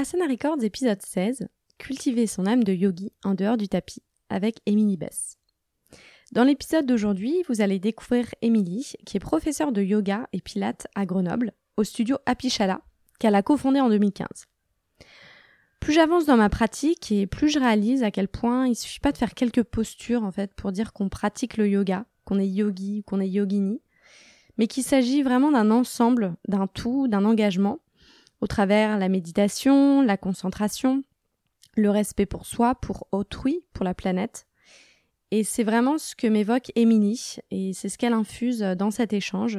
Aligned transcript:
Asana 0.00 0.28
Records 0.28 0.62
épisode 0.62 1.02
16 1.02 1.48
Cultiver 1.76 2.28
son 2.28 2.46
âme 2.46 2.62
de 2.62 2.72
yogi 2.72 3.10
en 3.24 3.34
dehors 3.34 3.56
du 3.56 3.66
tapis 3.66 4.00
avec 4.28 4.60
Émilie 4.64 4.96
Bess. 4.96 5.38
Dans 6.30 6.44
l'épisode 6.44 6.86
d'aujourd'hui, 6.86 7.42
vous 7.48 7.62
allez 7.62 7.80
découvrir 7.80 8.32
Émilie, 8.40 8.92
qui 9.04 9.16
est 9.16 9.20
professeure 9.20 9.72
de 9.72 9.82
yoga 9.82 10.28
et 10.32 10.40
pilates 10.40 10.86
à 10.94 11.04
Grenoble, 11.04 11.52
au 11.76 11.82
studio 11.82 12.16
Apichala, 12.26 12.80
qu'elle 13.18 13.34
a 13.34 13.42
cofondé 13.42 13.80
en 13.80 13.88
2015. 13.88 14.28
Plus 15.80 15.94
j'avance 15.94 16.26
dans 16.26 16.36
ma 16.36 16.48
pratique 16.48 17.10
et 17.10 17.26
plus 17.26 17.48
je 17.48 17.58
réalise 17.58 18.04
à 18.04 18.12
quel 18.12 18.28
point 18.28 18.68
il 18.68 18.76
suffit 18.76 19.00
pas 19.00 19.10
de 19.10 19.18
faire 19.18 19.34
quelques 19.34 19.64
postures 19.64 20.22
en 20.22 20.30
fait 20.30 20.54
pour 20.54 20.70
dire 20.70 20.92
qu'on 20.92 21.08
pratique 21.08 21.56
le 21.56 21.68
yoga, 21.68 22.04
qu'on 22.24 22.38
est 22.38 22.46
yogi 22.46 23.00
ou 23.00 23.02
qu'on 23.02 23.18
est 23.18 23.28
yogini, 23.28 23.82
mais 24.58 24.68
qu'il 24.68 24.84
s'agit 24.84 25.24
vraiment 25.24 25.50
d'un 25.50 25.72
ensemble, 25.72 26.36
d'un 26.46 26.68
tout, 26.68 27.08
d'un 27.08 27.24
engagement, 27.24 27.80
au 28.40 28.46
travers 28.46 28.98
la 28.98 29.08
méditation, 29.08 30.02
la 30.02 30.16
concentration, 30.16 31.04
le 31.76 31.90
respect 31.90 32.26
pour 32.26 32.46
soi, 32.46 32.74
pour 32.74 33.06
autrui, 33.12 33.64
pour 33.72 33.84
la 33.84 33.94
planète. 33.94 34.46
Et 35.30 35.44
c'est 35.44 35.64
vraiment 35.64 35.98
ce 35.98 36.14
que 36.14 36.26
m'évoque 36.26 36.72
Émilie, 36.74 37.36
et 37.50 37.72
c'est 37.74 37.88
ce 37.88 37.98
qu'elle 37.98 38.14
infuse 38.14 38.60
dans 38.60 38.90
cet 38.90 39.12
échange 39.12 39.58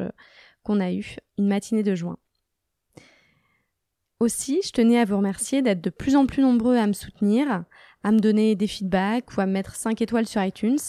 qu'on 0.64 0.80
a 0.80 0.92
eu 0.92 1.18
une 1.38 1.48
matinée 1.48 1.84
de 1.84 1.96
juin. 1.96 2.18
Aussi, 4.20 4.60
je 4.66 4.72
tenais 4.72 5.00
à 5.00 5.06
vous 5.06 5.18
remercier 5.18 5.62
d'être 5.62 5.82
de 5.82 5.90
plus 5.90 6.16
en 6.16 6.26
plus 6.26 6.42
nombreux 6.42 6.76
à 6.76 6.88
me 6.88 6.94
soutenir, 6.94 7.64
à 8.04 8.12
me 8.12 8.20
donner 8.20 8.56
des 8.56 8.68
feedbacks 8.68 9.38
ou 9.38 9.42
à 9.42 9.46
me 9.46 9.54
mettre 9.54 9.76
5 9.76 10.02
étoiles 10.02 10.28
sur 10.28 10.44
iTunes. 10.44 10.80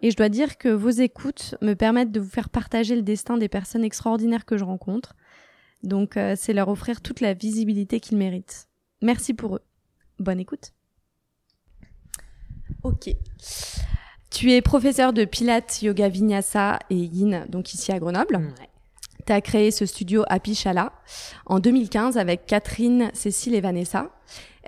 Et 0.00 0.10
je 0.10 0.16
dois 0.16 0.28
dire 0.28 0.56
que 0.56 0.68
vos 0.68 0.90
écoutes 0.90 1.54
me 1.60 1.74
permettent 1.74 2.12
de 2.12 2.20
vous 2.20 2.30
faire 2.30 2.48
partager 2.48 2.96
le 2.96 3.02
destin 3.02 3.36
des 3.36 3.48
personnes 3.48 3.84
extraordinaires 3.84 4.46
que 4.46 4.56
je 4.56 4.64
rencontre. 4.64 5.14
Donc 5.82 6.16
euh, 6.16 6.34
c'est 6.36 6.52
leur 6.52 6.68
offrir 6.68 7.00
toute 7.00 7.20
la 7.20 7.34
visibilité 7.34 8.00
qu'ils 8.00 8.18
méritent. 8.18 8.68
Merci 9.02 9.34
pour 9.34 9.56
eux. 9.56 9.62
Bonne 10.18 10.40
écoute. 10.40 10.72
Ok. 12.82 13.10
Tu 14.30 14.52
es 14.52 14.60
professeur 14.60 15.12
de 15.12 15.24
Pilates, 15.24 15.82
Yoga 15.82 16.08
Vinyasa 16.08 16.78
et 16.90 16.96
Yin, 16.96 17.46
donc 17.48 17.72
ici 17.74 17.92
à 17.92 17.98
Grenoble. 17.98 18.36
Ouais. 18.36 18.68
Tu 19.26 19.32
as 19.32 19.40
créé 19.40 19.70
ce 19.70 19.86
studio 19.86 20.24
Happy 20.28 20.54
Chala 20.54 20.92
en 21.46 21.58
2015 21.58 22.16
avec 22.18 22.46
Catherine, 22.46 23.10
Cécile 23.14 23.54
et 23.54 23.60
Vanessa. 23.60 24.10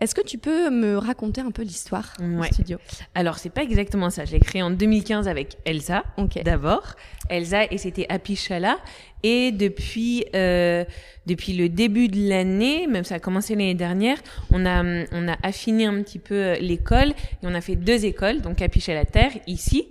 Est-ce 0.00 0.14
que 0.14 0.20
tu 0.20 0.38
peux 0.38 0.70
me 0.70 0.96
raconter 0.96 1.40
un 1.40 1.50
peu 1.50 1.62
l'histoire 1.62 2.14
Ouais. 2.20 2.48
du 2.48 2.54
studio? 2.54 2.78
Alors, 3.16 3.38
c'est 3.38 3.50
pas 3.50 3.62
exactement 3.62 4.10
ça. 4.10 4.24
Je 4.24 4.32
l'ai 4.32 4.38
créé 4.40 4.62
en 4.62 4.70
2015 4.70 5.26
avec 5.26 5.58
Elsa, 5.64 6.04
Ok. 6.16 6.40
d'abord. 6.44 6.94
Elsa, 7.28 7.64
et 7.70 7.78
c'était 7.78 8.06
Happy 8.08 8.36
Chala. 8.36 8.78
Et 9.22 9.52
depuis, 9.52 10.24
euh, 10.34 10.84
depuis 11.26 11.52
le 11.52 11.68
début 11.68 12.08
de 12.08 12.28
l'année, 12.28 12.86
même 12.86 13.04
ça 13.04 13.16
a 13.16 13.18
commencé 13.18 13.54
l'année 13.54 13.74
dernière, 13.74 14.18
on 14.52 14.64
a, 14.64 14.82
on 15.12 15.28
a 15.28 15.36
affiné 15.42 15.86
un 15.86 16.02
petit 16.02 16.18
peu 16.18 16.34
euh, 16.34 16.56
l'école 16.56 17.08
et 17.08 17.44
on 17.44 17.54
a 17.54 17.60
fait 17.60 17.76
deux 17.76 18.04
écoles, 18.04 18.40
donc 18.40 18.62
Happy 18.62 18.80
Chala 18.80 19.04
Terre, 19.04 19.32
ici, 19.46 19.88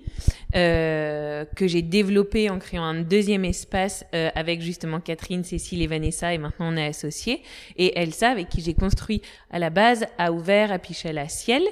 euh, 0.55 1.45
que 1.55 1.67
j'ai 1.67 1.81
développé 1.81 2.50
en 2.50 2.58
créant 2.58 2.83
un 2.83 3.02
deuxième 3.02 3.44
espace 3.44 4.05
euh, 4.16 4.30
avec 4.33 4.61
justement 4.61 5.02
Catherine, 5.02 5.44
Cécile 5.44 5.81
et 5.81 5.88
Vanessa, 5.88 6.33
et 6.33 6.38
maintenant 6.38 6.73
on 6.73 6.78
est 6.78 6.88
associés. 6.88 7.42
Et 7.75 8.00
Elsa, 8.00 8.30
avec 8.30 8.50
qui 8.50 8.61
j'ai 8.61 8.73
construit 8.73 9.22
à 9.52 9.59
la 9.59 9.70
base, 9.70 10.05
a 10.17 10.31
ouvert 10.31 10.72
Happy 10.72 10.94
Chala 10.94 11.28
Ciel, 11.28 11.64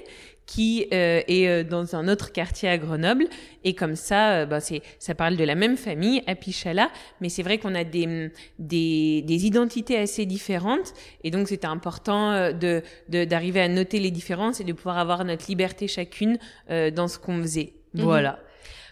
qui 0.45 0.87
euh, 0.93 1.21
est 1.27 1.47
euh, 1.47 1.63
dans 1.63 1.95
un 1.95 2.07
autre 2.07 2.31
quartier 2.31 2.69
à 2.69 2.77
Grenoble. 2.77 3.25
Et 3.63 3.73
comme 3.73 3.95
ça, 3.95 4.31
euh, 4.31 4.45
ben, 4.45 4.59
c'est, 4.59 4.81
ça 4.99 5.15
parle 5.15 5.37
de 5.37 5.43
la 5.43 5.55
même 5.55 5.77
famille, 5.77 6.21
Apichala, 6.27 6.89
mais 7.19 7.29
c'est 7.29 7.43
vrai 7.43 7.57
qu'on 7.57 7.75
a 7.75 7.83
des, 7.83 8.31
des, 8.59 9.23
des 9.23 9.45
identités 9.45 9.97
assez 9.97 10.25
différentes. 10.25 10.93
Et 11.23 11.31
donc, 11.31 11.47
c'était 11.47 11.67
important 11.67 12.31
euh, 12.31 12.51
de, 12.51 12.83
de, 13.09 13.25
d'arriver 13.25 13.61
à 13.61 13.67
noter 13.67 13.99
les 13.99 14.11
différences 14.11 14.59
et 14.59 14.63
de 14.63 14.73
pouvoir 14.73 14.97
avoir 14.97 15.25
notre 15.25 15.45
liberté 15.47 15.87
chacune 15.87 16.37
euh, 16.69 16.91
dans 16.91 17.07
ce 17.07 17.17
qu'on 17.17 17.41
faisait. 17.41 17.73
Mhm. 17.93 18.03
Voilà. 18.03 18.39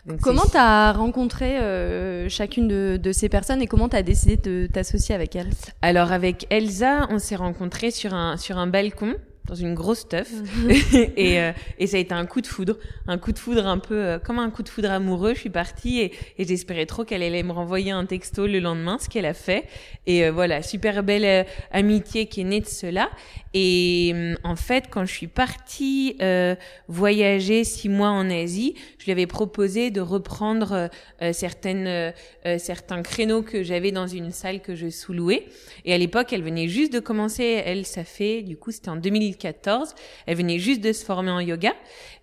Donc, 0.06 0.20
Comment 0.20 0.44
tu 0.44 0.58
as 0.58 0.92
rencontré 0.92 1.60
euh, 1.60 2.28
chacune 2.28 2.68
de, 2.68 3.00
de 3.02 3.12
ces 3.14 3.30
personnes 3.30 3.62
et 3.62 3.68
comment 3.68 3.88
tu 3.88 3.96
as 3.96 4.04
décidé 4.04 4.36
de 4.36 4.68
t'associer 4.68 5.16
avec 5.16 5.34
elles? 5.36 5.52
Alors, 5.82 6.12
avec 6.12 6.46
Elsa, 6.50 7.08
on 7.10 7.20
s'est 7.20 7.38
rencontrés 7.38 7.90
sur 7.92 8.14
un, 8.14 8.36
sur 8.36 8.58
un 8.58 8.68
balcon 8.68 9.16
dans 9.46 9.56
une 9.56 9.74
grosse 9.74 10.08
teuf 10.08 10.30
et, 11.18 11.40
euh, 11.40 11.52
et 11.80 11.88
ça 11.88 11.98
a 11.98 12.00
été 12.00 12.14
un 12.14 12.26
coup 12.26 12.42
de 12.42 12.48
foudre, 12.48 12.78
un 13.08 13.18
coup 13.18 13.32
de 13.32 13.40
foudre 13.40 13.68
un 13.68 13.78
peu 13.78 13.96
euh, 13.96 14.20
comme 14.20 14.40
un 14.40 14.50
coup 14.50 14.64
de 14.64 14.70
foudre 14.70 14.92
amoureux. 14.92 15.34
Je 15.34 15.40
suis 15.40 15.50
partie 15.50 16.00
et, 16.00 16.14
et 16.38 16.46
j'espérais 16.46 16.86
trop 16.86 17.04
qu'elle 17.04 17.24
allait 17.24 17.44
me 17.44 17.52
renvoyer 17.52 17.92
un 17.92 18.06
texto 18.06 18.48
le 18.48 18.60
lendemain, 18.60 18.98
ce 19.00 19.10
qu'elle 19.10 19.26
a 19.26 19.34
fait. 19.34 19.66
Et 20.06 20.26
euh, 20.26 20.32
voilà, 20.32 20.62
super 20.62 21.04
belle 21.04 21.26
euh, 21.26 21.44
amitié 21.72 22.28
qui 22.28 22.42
est 22.42 22.46
née 22.46 22.62
de 22.62 22.68
cela. 22.68 23.10
Et 23.54 24.12
hum, 24.14 24.38
en 24.44 24.56
fait, 24.56 24.86
quand 24.90 25.06
je 25.06 25.14
suis 25.14 25.28
partie 25.28 26.16
euh, 26.22 26.56
voyager 26.88 27.64
six 27.64 27.90
mois 27.90 28.10
en 28.10 28.30
Asie, 28.30 28.76
je 28.98 29.06
lui 29.06 29.12
avais 29.12 29.28
proposé 29.28 29.92
de 29.92 30.02
reprendre 30.02 30.72
euh, 30.74 30.88
euh, 31.22 31.34
certaines 31.34 31.88
euh, 31.88 32.12
euh, 32.46 32.58
certains 32.58 33.02
créneaux 33.02 33.42
que 33.42 33.64
j'avais 33.64 33.92
dans 33.92 34.08
une 34.08 34.32
salle 34.32 34.62
que 34.62 34.76
je 34.76 34.90
sous-louais. 34.90 35.46
Et 35.86 35.94
à 35.94 35.98
l'époque, 35.98 36.34
elle 36.34 36.44
venait 36.44 36.68
juste 36.68 36.92
de 36.94 37.00
commencer. 37.00 37.62
Elle, 37.66 37.86
ça 37.86 38.04
fait 38.04 38.42
du 38.42 38.58
coup, 38.58 38.72
c'était 38.72 38.90
en 38.90 38.98
2014. 39.34 39.96
Elle 40.26 40.38
venait 40.38 40.60
juste 40.60 40.82
de 40.82 40.92
se 40.94 41.04
former 41.06 41.32
en 41.32 41.40
yoga. 41.40 41.74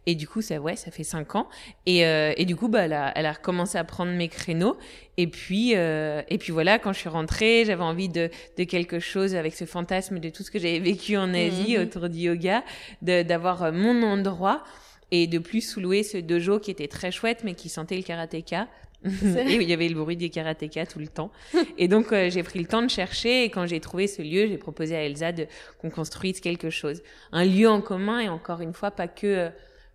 Et 0.07 0.15
du 0.15 0.27
coup, 0.27 0.41
ça, 0.41 0.59
ouais, 0.59 0.77
ça 0.77 0.91
fait 0.91 1.05
cinq 1.05 1.35
ans. 1.35 1.49
Et, 1.87 2.07
euh, 2.07 2.33
et 2.37 2.45
du 2.47 2.57
coup, 2.57 2.69
bah, 2.69 2.83
elle 2.85 2.95
a, 2.95 3.13
elle 3.15 3.27
a 3.27 3.33
recommencé 3.33 3.77
à 3.77 3.85
prendre 3.85 4.13
mes 4.13 4.29
créneaux. 4.29 4.77
Et 5.19 5.27
puis, 5.27 5.73
euh, 5.77 6.23
et 6.29 6.39
puis 6.39 6.53
voilà, 6.53 6.79
quand 6.79 6.93
je 6.95 6.99
suis 7.01 7.09
rentrée, 7.11 7.65
j'avais 7.67 7.83
envie 7.83 8.09
de, 8.09 8.31
de 8.57 8.65
quelque 8.65 8.99
chose 8.99 9.35
avec 9.35 9.55
ce 9.55 9.67
fantasme 9.67 10.19
de 10.19 10.31
tout 10.31 10.43
ce 10.43 10.51
que 10.51 10.59
j'avais 10.59 10.79
vécu 10.79 11.17
en 11.19 11.35
Asie 11.35 11.77
Mhm. 11.77 11.83
autour 11.83 12.09
du 12.09 12.19
yoga, 12.21 12.63
d'avoir 13.03 13.65
euh, 13.65 13.73
mon 13.73 14.03
endroit 14.03 14.65
et 15.11 15.27
de 15.27 15.39
plus 15.39 15.61
sous-louer 15.61 16.03
ce 16.03 16.17
dojo 16.19 16.61
qui 16.61 16.71
était 16.71 16.89
très 16.89 17.11
chouette, 17.11 17.41
mais 17.45 17.55
qui 17.55 17.69
sentait 17.69 17.97
le 17.97 18.03
karatéka. 18.03 18.69
il 19.05 19.63
y 19.63 19.73
avait 19.73 19.89
le 19.89 19.95
bruit 19.95 20.17
des 20.17 20.29
karatékas 20.29 20.87
tout 20.87 20.99
le 20.99 21.09
temps. 21.09 21.31
Et 21.79 21.89
donc, 21.89 22.13
euh, 22.13 22.29
j'ai 22.31 22.43
pris 22.43 22.59
le 22.59 22.67
temps 22.67 22.83
de 22.83 22.91
chercher 22.91 23.45
et 23.45 23.51
quand 23.51 23.67
j'ai 23.67 23.81
trouvé 23.81 24.07
ce 24.07 24.21
lieu, 24.21 24.47
j'ai 24.47 24.59
proposé 24.59 24.95
à 24.95 25.05
Elsa 25.05 25.33
de 25.33 25.47
qu'on 25.79 25.91
construise 25.91 26.41
quelque 26.41 26.71
chose. 26.71 27.03
Un 27.33 27.45
lieu 27.45 27.69
en 27.69 27.81
commun 27.81 28.21
et 28.21 28.29
encore 28.29 28.61
une 28.61 28.75
fois, 28.75 28.91
pas 28.91 29.09
que, 29.09 29.51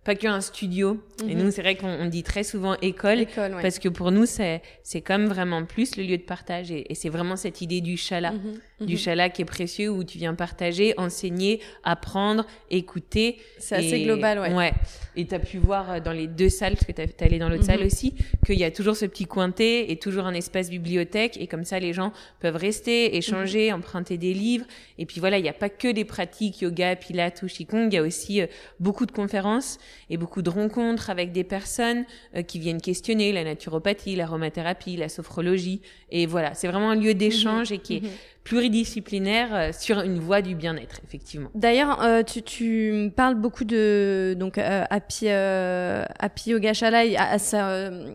pas 0.06 0.14
que 0.14 0.26
un 0.26 0.40
studio. 0.40 0.98
Et 1.28 1.34
Mhm. 1.34 1.42
nous, 1.44 1.50
c'est 1.50 1.62
vrai 1.62 1.74
qu'on 1.76 1.88
on 1.88 2.06
dit 2.06 2.22
très 2.22 2.44
souvent 2.44 2.76
école. 2.80 3.20
École, 3.20 3.54
ouais. 3.56 3.62
Parce 3.62 3.78
que 3.78 3.88
pour 3.88 4.10
nous, 4.12 4.24
c'est, 4.24 4.62
c'est 4.82 5.00
comme 5.00 5.26
vraiment 5.26 5.64
plus 5.64 5.96
le 5.96 6.04
lieu 6.04 6.16
de 6.16 6.22
partage. 6.22 6.70
Et, 6.70 6.90
et 6.90 6.94
c'est 6.94 7.08
vraiment 7.08 7.36
cette 7.36 7.60
idée 7.60 7.80
du 7.80 7.96
chala. 7.96 8.32
Mhm, 8.32 8.60
Du 8.86 8.92
mhm. 8.92 8.98
chala 8.98 9.28
qui 9.30 9.42
est 9.42 9.46
précieux 9.46 9.88
où 9.90 10.04
tu 10.04 10.18
viens 10.18 10.34
partager, 10.34 10.92
enseigner, 10.98 11.60
apprendre, 11.82 12.46
écouter. 12.70 13.38
C'est 13.58 13.74
assez 13.76 14.02
global, 14.02 14.38
ouais. 14.38 14.52
Ouais. 14.54 14.72
Et 15.16 15.24
t'as 15.26 15.38
pu 15.38 15.56
voir 15.58 15.90
euh, 15.90 16.00
dans 16.00 16.12
les 16.12 16.26
deux 16.26 16.50
salles, 16.50 16.74
parce 16.74 16.84
que 16.86 16.92
t'es 16.92 17.24
allé 17.24 17.38
dans 17.38 17.48
l'autre 17.48 17.64
salle 17.64 17.82
aussi, 17.82 18.14
qu'il 18.44 18.58
y 18.58 18.64
a 18.64 18.70
toujours 18.70 18.96
ce 18.96 19.06
petit 19.06 19.24
coin 19.24 19.50
thé 19.50 19.90
et 19.90 19.96
toujours 19.96 20.26
un 20.26 20.34
espace 20.34 20.68
bibliothèque. 20.70 21.38
Et 21.40 21.46
comme 21.46 21.64
ça, 21.64 21.78
les 21.80 21.92
gens 21.94 22.12
peuvent 22.40 22.56
rester, 22.56 23.16
échanger, 23.16 23.72
emprunter 23.72 24.18
des 24.18 24.34
livres. 24.34 24.66
Et 24.98 25.06
puis 25.06 25.20
voilà, 25.20 25.38
il 25.38 25.42
n'y 25.42 25.48
a 25.48 25.54
pas 25.54 25.70
que 25.70 25.88
des 25.90 26.04
pratiques 26.04 26.60
yoga, 26.60 26.94
pilates 26.96 27.42
ou 27.42 27.46
qigong. 27.46 27.88
Il 27.90 27.94
y 27.94 27.98
a 27.98 28.02
aussi 28.02 28.42
euh, 28.42 28.46
beaucoup 28.78 29.06
de 29.06 29.12
conférences 29.12 29.78
et 30.10 30.16
beaucoup 30.16 30.42
de 30.42 30.50
rencontres 30.50 31.10
avec 31.10 31.32
des 31.32 31.44
personnes 31.44 32.04
euh, 32.36 32.42
qui 32.42 32.58
viennent 32.58 32.80
questionner 32.80 33.32
la 33.32 33.44
naturopathie, 33.44 34.16
l'aromathérapie, 34.16 34.96
la 34.96 35.08
sophrologie. 35.08 35.80
Et 36.10 36.26
voilà, 36.26 36.54
c'est 36.54 36.68
vraiment 36.68 36.90
un 36.90 36.96
lieu 36.96 37.14
d'échange 37.14 37.72
et 37.72 37.78
qui 37.78 37.96
est 37.96 38.00
Mhm. 38.02 38.08
pluridisciplinaire 38.44 39.48
euh, 39.54 39.70
sur 39.72 40.00
une 40.00 40.18
voie 40.18 40.42
du 40.42 40.54
bien-être, 40.54 41.00
effectivement. 41.06 41.50
D'ailleurs, 41.54 42.02
euh, 42.02 42.22
tu, 42.22 42.42
tu 42.42 43.10
parles 43.16 43.34
beaucoup 43.34 43.64
de 43.64 44.36
donc 44.38 44.58
euh, 44.58 44.84
Happy, 44.90 45.26
euh, 45.28 46.04
Happy 46.18 46.50
Yoga 46.50 46.72
Shala, 46.74 47.04
et 47.04 47.16
à- 47.16 47.36
euh, 47.54 48.12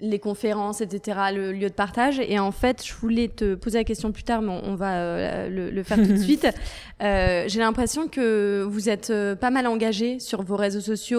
les 0.00 0.18
conférences, 0.18 0.80
etc., 0.80 1.18
le 1.34 1.52
lieu 1.52 1.68
de 1.68 1.74
partage. 1.74 2.20
Et 2.20 2.38
en 2.38 2.52
fait, 2.52 2.84
je 2.86 2.92
voulais 2.94 3.28
te 3.28 3.54
poser 3.54 3.78
la 3.78 3.84
question 3.84 4.12
plus 4.12 4.24
tard, 4.24 4.42
mais 4.42 4.52
on, 4.52 4.70
on 4.72 4.74
va 4.74 5.48
le, 5.48 5.70
le 5.70 5.82
faire 5.82 5.96
tout 5.98 6.12
de 6.12 6.16
suite. 6.28 6.46
J'ai 7.00 7.58
l'impression 7.60 8.06
que 8.08 8.62
vous 8.68 8.88
êtes 8.90 9.12
pas 9.40 9.50
mal 9.50 9.66
engagé 9.66 10.18
sur 10.20 10.42
vos 10.42 10.56
réseaux 10.56 10.80
sociaux. 10.82 11.09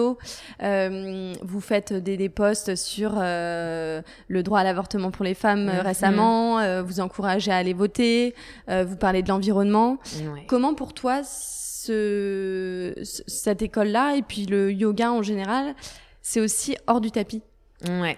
Euh, 0.62 1.32
vous 1.42 1.60
faites 1.60 1.92
des, 1.92 2.16
des 2.16 2.28
posts 2.28 2.74
sur 2.76 3.14
euh, 3.18 4.02
le 4.28 4.42
droit 4.42 4.60
à 4.60 4.64
l'avortement 4.64 5.10
pour 5.10 5.24
les 5.24 5.34
femmes 5.34 5.68
euh, 5.68 5.72
Mhm. 5.80 5.86
récemment. 5.86 6.82
vous 6.82 7.00
encouragez 7.00 7.50
à 7.52 7.56
aller 7.56 7.72
voter. 7.74 8.34
vous 8.68 8.96
parlez 8.96 9.22
de 9.22 9.28
l'environnement. 9.28 9.98
Ouais. 10.32 10.44
Comment 10.46 10.74
pour 10.74 10.92
toi 10.94 11.22
ce, 11.24 12.94
ce- 13.02 13.22
cette 13.26 13.62
école-là 13.62 14.16
et 14.16 14.22
puis 14.22 14.46
le 14.46 14.72
yoga 14.72 15.10
en 15.12 15.22
général, 15.22 15.74
c'est 16.20 16.40
aussi 16.40 16.76
hors 16.86 17.00
du 17.00 17.10
tapis? 17.10 17.42
Ouais. 17.88 18.16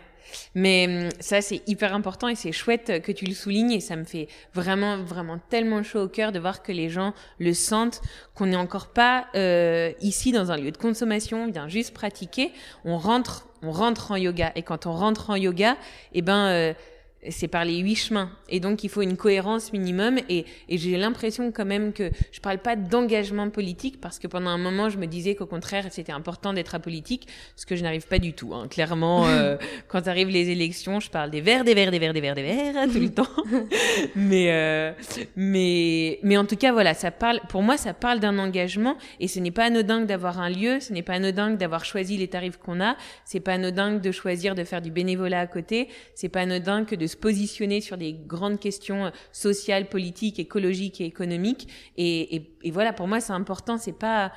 Mais 0.54 0.86
hum, 0.86 1.08
ça, 1.20 1.40
c'est 1.40 1.62
hyper 1.68 1.94
important 1.94 2.28
et 2.28 2.34
c'est 2.34 2.52
chouette 2.52 3.02
que 3.02 3.12
tu 3.12 3.24
le 3.24 3.34
soulignes 3.34 3.72
et 3.72 3.80
ça 3.80 3.96
me 3.96 4.04
fait 4.04 4.28
vraiment, 4.52 4.98
vraiment 4.98 5.38
tellement 5.48 5.82
chaud 5.82 6.02
au 6.02 6.08
cœur 6.08 6.32
de 6.32 6.38
voir 6.38 6.62
que 6.62 6.72
les 6.72 6.88
gens 6.88 7.14
le 7.38 7.54
sentent, 7.54 8.00
qu'on 8.34 8.46
n'est 8.46 8.56
encore 8.56 8.88
pas 8.88 9.26
euh, 9.34 9.92
ici 10.00 10.32
dans 10.32 10.50
un 10.50 10.56
lieu 10.56 10.70
de 10.70 10.76
consommation, 10.76 11.44
on 11.44 11.50
vient 11.50 11.68
juste 11.68 11.94
pratiquer, 11.94 12.52
on 12.84 12.98
rentre, 12.98 13.48
on 13.62 13.70
rentre 13.70 14.12
en 14.12 14.16
yoga. 14.16 14.52
Et 14.56 14.62
quand 14.62 14.86
on 14.86 14.92
rentre 14.92 15.30
en 15.30 15.36
yoga, 15.36 15.76
eh 16.12 16.22
ben, 16.22 16.46
euh, 16.48 16.74
c'est 17.28 17.48
par 17.48 17.64
les 17.64 17.78
huit 17.78 17.96
chemins. 17.96 18.30
Et 18.48 18.60
donc, 18.60 18.84
il 18.84 18.90
faut 18.90 19.02
une 19.02 19.16
cohérence 19.16 19.72
minimum. 19.72 20.18
Et, 20.28 20.44
et 20.68 20.78
j'ai 20.78 20.96
l'impression 20.96 21.52
quand 21.52 21.64
même 21.64 21.92
que 21.92 22.10
je 22.32 22.40
parle 22.40 22.58
pas 22.58 22.76
d'engagement 22.76 23.48
politique 23.50 24.00
parce 24.00 24.18
que 24.18 24.26
pendant 24.26 24.50
un 24.50 24.58
moment, 24.58 24.88
je 24.90 24.98
me 24.98 25.06
disais 25.06 25.34
qu'au 25.34 25.46
contraire, 25.46 25.86
c'était 25.90 26.12
important 26.12 26.52
d'être 26.52 26.74
apolitique, 26.74 27.28
ce 27.56 27.66
que 27.66 27.76
je 27.76 27.82
n'arrive 27.82 28.06
pas 28.06 28.18
du 28.18 28.32
tout. 28.32 28.54
Hein. 28.54 28.68
Clairement, 28.68 29.26
euh, 29.26 29.56
quand 29.88 30.06
arrivent 30.08 30.28
les 30.28 30.50
élections, 30.50 31.00
je 31.00 31.10
parle 31.10 31.30
des 31.30 31.40
verts, 31.40 31.64
des 31.64 31.74
verts, 31.74 31.90
des 31.90 31.98
verts, 31.98 32.12
des 32.12 32.20
verts, 32.20 32.34
des 32.34 32.42
verts 32.42 32.86
tout 32.92 33.00
le 33.00 33.10
temps. 33.14 33.28
mais, 34.14 34.52
euh, 34.52 34.92
mais, 35.36 36.18
mais 36.22 36.36
en 36.36 36.44
tout 36.44 36.56
cas, 36.56 36.72
voilà, 36.72 36.94
ça 36.94 37.10
parle. 37.10 37.40
Pour 37.48 37.62
moi, 37.62 37.76
ça 37.76 37.94
parle 37.94 38.20
d'un 38.20 38.38
engagement. 38.38 38.96
Et 39.20 39.28
ce 39.28 39.40
n'est 39.40 39.50
pas 39.50 39.64
anodin 39.64 40.02
d'avoir 40.02 40.40
un 40.40 40.50
lieu. 40.50 40.80
Ce 40.80 40.92
n'est 40.92 41.02
pas 41.02 41.14
anodin 41.14 41.50
d'avoir 41.50 41.84
choisi 41.84 42.16
les 42.16 42.28
tarifs 42.28 42.58
qu'on 42.58 42.80
a. 42.80 42.96
C'est 43.24 43.40
pas 43.40 43.54
anodin 43.54 43.92
de 43.92 44.12
choisir 44.12 44.54
de 44.54 44.64
faire 44.64 44.82
du 44.82 44.90
bénévolat 44.90 45.40
à 45.40 45.46
côté. 45.46 45.88
C'est 46.14 46.28
pas 46.28 46.40
anodin 46.40 46.84
que 46.84 46.94
de 46.94 47.06
positionner 47.16 47.80
sur 47.80 47.96
des 47.96 48.12
grandes 48.12 48.60
questions 48.60 49.06
euh, 49.06 49.10
sociales, 49.32 49.88
politiques, 49.88 50.38
écologiques 50.38 51.00
et 51.00 51.04
économiques. 51.04 51.68
Et, 51.96 52.50
et, 52.62 52.70
voilà, 52.70 52.92
pour 52.92 53.08
moi, 53.08 53.20
c'est 53.20 53.32
important. 53.32 53.78
C'est 53.78 53.98
pas 53.98 54.32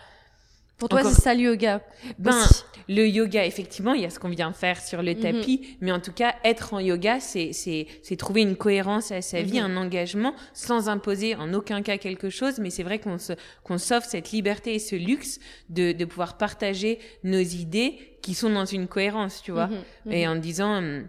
pour 0.77 0.89
toi, 0.89 1.03
c'est 1.03 1.21
ça 1.21 1.33
le 1.33 1.41
yoga? 1.41 1.81
Ben, 2.19 2.39
le 2.87 3.07
yoga, 3.07 3.43
effectivement, 3.45 3.93
il 3.93 4.03
y 4.03 4.05
a 4.05 4.11
ce 4.11 4.19
qu'on 4.19 4.29
vient 4.29 4.53
faire 4.53 4.79
sur 4.79 5.01
le 5.01 5.15
mhm. 5.15 5.19
tapis, 5.19 5.77
mais 5.81 5.91
en 5.91 5.99
tout 5.99 6.11
cas, 6.11 6.35
être 6.43 6.75
en 6.75 6.79
yoga, 6.79 7.19
c'est 7.19 7.51
c'est 7.51 8.15
trouver 8.15 8.41
une 8.41 8.55
cohérence 8.55 9.11
à 9.11 9.23
sa 9.23 9.41
vie, 9.41 9.59
mhm. 9.59 9.71
un 9.71 9.77
engagement, 9.77 10.35
sans 10.53 10.87
imposer 10.87 11.35
en 11.35 11.53
aucun 11.55 11.81
cas 11.81 11.97
quelque 11.97 12.29
chose. 12.29 12.59
Mais 12.59 12.69
c'est 12.69 12.83
vrai 12.83 12.99
qu'on 12.99 13.17
se 13.17 13.33
qu'on 13.63 13.79
s'offre 13.79 14.07
cette 14.07 14.31
liberté 14.31 14.75
et 14.75 14.79
ce 14.79 14.95
luxe 14.95 15.39
de 15.69 15.93
de 15.93 16.05
pouvoir 16.05 16.37
partager 16.37 16.99
nos 17.23 17.39
idées 17.39 17.97
qui 18.21 18.35
sont 18.35 18.51
dans 18.51 18.65
une 18.65 18.87
cohérence, 18.87 19.41
tu 19.41 19.51
vois, 19.51 19.67
mhm. 19.67 20.11
et 20.11 20.27
en 20.27 20.35
disant 20.35 20.77
hum, 20.77 21.07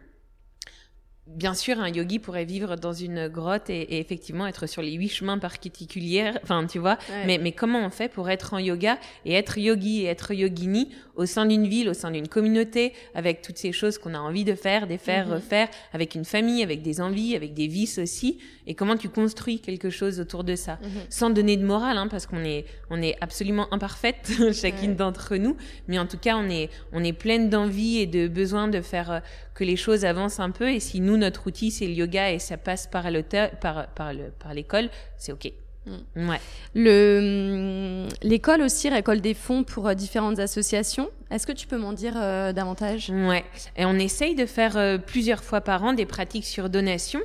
bien 1.37 1.55
sûr, 1.55 1.79
un 1.81 1.89
yogi 1.89 2.19
pourrait 2.19 2.45
vivre 2.45 2.77
dans 2.77 2.93
une 2.93 3.29
grotte 3.29 3.71
et, 3.71 3.99
effectivement 3.99 4.47
être 4.47 4.67
sur 4.67 4.83
les 4.83 4.93
huit 4.93 5.09
chemins 5.09 5.39
particuliers, 5.39 6.33
enfin, 6.43 6.67
tu 6.67 6.79
vois. 6.79 6.99
Mais, 7.27 7.39
mais 7.39 7.53
comment 7.53 7.85
on 7.85 7.91
fait 7.91 8.09
pour 8.09 8.29
être 8.31 8.55
en 8.55 8.59
yoga 8.59 8.99
et 9.25 9.35
être 9.35 9.59
yogi 9.59 10.03
et 10.03 10.07
être 10.07 10.33
yogini 10.33 10.91
au 11.19 11.27
sein 11.27 11.47
d'une 11.47 11.67
ville, 11.67 11.89
au 11.89 11.95
sein 11.95 12.13
d'une 12.13 12.29
communauté, 12.29 12.93
avec 13.15 13.43
toutes 13.43 13.59
ces 13.59 13.73
choses 13.73 13.99
qu'on 13.99 14.15
a 14.15 14.19
envie 14.19 14.45
de 14.45 14.55
faire, 14.55 14.87
de 14.87 14.97
faire, 14.97 15.27
mhm. 15.27 15.35
refaire, 15.35 15.69
avec 15.93 16.15
une 16.15 16.25
famille, 16.25 16.63
avec 16.63 16.81
des 16.81 17.01
envies, 17.01 17.35
avec 17.35 17.55
des 17.55 17.67
vices 17.67 17.99
aussi? 17.99 18.39
Et 18.69 18.75
comment 18.75 18.97
tu 18.97 19.09
construis 19.09 19.61
quelque 19.61 19.91
chose 19.91 20.21
autour 20.21 20.45
de 20.45 20.55
ça, 20.55 20.79
mhm. 20.81 20.89
sans 21.11 21.31
donner 21.31 21.57
de 21.57 21.65
morale, 21.65 21.99
hein, 21.99 22.07
parce 22.09 22.27
qu'on 22.27 22.45
est, 22.45 22.67
on 22.89 23.03
est 23.03 23.17
absolument 23.21 23.67
imparfaite, 23.75 24.31
chacune 24.53 24.95
d'entre 24.95 25.37
nous. 25.37 25.57
Mais 25.89 25.99
en 25.99 26.07
tout 26.07 26.19
cas, 26.19 26.37
on 26.37 26.49
est, 26.49 26.71
on 26.93 27.03
est 27.03 27.13
pleine 27.13 27.51
d'envie 27.51 27.99
et 27.99 28.07
de 28.07 28.29
besoin 28.29 28.69
de 28.69 28.81
faire 28.81 29.11
euh, 29.11 29.21
que 29.55 29.65
les 29.65 29.77
choses 29.77 30.05
avancent 30.05 30.39
un 30.39 30.51
peu. 30.51 30.71
Et 30.71 30.79
si 30.79 31.01
nous, 31.01 31.17
notre 31.19 31.47
outil, 31.47 31.71
c'est 31.71 31.87
le 31.87 31.93
yoga 31.93 32.33
et 32.33 32.39
ça 32.39 32.57
passe 32.57 32.87
par 32.87 33.05
par, 33.61 33.89
par, 33.89 34.13
par 34.39 34.55
l'école, 34.55 34.89
c'est 35.17 35.33
OK. 35.33 35.53
Mm. 35.87 36.29
Ouais. 36.29 36.41
Le, 36.75 38.05
hum, 38.05 38.09
l'école 38.23 38.63
aussi 38.63 38.89
récolte 38.89 39.21
des 39.21 39.35
fonds 39.35 39.65
pour 39.65 39.89
euh, 39.89 39.95
différentes 39.95 40.39
associations. 40.39 41.11
Est-ce 41.31 41.47
que 41.47 41.53
tu 41.53 41.67
peux 41.67 41.79
m'en 41.79 41.93
dire 41.93 42.15
euh, 42.17 42.53
davantage? 42.53 43.11
Ouais. 43.11 43.45
Et 43.77 43.85
on 43.85 43.95
essaye 43.95 44.35
de 44.35 44.47
faire 44.47 44.77
euh, 44.77 44.99
plusieurs 44.99 45.43
fois 45.43 45.61
par 45.61 45.85
an 45.85 45.93
des 45.93 46.07
pratiques 46.07 46.47
sur 46.47 46.69
donation. 46.69 47.21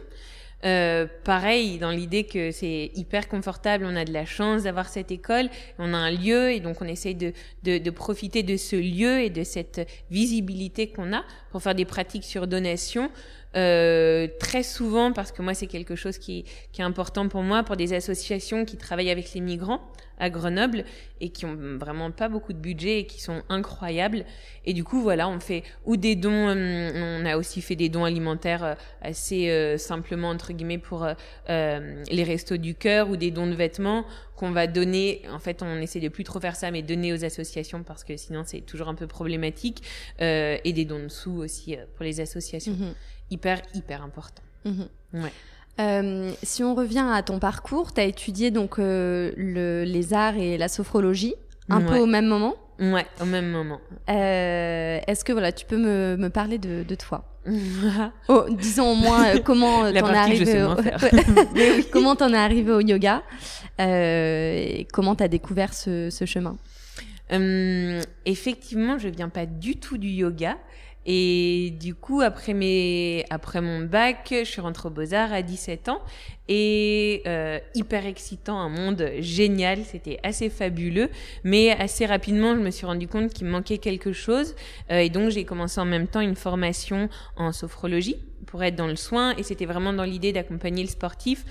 Euh, 0.65 1.07
pareil, 1.25 1.77
dans 1.77 1.91
l'idée 1.91 2.23
que 2.23 2.51
c'est 2.51 2.91
hyper 2.95 3.27
confortable, 3.27 3.85
on 3.85 3.97
a 3.97 4.05
de 4.05 4.13
la 4.13 4.25
chance 4.25 4.63
d'avoir 4.63 4.87
cette 4.87 5.11
école, 5.11 5.49
on 5.77 5.93
a 5.93 5.97
un 5.97 6.11
lieu 6.11 6.51
et 6.51 6.61
donc 6.61 6.81
on 6.81 6.85
essaye 6.85 7.15
de, 7.15 7.33
de, 7.63 7.79
de 7.79 7.89
profiter 7.89 8.43
de 8.43 8.55
ce 8.55 8.77
lieu 8.77 9.19
et 9.19 9.29
de 9.29 9.43
cette 9.43 9.85
visibilité 10.09 10.87
qu'on 10.87 11.11
a 11.11 11.23
pour 11.51 11.61
faire 11.61 11.75
des 11.75 11.83
pratiques 11.83 12.23
sur 12.23 12.47
donation. 12.47 13.11
Euh, 13.55 14.27
très 14.39 14.63
souvent, 14.63 15.13
parce 15.13 15.31
que 15.31 15.41
moi 15.41 15.53
c'est 15.53 15.67
quelque 15.67 15.95
chose 15.95 16.17
qui, 16.17 16.45
qui, 16.71 16.81
est 16.81 16.85
important 16.85 17.27
pour 17.27 17.44
moi, 17.44 17.63
pour 17.63 17.75
des 17.75 17.94
associations 17.94 18.65
qui 18.65 18.77
travaillent 18.77 19.11
avec 19.11 19.33
les 19.33 19.41
migrants 19.41 19.81
à 20.19 20.29
Grenoble 20.29 20.85
et 21.21 21.29
qui 21.29 21.45
ont 21.45 21.57
vraiment 21.77 22.11
pas 22.11 22.29
beaucoup 22.29 22.53
de 22.53 22.57
budget 22.57 23.00
et 23.00 23.05
qui 23.05 23.21
sont 23.21 23.41
incroyables. 23.50 24.25
Et 24.65 24.73
du 24.73 24.83
coup, 24.83 25.01
voilà, 25.01 25.27
on 25.27 25.39
fait 25.39 25.63
ou 25.85 25.97
des 25.97 26.15
dons, 26.15 26.50
euh, 26.50 27.19
on 27.21 27.25
a 27.25 27.38
aussi 27.38 27.61
fait 27.61 27.75
des 27.75 27.89
dons 27.89 28.05
alimentaires 28.05 28.63
euh, 28.63 28.75
assez 29.01 29.50
euh, 29.50 29.77
simplement 29.77 30.29
entre 30.29 30.53
guillemets 30.53 30.77
pour 30.77 31.07
les 31.47 32.23
restos 32.23 32.57
du 32.57 32.75
cœur 32.75 33.09
ou 33.09 33.17
des 33.17 33.31
dons 33.31 33.47
de 33.47 33.55
vêtements 33.55 34.05
qu'on 34.35 34.51
va 34.51 34.67
donner. 34.67 35.21
En 35.31 35.39
fait, 35.39 35.61
on 35.61 35.77
essaie 35.81 36.00
de 36.00 36.09
plus 36.09 36.23
trop 36.23 36.39
faire 36.39 36.55
ça, 36.55 36.71
mais 36.71 36.81
donner 36.81 37.13
aux 37.13 37.25
associations 37.25 37.83
parce 37.83 38.03
que 38.03 38.15
sinon 38.17 38.44
c'est 38.45 38.61
toujours 38.61 38.88
un 38.88 38.95
peu 38.95 39.07
problématique. 39.07 39.83
et 40.19 40.73
des 40.73 40.85
dons 40.85 41.03
de 41.03 41.07
sous 41.09 41.38
aussi 41.38 41.77
pour 41.95 42.03
les 42.03 42.19
associations. 42.19 42.73
Mm-hmm 42.73 42.94
hyper, 43.33 43.62
hyper 43.74 44.03
important. 44.03 44.41
Mhm. 44.65 44.88
Ouais. 45.13 45.31
Euh, 45.80 46.31
si 46.44 46.63
on 46.63 46.75
revient 46.75 47.06
à 47.12 47.24
ton 47.24 47.39
parcours, 47.39 47.94
tu 47.94 48.00
as 48.01 48.03
étudié 48.06 48.51
donc 48.51 48.77
euh, 48.77 49.31
le, 49.35 49.83
les 49.85 50.13
arts 50.13 50.38
et 50.38 50.57
la 50.57 50.68
sophrologie 50.68 51.35
un 51.69 51.81
peu 51.81 51.97
au 51.97 52.06
même 52.06 52.27
moment? 52.27 52.56
Ouais, 52.80 53.06
au 53.21 53.25
même 53.25 53.50
moment. 53.50 53.80
Euh, 54.09 55.00
Est-ce 55.07 55.24
que 55.25 55.31
voilà, 55.31 55.51
tu 55.51 55.65
peux 55.65 55.77
me, 55.77 56.15
me 56.18 56.30
parler 56.30 56.57
de, 56.57 56.83
de 56.83 56.95
toi? 56.95 57.24
Oh, 58.30 58.45
Disons 58.51 58.91
au 58.91 58.95
moins 58.95 59.38
comment 59.39 59.81
t'en 59.91 60.13
es 60.13 60.18
arrivé 60.18 60.63
au... 60.63 60.75
comment 61.91 62.15
t'en 62.15 62.31
es 62.33 62.38
arrivé 62.38 62.71
au 62.71 62.79
yoga? 62.79 63.24
Et 63.79 64.88
comment 64.94 65.15
t'as 65.15 65.27
découvert 65.27 65.74
ce, 65.74 66.09
ce 66.09 66.25
chemin? 66.25 66.56
Effectivement, 68.25 68.97
je 69.00 69.09
viens 69.09 69.29
pas 69.29 69.45
du 69.45 69.77
tout 69.77 69.97
du 69.97 70.09
yoga. 70.09 70.57
Et 71.05 71.73
du 71.79 71.95
coup, 71.95 72.21
après, 72.21 72.53
mes, 72.53 73.25
après 73.29 73.61
mon 73.61 73.81
bac, 73.81 74.27
je 74.31 74.44
suis 74.44 74.61
rentrée 74.61 74.88
au 74.88 74.91
Beaux-Arts 74.91 75.33
à 75.33 75.41
17 75.41 75.89
ans. 75.89 76.01
Et 76.47 77.21
euh, 77.27 77.59
hyper 77.73 78.05
excitant, 78.05 78.59
un 78.59 78.69
monde 78.69 79.09
génial, 79.19 79.83
c'était 79.83 80.19
assez 80.23 80.50
fabuleux. 80.50 81.09
Mais 81.44 81.71
assez 81.71 82.05
rapidement, 82.05 82.55
je 82.55 82.61
me 82.61 82.71
suis 82.71 82.85
rendu 82.85 83.07
compte 83.07 83.33
qu'il 83.33 83.47
me 83.47 83.51
manquait 83.51 83.77
quelque 83.77 84.13
chose. 84.13 84.55
Euh, 84.91 85.00
et 85.00 85.09
donc, 85.09 85.29
j'ai 85.29 85.45
commencé 85.45 85.79
en 85.81 85.85
même 85.85 86.07
temps 86.07 86.21
une 86.21 86.35
formation 86.35 87.09
en 87.35 87.51
sophrologie 87.51 88.17
pour 88.45 88.63
être 88.63 88.75
dans 88.75 88.88
le 88.88 88.95
soin. 88.95 89.35
Et 89.38 89.44
c'était 89.44 89.65
vraiment 89.65 89.94
dans 89.94 90.05
l'idée 90.05 90.31
d'accompagner 90.31 90.83
le 90.83 90.89
sportif 90.89 91.45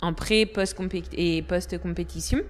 en 0.00 0.12
pré, 0.12 0.46
post 0.46 0.76
et 1.12 1.42
post-compétition. 1.42 2.40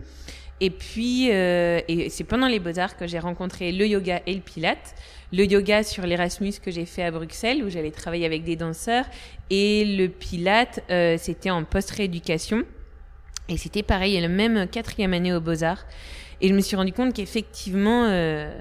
Et 0.60 0.70
puis, 0.70 1.30
euh, 1.30 1.80
et 1.86 2.10
c'est 2.10 2.24
pendant 2.24 2.48
les 2.48 2.58
Beaux-Arts 2.58 2.96
que 2.96 3.06
j'ai 3.06 3.18
rencontré 3.18 3.70
le 3.72 3.86
yoga 3.86 4.20
et 4.26 4.34
le 4.34 4.40
pilate 4.40 4.94
le 5.32 5.44
yoga 5.44 5.82
sur 5.82 6.06
l'Erasmus 6.06 6.54
que 6.62 6.70
j'ai 6.70 6.86
fait 6.86 7.02
à 7.02 7.10
Bruxelles, 7.10 7.62
où 7.62 7.68
j'allais 7.68 7.90
travailler 7.90 8.24
avec 8.24 8.44
des 8.44 8.56
danseurs, 8.56 9.04
et 9.50 9.84
le 9.84 10.08
pilate, 10.08 10.82
euh, 10.90 11.16
c'était 11.18 11.50
en 11.50 11.64
post-rééducation. 11.64 12.64
Et 13.50 13.56
c'était 13.56 13.82
pareil, 13.82 14.18
le 14.20 14.28
même 14.28 14.66
quatrième 14.68 15.12
année 15.12 15.34
aux 15.34 15.40
Beaux-Arts. 15.40 15.86
Et 16.40 16.48
je 16.48 16.54
me 16.54 16.60
suis 16.60 16.76
rendu 16.76 16.92
compte 16.92 17.14
qu'effectivement, 17.14 18.06
euh, 18.06 18.58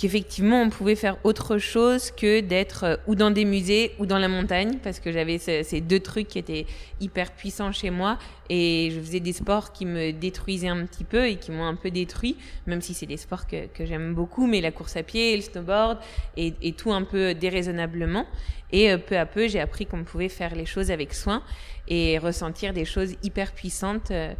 qu'effectivement 0.00 0.62
on 0.62 0.70
pouvait 0.70 0.94
faire 0.94 1.18
autre 1.24 1.58
chose 1.58 2.10
que 2.10 2.40
d'être 2.40 2.84
euh, 2.84 2.96
ou 3.06 3.14
dans 3.14 3.30
des 3.30 3.44
musées 3.44 3.92
ou 3.98 4.06
dans 4.06 4.16
la 4.16 4.28
montagne 4.28 4.78
parce 4.82 4.98
que 4.98 5.12
j'avais 5.12 5.36
ces 5.36 5.80
deux 5.82 6.00
trucs 6.00 6.28
qui 6.28 6.38
étaient 6.38 6.64
hyper 7.00 7.32
puissants 7.32 7.70
chez 7.70 7.90
moi 7.90 8.18
et 8.48 8.90
je 8.94 8.98
faisais 8.98 9.20
des 9.20 9.34
sports 9.34 9.72
qui 9.72 9.84
me 9.84 10.12
détruisaient 10.12 10.68
un 10.68 10.86
petit 10.86 11.04
peu 11.04 11.26
et 11.26 11.36
qui 11.36 11.50
m'ont 11.50 11.66
un 11.66 11.74
peu 11.74 11.90
détruit 11.90 12.36
même 12.66 12.80
si 12.80 12.94
c'est 12.94 13.04
des 13.04 13.18
sports 13.18 13.46
que, 13.46 13.68
j'aime 13.84 14.14
beaucoup 14.14 14.46
mais 14.46 14.62
la 14.62 14.70
course 14.70 14.96
à 14.96 15.02
pied 15.02 15.36
le 15.36 15.42
snowboard 15.42 15.98
et, 16.38 16.54
et 16.62 16.72
tout 16.72 16.92
un 16.92 17.02
peu 17.02 17.34
déraisonnablement 17.34 18.24
et 18.72 18.90
euh, 18.90 18.96
peu 18.96 19.18
à 19.18 19.26
peu 19.26 19.48
j'ai 19.48 19.60
appris 19.60 19.84
qu'on 19.84 20.04
pouvait 20.04 20.30
faire 20.30 20.54
les 20.54 20.66
choses 20.66 20.90
avec 20.90 21.12
soin 21.12 21.42
et 21.90 22.18
ressentir 22.18 22.72
des 22.72 22.84
choses 22.84 23.14
hyper 23.22 23.52
puissantes 23.52 24.12
euh, 24.12 24.32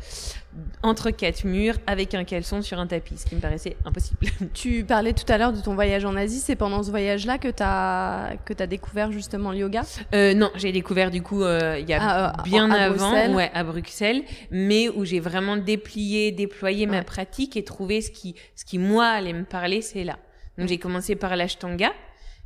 entre 0.82 1.10
quatre 1.10 1.44
murs 1.44 1.76
avec 1.86 2.14
un 2.14 2.24
caleçon 2.24 2.62
sur 2.62 2.78
un 2.78 2.86
tapis, 2.86 3.18
ce 3.18 3.26
qui 3.26 3.34
me 3.34 3.40
paraissait 3.40 3.76
impossible. 3.84 4.26
Tu 4.54 4.84
parlais 4.84 5.12
tout 5.12 5.30
à 5.30 5.36
l'heure 5.36 5.49
de 5.52 5.60
ton 5.60 5.74
voyage 5.74 6.04
en 6.04 6.16
Asie, 6.16 6.40
c'est 6.40 6.56
pendant 6.56 6.82
ce 6.82 6.90
voyage-là 6.90 7.38
que 7.38 7.48
tu 7.48 7.62
as 7.62 8.36
que 8.44 8.54
as 8.60 8.66
découvert 8.66 9.12
justement 9.12 9.52
le 9.52 9.58
yoga 9.58 9.82
euh, 10.14 10.34
non, 10.34 10.50
j'ai 10.56 10.72
découvert 10.72 11.10
du 11.10 11.22
coup 11.22 11.42
euh, 11.42 11.78
il 11.78 11.88
y 11.88 11.94
a 11.94 11.98
ah, 12.00 12.42
bien 12.44 12.70
avant 12.70 13.34
ouais, 13.34 13.50
à 13.54 13.64
Bruxelles, 13.64 14.22
mais 14.50 14.88
où 14.88 15.04
j'ai 15.04 15.20
vraiment 15.20 15.56
déplié, 15.56 16.32
déployé 16.32 16.86
ma 16.86 17.02
pratique 17.02 17.56
et 17.56 17.64
trouvé 17.64 18.00
ce 18.00 18.10
qui 18.10 18.34
ce 18.54 18.64
qui 18.64 18.78
moi 18.78 19.06
allait 19.06 19.32
me 19.32 19.44
parler, 19.44 19.82
c'est 19.82 20.04
là. 20.04 20.18
Donc 20.58 20.68
j'ai 20.68 20.78
commencé 20.78 21.16
par 21.16 21.36
l'ashtanga 21.36 21.92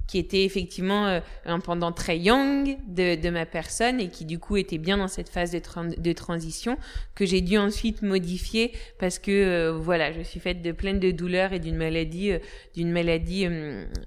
qui 0.07 0.19
était 0.19 0.45
effectivement 0.45 1.07
euh, 1.07 1.21
un 1.47 1.61
pendant 1.61 1.93
très 1.93 2.19
young 2.19 2.77
de, 2.87 3.21
de, 3.21 3.31
ma 3.31 3.47
personne 3.47 4.01
et 4.01 4.09
qui 4.09 4.25
du 4.25 4.39
coup 4.39 4.57
était 4.57 4.79
bien 4.79 4.99
dans 4.99 5.09
cette 5.09 5.29
phase 5.29 5.51
de, 5.53 6.13
transition 6.13 6.77
que 7.15 7.25
j'ai 7.25 7.41
dû 7.41 7.57
ensuite 7.59 8.03
modifier 8.03 8.73
parce 8.99 9.19
que 9.19 9.31
euh, 9.31 9.73
voilà 9.73 10.13
je 10.13 10.21
suis 10.21 10.41
faite 10.41 10.63
de 10.63 10.73
pleine 10.73 11.01
de 11.01 11.11
douleurs 11.11 11.53
et 11.53 11.59
d'une 11.59 11.77
maladie 11.77 12.33
euh, 12.33 12.39
d'une 12.75 12.93
maladie 12.93 13.47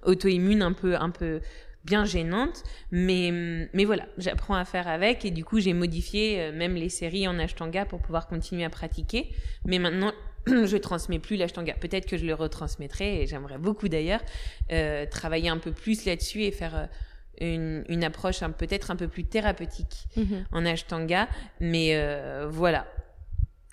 auto-immune 0.04 0.62
un 0.62 0.74
peu 0.74 0.96
un 0.96 1.10
peu 1.10 1.42
bien 1.84 2.06
gênante. 2.06 2.64
Mais 2.92 3.32
mais 3.74 3.86
voilà 3.86 4.06
j'apprends 4.18 4.56
à 4.56 4.66
faire 4.66 4.88
avec 4.88 5.26
et 5.26 5.32
du 5.32 5.44
coup 5.44 5.60
j'ai 5.60 5.74
modifié 5.74 6.52
même 6.52 6.76
les 6.76 6.90
séries 6.90 7.28
en 7.28 7.40
ashtanga 7.40 7.86
pour 7.86 8.02
pouvoir 8.02 8.28
continuer 8.28 8.66
à 8.66 8.70
pratiquer. 8.70 9.30
Mais 9.66 9.80
maintenant 9.80 10.12
je 10.66 10.78
transmets 10.78 11.20
plus 11.20 11.36
l'ashtanga. 11.36 11.74
Peut-être 11.74 12.06
que 12.08 12.18
je 12.18 12.26
le 12.26 12.34
retransmettrai, 12.34 13.22
et 13.22 13.28
j'aimerais 13.28 13.58
beaucoup 13.58 13.90
d'ailleurs 13.90 14.22
euh, 14.72 15.06
travailler 15.06 15.50
un 15.50 15.58
peu 15.58 15.72
plus 15.72 16.06
là-dessus 16.06 16.44
et 16.44 16.52
faire 16.52 16.76
euh, 16.76 16.86
une, 17.40 17.84
une 17.90 18.04
approche 18.04 18.40
peut-être 18.58 18.90
un 18.92 18.96
peu 18.96 19.08
plus 19.08 19.24
thérapeutique 19.26 20.08
Mhm. 20.16 20.46
en 20.52 20.66
Ashtanga, 20.66 21.28
mais 21.60 21.92
euh, 21.96 22.48
voilà. 22.50 22.88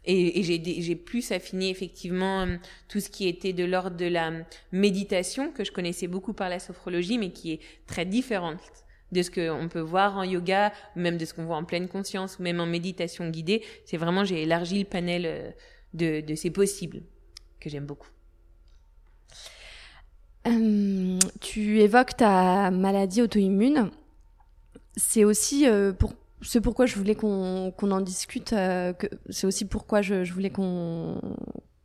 Et, 0.06 0.40
et 0.40 0.82
j'ai 0.82 0.96
plus 0.96 1.32
affiné 1.32 1.70
effectivement 1.70 2.42
euh, 2.42 2.56
tout 2.88 3.00
ce 3.00 3.08
qui 3.08 3.26
était 3.26 3.54
de 3.54 3.64
l'ordre 3.64 3.96
de 3.96 4.04
la 4.04 4.32
méditation 4.70 5.50
que 5.50 5.64
je 5.64 5.72
connaissais 5.72 6.08
beaucoup 6.08 6.34
par 6.34 6.50
la 6.50 6.58
sophrologie, 6.58 7.16
mais 7.16 7.30
qui 7.30 7.52
est 7.52 7.60
très 7.86 8.04
différente 8.04 8.58
de 9.12 9.22
ce 9.22 9.30
qu'on 9.30 9.68
peut 9.68 9.80
voir 9.80 10.18
en 10.18 10.24
yoga, 10.24 10.72
ou 10.96 11.00
même 11.00 11.16
de 11.16 11.24
ce 11.24 11.32
qu'on 11.32 11.44
voit 11.44 11.56
en 11.56 11.64
pleine 11.64 11.88
conscience, 11.88 12.38
ou 12.38 12.42
même 12.42 12.60
en 12.60 12.66
méditation 12.66 13.30
guidée. 13.30 13.62
C'est 13.86 13.96
vraiment 13.96 14.24
j'ai 14.24 14.42
élargi 14.42 14.80
le 14.80 14.84
panel 14.84 15.22
euh, 15.24 15.50
de, 15.94 16.20
de 16.20 16.34
ces 16.34 16.50
possibles 16.50 17.02
que 17.60 17.70
j'aime 17.70 17.86
beaucoup. 17.86 18.08
Euh, 20.46 21.18
tu 21.40 21.80
évoques 21.80 22.16
ta 22.16 22.70
maladie 22.70 23.22
auto-immune. 23.22 23.90
C'est 24.96 25.24
aussi 25.24 25.66
euh, 25.66 25.92
pour 25.92 26.12
ce 26.42 26.58
pourquoi 26.58 26.84
je 26.84 26.96
voulais 26.96 27.14
qu'on 27.14 27.72
en 27.80 28.00
discute. 28.00 28.52
euh, 28.52 28.92
c'est 29.30 29.46
aussi 29.46 29.64
pourquoi 29.64 30.02
je, 30.02 30.24
je 30.24 30.32
voulais 30.34 30.50
qu'on 30.50 31.20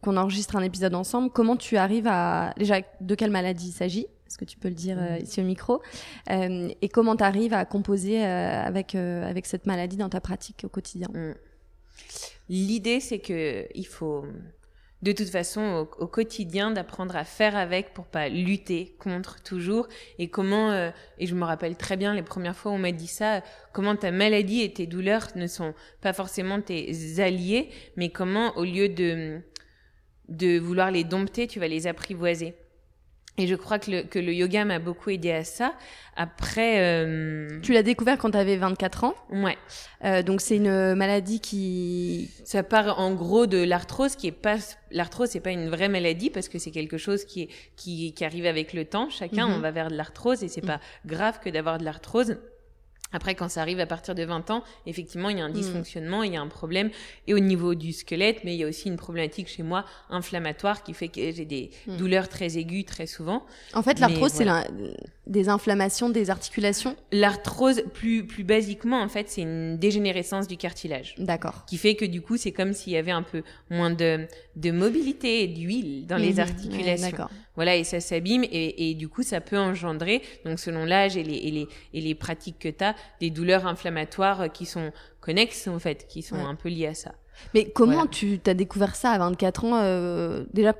qu'on 0.01 0.17
enregistre 0.17 0.55
un 0.55 0.61
épisode 0.61 0.95
ensemble. 0.95 1.29
Comment 1.29 1.55
tu 1.55 1.77
arrives 1.77 2.07
à 2.07 2.53
déjà 2.57 2.81
de 2.99 3.15
quelle 3.15 3.31
maladie 3.31 3.69
il 3.69 3.73
s'agit? 3.73 4.07
Est-ce 4.27 4.37
que 4.37 4.45
tu 4.45 4.57
peux 4.57 4.67
le 4.67 4.75
dire 4.75 4.97
euh, 4.99 5.17
ici 5.17 5.41
au 5.41 5.43
micro? 5.43 5.81
Et 6.29 6.89
comment 6.89 7.15
tu 7.15 7.23
arrives 7.23 7.53
à 7.53 7.65
composer 7.65 8.23
avec 8.23 8.95
avec 8.95 9.45
cette 9.45 9.65
maladie 9.65 9.97
dans 9.97 10.09
ta 10.09 10.21
pratique 10.21 10.63
au 10.65 10.69
quotidien? 10.69 11.07
Mm. 11.13 11.33
L'idée, 12.49 12.99
c'est 12.99 13.19
que 13.19 13.67
il 13.75 13.85
faut, 13.85 14.25
de 15.01 15.11
toute 15.11 15.29
façon, 15.29 15.87
au, 15.99 16.07
quotidien, 16.07 16.71
d'apprendre 16.71 17.15
à 17.15 17.23
faire 17.23 17.55
avec 17.55 17.93
pour 17.93 18.05
pas 18.05 18.27
lutter 18.27 18.95
contre 18.99 19.41
toujours. 19.43 19.87
Et 20.17 20.29
comment, 20.29 20.71
euh, 20.71 20.89
et 21.19 21.27
je 21.27 21.35
me 21.35 21.45
rappelle 21.45 21.77
très 21.77 21.95
bien 21.95 22.13
les 22.13 22.23
premières 22.23 22.55
fois 22.55 22.71
où 22.71 22.75
on 22.75 22.79
m'a 22.79 22.91
dit 22.91 23.07
ça, 23.07 23.41
comment 23.71 23.95
ta 23.95 24.11
maladie 24.11 24.61
et 24.61 24.73
tes 24.73 24.87
douleurs 24.87 25.27
ne 25.35 25.47
sont 25.47 25.73
pas 26.01 26.13
forcément 26.13 26.59
tes 26.61 27.19
alliés, 27.19 27.69
mais 27.95 28.09
comment, 28.09 28.57
au 28.57 28.65
lieu 28.65 28.89
de, 28.89 29.41
de 30.27 30.59
vouloir 30.59 30.91
les 30.91 31.03
dompter, 31.03 31.47
tu 31.47 31.59
vas 31.59 31.67
les 31.67 31.87
apprivoiser. 31.87 32.55
Et 33.39 33.47
je 33.47 33.55
crois 33.55 33.79
que 33.79 33.89
le, 33.89 34.01
que 34.03 34.19
le 34.19 34.33
yoga 34.33 34.65
m'a 34.65 34.77
beaucoup 34.79 35.09
aidé 35.09 35.31
à 35.31 35.43
ça. 35.43 35.73
Après, 36.15 36.79
euh, 36.81 37.59
Tu 37.61 37.71
l'as 37.73 37.83
découvert 37.83 38.17
quand 38.17 38.31
tu 38.31 38.37
avais 38.37 38.57
24 38.57 39.05
ans? 39.05 39.15
ouais. 39.31 39.57
Euh, 40.03 40.21
donc 40.23 40.39
c'est 40.41 40.57
une 40.57 40.93
maladie 40.95 41.39
qui 41.39 42.29
Ça 42.45 42.63
part 42.63 42.99
en 42.99 43.13
gros 43.13 43.47
de 43.47 43.61
l'arthrose 43.63 44.15
qui 44.15 44.27
est 44.27 44.31
pas 44.31 44.57
l'arthrose 44.91 45.29
c'est 45.29 45.39
pas 45.39 45.51
une 45.51 45.69
vraie 45.69 45.89
maladie 45.89 46.29
parce 46.29 46.47
que 46.49 46.57
c'est 46.59 46.71
quelque 46.71 46.97
chose 46.97 47.25
qui 47.25 47.43
est 47.43 47.49
qui, 47.75 48.13
qui 48.13 48.23
arrive 48.25 48.45
avec 48.45 48.73
le 48.73 48.85
temps 48.85 49.09
chacun 49.09 49.47
Mhm. 49.47 49.53
on 49.55 49.59
va 49.59 49.71
vers 49.71 49.89
de 49.89 49.95
l'arthrose 49.95 50.43
et 50.43 50.47
c'est 50.47 50.61
pas 50.65 50.79
grave 51.05 51.39
que 51.43 51.49
d'avoir 51.49 51.77
de 51.79 51.83
l'arthrose 51.85 52.37
après 53.11 53.35
quand 53.35 53.49
ça 53.49 53.61
arrive 53.61 53.79
à 53.79 53.85
partir 53.85 54.15
de 54.15 54.23
20 54.23 54.49
ans 54.51 54.63
effectivement 54.85 55.29
il 55.29 55.37
y 55.37 55.41
a 55.41 55.45
un 55.45 55.49
Mhm. 55.49 55.53
dysfonctionnement 55.55 56.23
il 56.23 56.33
y 56.33 56.37
a 56.37 56.41
un 56.41 56.47
problème 56.47 56.89
et 57.27 57.33
au 57.33 57.39
niveau 57.39 57.75
du 57.75 57.91
squelette 57.93 58.43
mais 58.43 58.53
il 58.55 58.59
y 58.59 58.63
a 58.63 58.67
aussi 58.67 58.87
une 58.87 58.97
problématique 58.97 59.47
chez 59.47 59.63
moi 59.63 59.85
inflammatoire 60.09 60.83
qui 60.83 60.93
fait 60.93 61.07
que 61.07 61.31
j'ai 61.31 61.45
des 61.45 61.71
Mhm. 61.87 61.97
douleurs 61.97 62.29
très 62.29 62.57
aiguës 62.57 62.85
très 62.85 63.07
souvent 63.07 63.45
En 63.73 63.81
fait, 63.83 63.99
l'arthrose, 63.99 64.31
c'est 64.31 64.45
la- 64.45 64.67
des 65.27 65.49
inflammations 65.49 66.09
des 66.09 66.29
articulations? 66.29 66.95
l'arthrose 67.11 67.83
plus 67.93 68.25
plus 68.25 68.43
basiquement 68.43 69.01
en 69.01 69.09
fait 69.09 69.29
c'est 69.29 69.41
une 69.41 69.77
dégénérescence 69.77 70.47
du 70.47 70.57
cartilage 70.57 71.15
D'accord. 71.17 71.65
qui 71.67 71.77
fait 71.77 71.95
que 71.95 72.05
du 72.05 72.21
coup 72.21 72.37
c'est 72.37 72.51
comme 72.51 72.73
s'il 72.73 72.93
y 72.93 72.97
avait 72.97 73.11
un 73.11 73.23
peu 73.23 73.43
moins 73.69 73.91
de, 73.91 74.27
de 74.55 74.71
mobilité 74.71 75.43
et 75.43 75.47
d'huile 75.47 76.05
dans 76.07 76.17
les 76.17 76.33
Mhm. 76.33 76.39
articulations. 76.39 77.09
D'accord. 77.11 77.29
Voilà, 77.59 77.75
et 77.75 77.83
ça 77.83 77.99
s'abîme 77.99 78.45
et, 78.45 78.89
et 78.89 78.93
du 78.93 79.09
coup 79.09 79.21
ça 79.21 79.41
peut 79.41 79.57
engendrer, 79.57 80.21
donc 80.45 80.59
selon 80.61 80.85
l'âge 80.85 81.17
et 81.17 81.23
les, 81.23 81.35
et, 81.35 81.51
les, 81.51 81.67
et 81.93 81.99
les 81.99 82.15
pratiques 82.15 82.57
que 82.57 82.69
tu 82.69 82.81
as, 82.85 82.95
des 83.19 83.31
douleurs 83.31 83.67
inflammatoires 83.67 84.49
qui 84.53 84.65
sont 84.65 84.93
connexes 85.19 85.67
en 85.67 85.77
fait, 85.77 86.07
qui 86.07 86.21
sont 86.21 86.37
Ouais. 86.37 86.41
un 86.43 86.55
peu 86.55 86.69
liées 86.69 86.87
à 86.87 86.93
ça. 86.93 87.11
Mais 87.53 87.65
comment 87.69 87.93
Voilà. 87.95 88.09
tu 88.09 88.39
t'as 88.39 88.53
découvert 88.53 88.95
ça 88.95 89.11
à 89.11 89.17
24 89.19 89.65
ans 89.65 89.75
euh, 89.75 90.45
Déjà, 90.53 90.73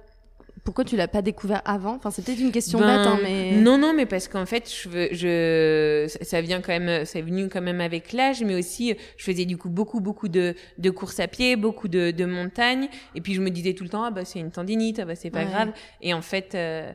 pourquoi 0.69 0.85
tu 0.85 0.95
l'as 0.95 1.07
pas 1.07 1.23
découvert 1.23 1.63
avant? 1.65 1.95
Enfin, 1.95 2.11
c'est 2.11 2.23
peut-être 2.23 2.39
une 2.39 2.51
question 2.51 2.77
Ben, 2.77 2.97
bête, 2.97 3.07
hein, 3.07 3.17
mais 3.23 3.59
Non, 3.59 3.79
non, 3.79 3.91
mais 3.91 4.05
parce 4.05 4.27
qu'en 4.27 4.45
fait, 4.45 4.71
je, 4.71 4.88
veux- 4.88 5.09
je, 5.11 6.15
ça- 6.21 6.41
vient 6.41 6.61
quand 6.61 6.77
même, 6.77 7.05
ça 7.05 7.17
est 7.17 7.23
venu 7.23 7.49
quand 7.49 7.61
même 7.61 7.81
avec 7.81 8.13
l'âge, 8.13 8.43
mais 8.43 8.53
aussi, 8.53 8.93
je 9.17 9.23
faisais 9.23 9.45
du 9.45 9.57
coup 9.57 9.69
beaucoup, 9.69 9.99
beaucoup 9.99 10.27
de, 10.27 10.53
de 10.77 10.89
courses 10.91 11.19
à 11.19 11.27
pied, 11.27 11.55
beaucoup 11.55 11.88
de, 11.88 12.11
de 12.11 12.25
montagnes, 12.25 12.88
et 13.15 13.21
puis 13.21 13.33
je 13.33 13.41
me 13.41 13.49
disais 13.49 13.73
tout 13.73 13.83
le 13.83 13.89
temps, 13.89 14.03
ah 14.03 14.11
bah 14.11 14.25
c'est 14.25 14.38
une 14.38 14.51
tendinite, 14.51 14.99
ah 14.99 15.05
bah 15.05 15.15
c'est 15.15 15.31
pas 15.31 15.39
Ouais. 15.39 15.45
grave, 15.49 15.71
et 16.01 16.13
en 16.13 16.21
fait, 16.21 16.53
euh, 16.53 16.93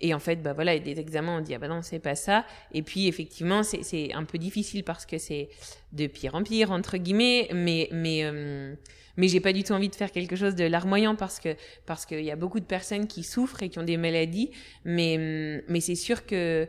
et 0.00 0.14
en 0.14 0.18
fait, 0.18 0.42
bah 0.42 0.52
voilà, 0.52 0.76
des 0.80 0.98
examens, 0.98 1.38
on 1.38 1.40
dit, 1.42 1.54
ah 1.54 1.58
bah 1.60 1.68
non, 1.68 1.80
c'est 1.82 2.00
pas 2.00 2.16
ça, 2.16 2.44
et 2.74 2.82
puis 2.82 3.06
effectivement, 3.06 3.62
c'est, 3.62 3.84
c'est 3.84 4.12
un 4.14 4.24
peu 4.24 4.38
difficile 4.38 4.82
parce 4.82 5.06
que 5.06 5.18
c'est 5.18 5.48
de 5.92 6.08
pire 6.08 6.34
en 6.34 6.42
pire, 6.42 6.72
entre 6.72 6.96
guillemets, 6.96 7.48
mais, 7.54 7.88
mais, 7.92 8.24
euh, 8.24 8.74
mais 9.16 9.28
j'ai 9.28 9.40
pas 9.40 9.52
du 9.52 9.62
tout 9.62 9.72
envie 9.72 9.88
de 9.88 9.94
faire 9.94 10.12
quelque 10.12 10.36
chose 10.36 10.54
de 10.54 10.64
larmoyant 10.64 11.14
parce 11.16 11.38
que 11.38 11.56
parce 11.86 12.06
qu'il 12.06 12.24
y 12.24 12.30
a 12.30 12.36
beaucoup 12.36 12.60
de 12.60 12.64
personnes 12.64 13.06
qui 13.06 13.22
souffrent 13.22 13.62
et 13.62 13.68
qui 13.68 13.78
ont 13.78 13.84
des 13.84 13.96
maladies, 13.96 14.50
mais 14.84 15.16
hum, 15.16 15.62
mais 15.68 15.80
c'est 15.80 15.94
sûr 15.94 16.26
que 16.26 16.68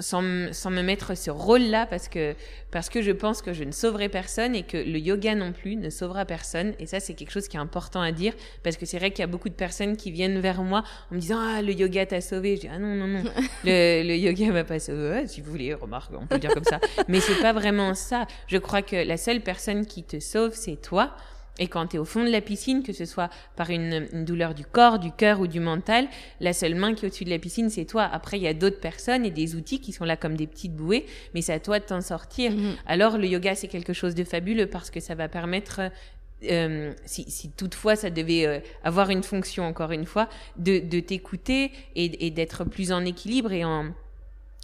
sans- 0.00 0.52
sans, 0.52 0.70
me 0.70 0.82
mettre 0.82 1.16
ce 1.16 1.30
rôle-là 1.30 1.86
parce 1.86 2.08
que 2.08 2.34
parce 2.70 2.88
que 2.88 3.02
je 3.02 3.12
pense 3.12 3.40
que 3.42 3.52
je 3.52 3.64
ne 3.64 3.70
sauverai 3.70 4.08
personne 4.08 4.54
et 4.54 4.62
que 4.64 4.76
le 4.76 4.98
yoga 4.98 5.34
non 5.34 5.52
plus 5.52 5.76
ne 5.76 5.90
sauvera 5.90 6.24
personne. 6.24 6.74
Et 6.78 6.86
ça 6.86 7.00
c'est 7.00 7.14
quelque 7.14 7.30
chose 7.30 7.48
qui 7.48 7.56
est 7.56 7.60
important 7.60 8.00
à 8.00 8.12
dire 8.12 8.34
parce 8.62 8.76
que 8.76 8.84
c'est 8.86 8.98
vrai 8.98 9.10
qu'il 9.10 9.20
y 9.20 9.24
a 9.24 9.28
beaucoup 9.28 9.48
de 9.48 9.54
personnes 9.54 9.96
qui 9.96 10.10
viennent 10.10 10.40
vers 10.40 10.62
moi 10.62 10.82
en 11.10 11.14
me 11.14 11.20
disant 11.20 11.38
ah 11.40 11.62
le 11.62 11.72
yoga 11.72 12.04
t'a 12.06 12.20
sauvé. 12.20 12.56
Je 12.56 12.62
dis 12.62 12.68
ah 12.72 12.78
non 12.78 12.94
non 12.94 13.06
non. 13.06 13.22
Le, 13.64 14.02
le 14.02 14.16
yoga 14.16 14.46
m'a 14.52 14.64
pas 14.64 14.78
sauvé. 14.78 15.08
Ouais, 15.10 15.26
si 15.26 15.40
vous 15.40 15.50
voulez 15.50 15.72
remarque 15.74 16.12
on 16.18 16.26
peut 16.26 16.38
dire 16.38 16.52
comme 16.52 16.64
ça. 16.64 16.80
Mais 17.08 17.20
c'est 17.20 17.40
pas 17.40 17.52
vraiment 17.52 17.94
ça. 17.94 18.26
Je 18.48 18.58
crois 18.58 18.82
que 18.82 18.96
la 18.96 19.16
seule 19.16 19.40
personne 19.40 19.86
qui 19.86 20.02
te 20.02 20.18
sauve 20.20 20.52
c'est 20.54 20.76
toi 20.80 21.14
et 21.58 21.68
quand 21.68 21.88
tu 21.88 21.96
es 21.96 21.98
au 21.98 22.04
fond 22.04 22.24
de 22.24 22.30
la 22.30 22.40
piscine, 22.40 22.82
que 22.82 22.92
ce 22.92 23.04
soit 23.04 23.30
par 23.56 23.70
une, 23.70 24.06
une 24.12 24.24
douleur 24.24 24.54
du 24.54 24.64
corps, 24.64 24.98
du 24.98 25.10
cœur 25.10 25.40
ou 25.40 25.46
du 25.46 25.60
mental, 25.60 26.08
la 26.40 26.52
seule 26.52 26.74
main 26.74 26.94
qui 26.94 27.04
est 27.04 27.08
au-dessus 27.08 27.24
de 27.24 27.30
la 27.30 27.38
piscine, 27.38 27.70
c'est 27.70 27.84
toi. 27.84 28.04
Après, 28.04 28.36
il 28.38 28.42
y 28.42 28.48
a 28.48 28.54
d'autres 28.54 28.80
personnes 28.80 29.24
et 29.24 29.30
des 29.30 29.54
outils 29.54 29.80
qui 29.80 29.92
sont 29.92 30.04
là 30.04 30.16
comme 30.16 30.36
des 30.36 30.46
petites 30.46 30.74
bouées, 30.74 31.06
mais 31.34 31.42
c'est 31.42 31.52
à 31.52 31.60
toi 31.60 31.78
de 31.78 31.84
t'en 31.84 32.00
sortir. 32.00 32.52
Mhm. 32.52 32.76
Alors, 32.86 33.18
le 33.18 33.26
yoga, 33.26 33.54
c'est 33.54 33.68
quelque 33.68 33.92
chose 33.92 34.14
de 34.14 34.24
fabuleux 34.24 34.66
parce 34.66 34.90
que 34.90 35.00
ça 35.00 35.14
va 35.14 35.28
permettre, 35.28 35.80
euh, 36.50 36.92
si, 37.06 37.24
si 37.30 37.50
toutefois 37.50 37.96
ça 37.96 38.10
devait 38.10 38.46
euh, 38.46 38.60
avoir 38.84 39.10
une 39.10 39.22
fonction, 39.22 39.64
encore 39.64 39.92
une 39.92 40.06
fois, 40.06 40.28
de, 40.56 40.78
de 40.78 41.00
t'écouter 41.00 41.72
et, 41.94 42.26
et 42.26 42.30
d'être 42.30 42.64
plus 42.64 42.92
en 42.92 43.04
équilibre 43.04 43.52
et 43.52 43.64
en, 43.64 43.86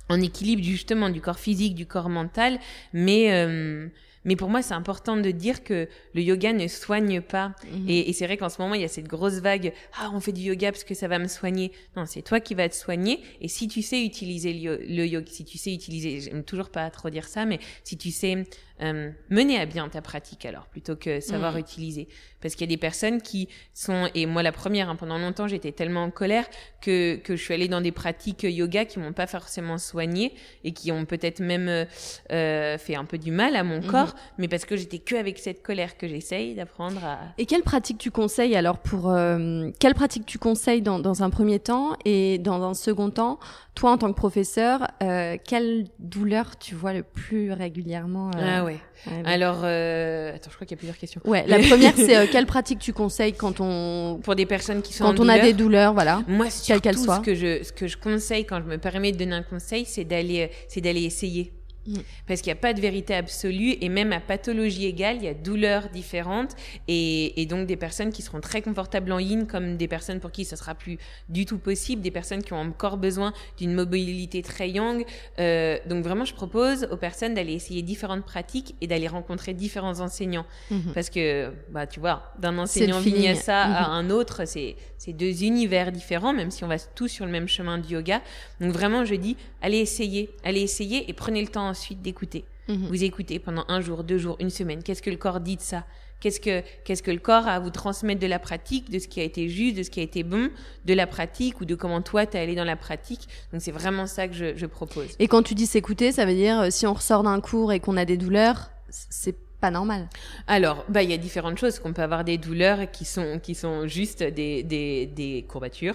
en 0.08 0.20
équilibre 0.20 0.62
justement 0.62 1.08
du 1.08 1.20
corps 1.20 1.38
physique, 1.38 1.74
du 1.74 1.86
corps 1.86 2.10
mental, 2.10 2.58
mais 2.92 3.32
euh, 3.32 3.88
mais 4.24 4.36
pour 4.36 4.48
moi 4.48 4.62
c'est 4.62 4.74
important 4.74 5.16
de 5.16 5.30
dire 5.30 5.64
que 5.64 5.88
le 6.14 6.22
yoga 6.22 6.52
ne 6.52 6.68
soigne 6.68 7.20
pas. 7.20 7.54
Mhm. 7.70 7.88
Et, 7.88 8.10
et 8.10 8.12
c'est 8.12 8.26
vrai 8.26 8.36
qu'en 8.36 8.48
ce 8.48 8.60
moment 8.60 8.74
il 8.74 8.82
y 8.82 8.84
a 8.84 8.88
cette 8.88 9.08
grosse 9.08 9.40
vague, 9.40 9.72
ah 9.98 10.10
on 10.14 10.20
fait 10.20 10.32
du 10.32 10.42
yoga 10.42 10.72
parce 10.72 10.84
que 10.84 10.94
ça 10.94 11.08
va 11.08 11.18
me 11.18 11.28
soigner. 11.28 11.72
Non, 11.96 12.06
c'est 12.06 12.22
toi 12.22 12.40
qui 12.40 12.54
vas 12.54 12.68
te 12.68 12.74
soigner. 12.74 13.20
Et 13.40 13.48
si 13.48 13.68
tu 13.68 13.82
sais 13.82 14.04
utiliser 14.04 14.52
le 14.52 15.06
yoga, 15.06 15.26
si 15.30 15.44
tu 15.44 15.58
sais 15.58 15.72
utiliser, 15.72 16.20
j'aime 16.20 16.44
toujours 16.44 16.70
pas 16.70 16.88
trop 16.90 17.10
dire 17.10 17.26
ça, 17.26 17.44
mais 17.44 17.58
si 17.84 17.96
tu 17.96 18.10
sais 18.10 18.44
euh, 18.82 19.10
mener 19.30 19.58
à 19.60 19.66
bien 19.66 19.88
ta 19.88 20.02
pratique 20.02 20.44
alors 20.44 20.66
plutôt 20.66 20.96
que 20.96 21.20
savoir 21.20 21.52
Mhm. 21.54 21.60
utiliser, 21.60 22.08
parce 22.40 22.54
qu'il 22.54 22.62
y 22.68 22.70
a 22.70 22.74
des 22.74 22.80
personnes 22.80 23.22
qui 23.22 23.48
sont 23.74 24.08
et 24.14 24.26
moi 24.26 24.42
la 24.42 24.52
première 24.52 24.88
hein, 24.90 24.96
pendant 24.96 25.18
longtemps 25.18 25.46
j'étais 25.48 25.72
tellement 25.72 26.02
en 26.04 26.10
colère 26.10 26.46
que 26.80 27.16
que 27.16 27.36
je 27.36 27.42
suis 27.42 27.54
allée 27.54 27.68
dans 27.68 27.80
des 27.80 27.92
pratiques 27.92 28.42
yoga 28.42 28.84
qui 28.84 28.98
m'ont 28.98 29.12
pas 29.12 29.26
forcément 29.26 29.78
soignée 29.78 30.34
et 30.64 30.72
qui 30.72 30.90
ont 30.92 31.04
peut-être 31.04 31.40
même 31.40 31.68
euh, 31.68 31.84
euh, 32.32 32.78
fait 32.78 32.94
un 32.96 33.04
peu 33.04 33.18
du 33.18 33.30
mal 33.30 33.56
à 33.56 33.62
mon 33.64 33.80
Mhm. 33.80 33.86
corps, 33.86 34.14
mais 34.38 34.48
parce 34.48 34.64
que 34.64 34.76
j'étais 34.76 34.98
que 34.98 35.14
avec 35.16 35.38
cette 35.38 35.62
colère 35.62 35.96
que 35.96 36.08
j'essaye 36.08 36.54
d'apprendre 36.54 37.04
à. 37.04 37.18
Et 37.38 37.46
quelle 37.46 37.62
pratique 37.62 37.98
tu 37.98 38.10
conseilles 38.10 38.56
alors 38.56 38.78
pour 38.78 39.10
euh, 39.10 39.70
quelle 39.78 39.94
pratique 39.94 40.26
tu 40.26 40.38
conseilles 40.38 40.82
dans, 40.82 40.98
dans 40.98 41.22
un 41.22 41.30
premier 41.30 41.58
temps 41.58 41.96
et 42.04 42.38
dans 42.38 42.62
un 42.62 42.74
second 42.74 43.10
temps, 43.10 43.38
toi 43.74 43.92
en 43.92 43.98
tant 43.98 44.08
que 44.08 44.16
professeur, 44.16 44.86
euh, 45.02 45.36
quelle 45.42 45.86
douleur 45.98 46.58
tu 46.58 46.74
vois 46.74 46.92
le 46.92 47.02
plus 47.02 47.52
régulièrement 47.52 48.30
euh, 48.36 48.58
Ah 48.58 48.64
ouais. 48.64 48.78
Alors 49.24 49.62
euh... 49.64 50.34
attends, 50.34 50.50
je 50.50 50.54
crois 50.54 50.66
qu'il 50.66 50.76
y 50.76 50.78
a 50.78 50.80
plusieurs 50.80 50.98
questions. 50.98 51.20
Ouais, 51.24 51.44
la 51.46 51.58
première 51.58 51.94
c'est 51.96 52.16
euh, 52.16 52.26
quelle 52.30 52.46
pratique 52.46 52.78
tu 52.78 52.92
conseilles 52.92 53.32
quand 53.32 53.60
on 53.60 54.20
Pour 54.22 54.34
des 54.34 54.46
personnes 54.46 54.82
qui 54.82 54.92
sont 54.92 55.04
quand 55.04 55.20
en 55.20 55.24
on 55.24 55.28
a 55.28 55.38
des 55.38 55.54
douleurs, 55.54 55.94
voilà. 55.94 56.22
Moi, 56.28 56.46
quelle 56.66 56.80
qu'elle 56.80 56.98
surtout, 56.98 57.06
soit. 57.06 57.16
ce 57.16 57.20
que 57.22 57.34
je 57.34 57.62
ce 57.62 57.72
que 57.72 57.86
je 57.88 57.96
conseille 57.96 58.44
quand 58.44 58.60
je 58.62 58.68
me 58.68 58.78
permets 58.78 59.12
de 59.12 59.16
donner 59.16 59.36
un 59.36 59.42
conseil, 59.42 59.84
c'est 59.86 60.04
d'aller 60.04 60.50
c'est 60.68 60.80
d'aller 60.80 61.04
essayer. 61.04 61.52
Mm. 61.86 61.98
Parce 62.26 62.40
qu'il 62.40 62.52
n'y 62.52 62.58
a 62.58 62.60
pas 62.60 62.72
de 62.72 62.80
vérité 62.80 63.14
absolue 63.14 63.76
et 63.80 63.88
même 63.88 64.12
à 64.12 64.20
pathologie 64.20 64.86
égale, 64.86 65.16
il 65.16 65.24
y 65.24 65.28
a 65.28 65.34
douleurs 65.34 65.88
différentes 65.90 66.54
et, 66.88 67.46
donc 67.48 67.66
des 67.66 67.76
personnes 67.76 68.12
qui 68.12 68.22
seront 68.22 68.40
très 68.40 68.62
confortables 68.62 69.10
en 69.12 69.18
yin 69.18 69.46
comme 69.46 69.76
des 69.76 69.88
personnes 69.88 70.20
pour 70.20 70.30
qui 70.30 70.44
ça 70.44 70.56
sera 70.56 70.74
plus 70.74 70.98
du 71.28 71.44
tout 71.44 71.58
possible, 71.58 72.00
des 72.00 72.10
personnes 72.10 72.42
qui 72.42 72.52
ont 72.52 72.60
encore 72.60 72.96
besoin 72.96 73.32
d'une 73.58 73.74
mobilité 73.74 74.42
très 74.42 74.70
yang. 74.70 75.04
Euh, 75.38 75.78
donc 75.86 76.04
vraiment, 76.04 76.24
je 76.24 76.34
propose 76.34 76.88
aux 76.90 76.96
personnes 76.96 77.34
d'aller 77.34 77.54
essayer 77.54 77.82
différentes 77.82 78.24
pratiques 78.24 78.74
et 78.80 78.86
d'aller 78.86 79.08
rencontrer 79.08 79.54
différents 79.54 80.00
enseignants 80.00 80.46
mm-hmm. 80.70 80.92
parce 80.94 81.10
que 81.10 81.52
bah 81.70 81.86
tu 81.86 82.00
vois, 82.00 82.32
d'un 82.38 82.58
enseignant 82.58 83.00
vinyasa 83.00 83.60
à 83.60 83.82
mm-hmm. 83.82 83.90
un 83.90 84.10
autre, 84.10 84.46
c'est 84.46 84.76
c'est 85.04 85.12
deux 85.12 85.42
univers 85.42 85.90
différents, 85.90 86.32
même 86.32 86.52
si 86.52 86.62
on 86.62 86.68
va 86.68 86.78
tous 86.78 87.08
sur 87.08 87.26
le 87.26 87.32
même 87.32 87.48
chemin 87.48 87.78
du 87.78 87.94
yoga. 87.94 88.22
Donc 88.60 88.70
vraiment, 88.70 89.04
je 89.04 89.16
dis, 89.16 89.36
allez 89.60 89.78
essayer, 89.78 90.30
allez 90.44 90.60
essayer 90.60 91.10
et 91.10 91.12
prenez 91.12 91.40
le 91.40 91.48
temps 91.48 91.71
ensuite 91.72 92.00
d'écouter. 92.00 92.44
Mhm. 92.68 92.86
Vous 92.88 93.02
écoutez 93.04 93.38
pendant 93.38 93.64
un 93.68 93.80
jour, 93.80 94.04
deux 94.04 94.18
jours, 94.18 94.36
une 94.38 94.50
semaine. 94.50 94.82
Qu'est-ce 94.82 95.02
que 95.02 95.10
le 95.10 95.16
corps 95.16 95.40
dit 95.40 95.56
de 95.56 95.62
ça? 95.62 95.84
Qu'est-ce 96.20 96.38
que 96.38 96.62
qu'est-ce 96.84 97.02
que 97.02 97.10
le 97.10 97.18
corps 97.18 97.48
a 97.48 97.54
à 97.54 97.58
vous 97.58 97.70
transmettre 97.70 98.20
de 98.20 98.28
la 98.28 98.38
pratique, 98.38 98.90
de 98.90 99.00
ce 99.00 99.08
qui 99.08 99.18
a 99.20 99.24
été 99.24 99.48
juste, 99.48 99.76
de 99.76 99.82
ce 99.82 99.90
qui 99.90 99.98
a 99.98 100.04
été 100.04 100.22
bon, 100.22 100.50
de 100.84 100.94
la 100.94 101.08
pratique 101.08 101.60
ou 101.60 101.64
de 101.64 101.74
comment 101.74 102.00
toi 102.00 102.26
t'es 102.26 102.38
allé 102.38 102.54
dans 102.54 102.64
la 102.64 102.76
pratique? 102.76 103.26
Donc 103.52 103.60
c'est 103.60 103.72
vraiment 103.72 104.06
ça 104.06 104.28
que 104.28 104.34
je, 104.34 104.56
je 104.56 104.66
propose. 104.66 105.08
Et 105.18 105.26
quand 105.26 105.42
tu 105.42 105.54
dis 105.54 105.66
s'écouter, 105.66 106.12
ça 106.12 106.24
veut 106.24 106.34
dire 106.34 106.60
euh, 106.60 106.70
si 106.70 106.86
on 106.86 106.94
ressort 106.94 107.24
d'un 107.24 107.40
cours 107.40 107.72
et 107.72 107.80
qu'on 107.80 107.96
a 107.96 108.04
des 108.04 108.16
douleurs, 108.16 108.70
c'est 108.88 109.36
pas 109.62 109.70
normal. 109.70 110.08
Alors, 110.48 110.84
bah, 110.88 111.04
il 111.04 111.10
y 111.10 111.14
a 111.14 111.16
différentes 111.16 111.56
choses. 111.56 111.78
Qu'on 111.78 111.92
peut 111.92 112.02
avoir 112.02 112.24
des 112.24 112.36
douleurs 112.36 112.90
qui 112.90 113.04
sont, 113.04 113.38
qui 113.40 113.54
sont 113.54 113.86
juste 113.86 114.22
des, 114.22 114.64
des, 114.64 115.06
des 115.06 115.46
courbatures. 115.48 115.94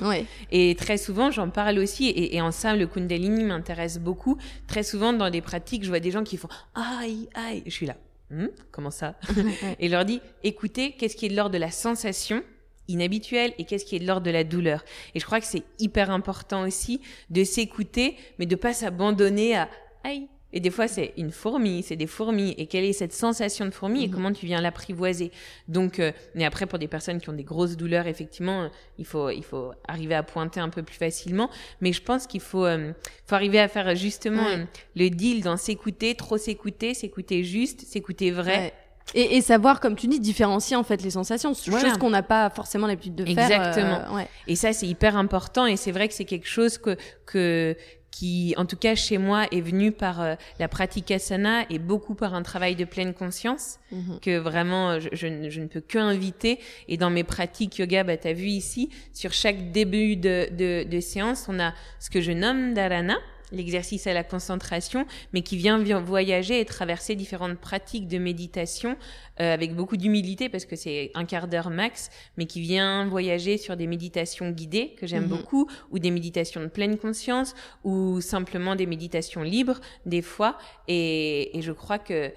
Et 0.52 0.74
très 0.76 0.98
souvent, 0.98 1.32
j'en 1.32 1.50
parle 1.50 1.78
aussi, 1.78 2.14
et, 2.16 2.42
en 2.42 2.52
ça, 2.52 2.76
le 2.78 2.88
Kundalini 2.88 3.44
m'intéresse 3.44 4.00
beaucoup. 4.00 4.38
Très 4.68 4.84
souvent, 4.84 5.12
dans 5.12 5.30
des 5.30 5.42
pratiques, 5.42 5.84
je 5.84 5.90
vois 5.90 6.00
des 6.00 6.12
gens 6.12 6.24
qui 6.24 6.38
font 6.38 6.48
aïe, 6.76 7.28
aïe. 7.36 7.62
Je 7.66 7.72
suis 7.72 7.86
là. 7.86 7.98
Hmm, 8.32 8.48
comment 8.72 8.90
ça? 8.90 9.16
Et 9.80 9.88
je 9.88 9.92
leur 9.92 10.06
dis, 10.06 10.22
écoutez, 10.44 10.94
qu'est-ce 10.94 11.18
qui 11.18 11.26
est 11.26 11.30
de 11.30 11.36
l'ordre 11.36 11.54
de 11.54 11.60
la 11.60 11.72
sensation 11.72 12.42
inhabituelle 12.88 13.54
et 13.58 13.66
qu'est-ce 13.66 13.84
qui 13.84 13.98
est 13.98 14.00
de 14.00 14.08
l'ordre 14.08 14.26
de 14.26 14.32
la 14.32 14.46
douleur? 14.46 14.86
Et 15.14 15.20
je 15.20 15.26
crois 15.26 15.42
que 15.42 15.46
c'est 15.46 15.64
hyper 15.78 16.10
important 16.10 16.62
aussi 16.66 17.02
de 17.30 17.44
s'écouter, 17.44 18.16
mais 18.40 18.46
de 18.46 18.56
pas 18.56 18.72
s'abandonner 18.72 19.58
à 19.58 19.70
aïe, 20.06 20.30
et 20.54 20.60
des 20.62 20.70
fois, 20.70 20.88
c'est 20.88 21.14
une 21.18 21.32
fourmi, 21.32 21.84
c'est 21.84 21.98
des 21.98 22.08
fourmis. 22.08 22.56
Et 22.58 22.68
quelle 22.68 22.86
est 22.86 22.94
cette 22.94 23.14
sensation 23.14 23.66
de 23.66 23.72
fourmi 23.72 24.06
et 24.06 24.08
mhm. 24.08 24.14
comment 24.14 24.32
tu 24.32 24.46
viens 24.46 24.62
l'apprivoiser? 24.62 25.32
Donc, 25.68 26.00
euh, 26.00 26.12
mais 26.36 26.46
après, 26.46 26.66
pour 26.66 26.80
des 26.80 26.88
personnes 26.88 27.20
qui 27.20 27.30
ont 27.30 27.34
des 27.34 27.44
grosses 27.44 27.76
douleurs, 27.76 28.08
effectivement, 28.08 28.64
euh, 28.64 28.68
il 28.98 29.06
faut 29.06 29.30
il 29.30 29.44
faut 29.44 29.74
arriver 29.88 30.16
à 30.16 30.24
pointer 30.24 30.62
un 30.62 30.70
peu 30.70 30.84
plus 30.84 30.96
facilement. 30.96 31.50
Mais 31.82 31.92
je 31.92 32.02
pense 32.02 32.28
qu'il 32.28 32.40
faut 32.40 32.66
euh, 32.66 32.94
faut 33.26 33.36
arriver 33.36 33.60
à 33.60 33.68
faire 33.68 33.94
justement 33.96 34.48
le 34.96 35.10
deal 35.10 35.44
dans 35.44 35.58
s'écouter, 35.58 36.16
trop 36.16 36.38
s'écouter, 36.38 36.94
s'écouter 36.94 37.44
juste, 37.44 37.82
s'écouter 37.82 38.32
vrai. 38.32 38.74
Et, 39.14 39.38
et, 39.38 39.42
savoir, 39.42 39.80
comme 39.80 39.96
tu 39.96 40.08
dis, 40.08 40.20
différencier 40.20 40.76
en 40.76 40.84
fait 40.84 41.02
les 41.02 41.12
sensations, 41.12 41.54
chose 41.54 41.98
qu'on 41.98 42.10
n'a 42.10 42.24
pas 42.24 42.50
forcément 42.50 42.88
l'habitude 42.88 43.16
de 43.16 43.26
faire. 43.26 43.46
Exactement. 43.46 44.16
ouais. 44.16 44.28
Et 44.48 44.58
ça, 44.58 44.74
c'est 44.74 44.88
hyper 44.88 45.16
important. 45.16 45.66
Et 45.66 45.78
c'est 45.78 45.92
vrai 45.92 46.10
que 46.10 46.14
c'est 46.14 46.26
quelque 46.26 46.48
chose 46.48 46.78
que 46.78 46.98
que 47.26 47.76
qui, 48.12 48.54
en 48.58 48.66
tout 48.66 48.78
cas 48.78 48.96
chez 48.96 49.18
moi, 49.18 49.46
est 49.52 49.62
venu 49.62 49.92
par 49.92 50.22
euh, 50.22 50.36
la 50.60 50.68
pratique 50.68 51.12
asana 51.12 51.66
et 51.70 51.80
beaucoup 51.80 52.16
par 52.16 52.34
un 52.34 52.42
travail 52.42 52.76
de 52.76 52.86
pleine 52.86 53.14
conscience 53.14 53.80
mhm. 53.92 54.20
que 54.22 54.38
vraiment 54.38 55.00
je, 55.00 55.10
je, 55.14 55.28
ne 55.28 55.68
peux 55.68 55.82
que 55.82 55.98
inviter. 55.98 56.60
Et 56.88 56.98
dans 56.98 57.10
mes 57.10 57.24
pratiques 57.24 57.78
yoga, 57.78 58.04
bah, 58.04 58.18
tu 58.18 58.28
as 58.28 58.34
vu 58.34 58.48
ici, 58.48 58.90
sur 59.14 59.34
chaque 59.34 59.72
début 59.72 60.16
de, 60.16 60.48
de, 60.52 60.84
de 60.90 61.00
séance, 61.00 61.46
on 61.48 61.60
a 61.60 61.74
ce 62.00 62.10
que 62.10 62.22
je 62.22 62.32
nomme 62.32 62.74
dharana, 62.74 63.18
l'exercice 63.52 64.08
à 64.08 64.14
la 64.14 64.24
concentration, 64.24 65.06
mais 65.34 65.42
qui 65.42 65.58
vient 65.58 65.80
voyager 66.00 66.60
et 66.60 66.66
traverser 66.66 67.16
différentes 67.16 67.58
pratiques 67.58 68.08
de 68.08 68.18
méditation 68.18 68.98
euh, 69.40 69.54
avec 69.54 69.76
beaucoup 69.76 69.98
d'humilité 69.98 70.50
parce 70.50 70.66
que 70.66 70.76
c'est 70.76 71.12
un 71.14 71.26
quart 71.26 71.48
d'heure 71.48 71.70
max, 71.70 72.10
mais 72.38 72.46
qui 72.46 72.62
vient 72.62 73.08
voyager 73.08 73.58
sur 73.58 73.78
des 73.78 73.88
méditations 73.88 74.52
guidées 74.52 74.96
que 74.98 75.08
j'aime 75.08 75.24
mhm. 75.24 75.30
beaucoup, 75.30 75.70
ou 75.92 76.00
des 76.00 76.12
méditations 76.12 76.62
de 76.62 76.68
pleine 76.68 76.98
conscience, 76.98 77.54
ou 77.84 78.22
simplement 78.22 78.76
des 78.76 78.86
méditations 78.86 79.44
libres 79.44 79.80
des 80.06 80.22
fois. 80.22 80.58
Et, 80.88 81.58
et 81.58 81.62
je 81.62 81.72
crois 81.72 82.00
que 82.00 82.32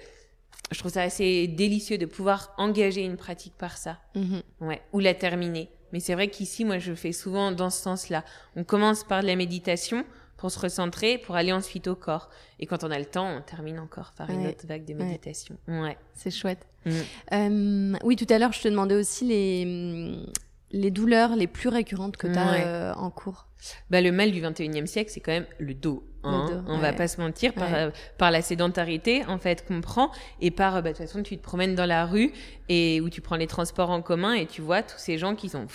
je 0.71 0.79
trouve 0.79 0.91
ça 0.91 1.01
assez 1.01 1.47
délicieux 1.47 1.97
de 1.97 2.05
pouvoir 2.05 2.53
engager 2.57 3.03
une 3.03 3.17
pratique 3.17 3.53
par 3.57 3.77
ça, 3.77 3.99
mhm. 4.15 4.41
ouais, 4.61 4.81
ou 4.93 4.99
la 4.99 5.13
terminer. 5.13 5.69
Mais 5.91 5.99
c'est 5.99 6.13
vrai 6.13 6.29
qu'ici, 6.29 6.63
moi, 6.63 6.79
je 6.79 6.93
fais 6.93 7.11
souvent 7.11 7.51
dans 7.51 7.69
ce 7.69 7.81
sens-là. 7.81 8.23
On 8.55 8.63
commence 8.63 9.03
par 9.03 9.21
de 9.21 9.27
la 9.27 9.35
méditation, 9.35 10.05
pour 10.41 10.49
se 10.49 10.59
recentrer, 10.59 11.19
pour 11.19 11.35
aller 11.35 11.53
ensuite 11.53 11.87
au 11.87 11.95
corps. 11.95 12.27
Et 12.59 12.65
quand 12.65 12.83
on 12.83 12.89
a 12.89 12.97
le 12.97 13.05
temps, 13.05 13.37
on 13.37 13.41
termine 13.41 13.77
encore 13.77 14.11
par 14.17 14.27
une 14.31 14.47
autre 14.47 14.65
vague 14.65 14.85
de 14.85 14.95
méditation. 14.95 15.55
Ouais. 15.67 15.95
C'est 16.15 16.31
chouette. 16.31 16.65
Mm. 16.83 16.91
Euh, 17.33 17.97
oui, 18.03 18.15
tout 18.15 18.25
à 18.27 18.39
l'heure, 18.39 18.51
je 18.51 18.61
te 18.61 18.67
demandais 18.67 18.95
aussi 18.95 19.23
les, 19.25 20.25
les 20.71 20.91
douleurs 20.91 21.35
les 21.35 21.47
plus 21.47 21.69
récurrentes 21.69 22.17
que 22.17 22.27
tu 22.27 22.37
as 22.37 22.65
euh, 22.65 22.93
en 22.95 23.09
cours. 23.09 23.47
Bah, 23.89 24.01
le 24.01 24.11
mal 24.11 24.31
du 24.31 24.41
21e 24.41 24.85
siècle, 24.85 25.11
c'est 25.13 25.19
quand 25.19 25.31
même 25.31 25.45
le 25.59 25.73
dos. 25.73 26.03
Hein. 26.23 26.63
on 26.67 26.77
va 26.77 26.93
pas 26.93 27.07
se 27.07 27.19
mentir 27.19 27.51
par, 27.51 27.73
euh, 27.73 27.89
par 28.19 28.29
la 28.29 28.43
sédentarité 28.43 29.25
en 29.27 29.39
fait 29.39 29.65
qu'on 29.65 29.81
prend 29.81 30.11
et 30.39 30.51
par 30.51 30.73
bah, 30.73 30.81
de 30.81 30.87
toute 30.89 31.07
façon 31.07 31.23
tu 31.23 31.35
te 31.35 31.41
promènes 31.41 31.73
dans 31.73 31.87
la 31.87 32.05
rue 32.05 32.31
et 32.69 33.01
où 33.01 33.09
tu 33.09 33.21
prends 33.21 33.37
les 33.37 33.47
transports 33.47 33.89
en 33.89 34.03
commun 34.03 34.33
et 34.33 34.45
tu 34.45 34.61
vois 34.61 34.83
tous 34.83 34.99
ces 34.99 35.17
gens 35.17 35.33
qui 35.33 35.49
sont 35.49 35.65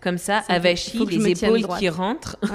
comme 0.00 0.18
ça 0.18 0.44
avachis 0.48 1.04
les 1.06 1.30
épaules 1.30 1.66
qui 1.78 1.88
rentrent. 1.88 2.36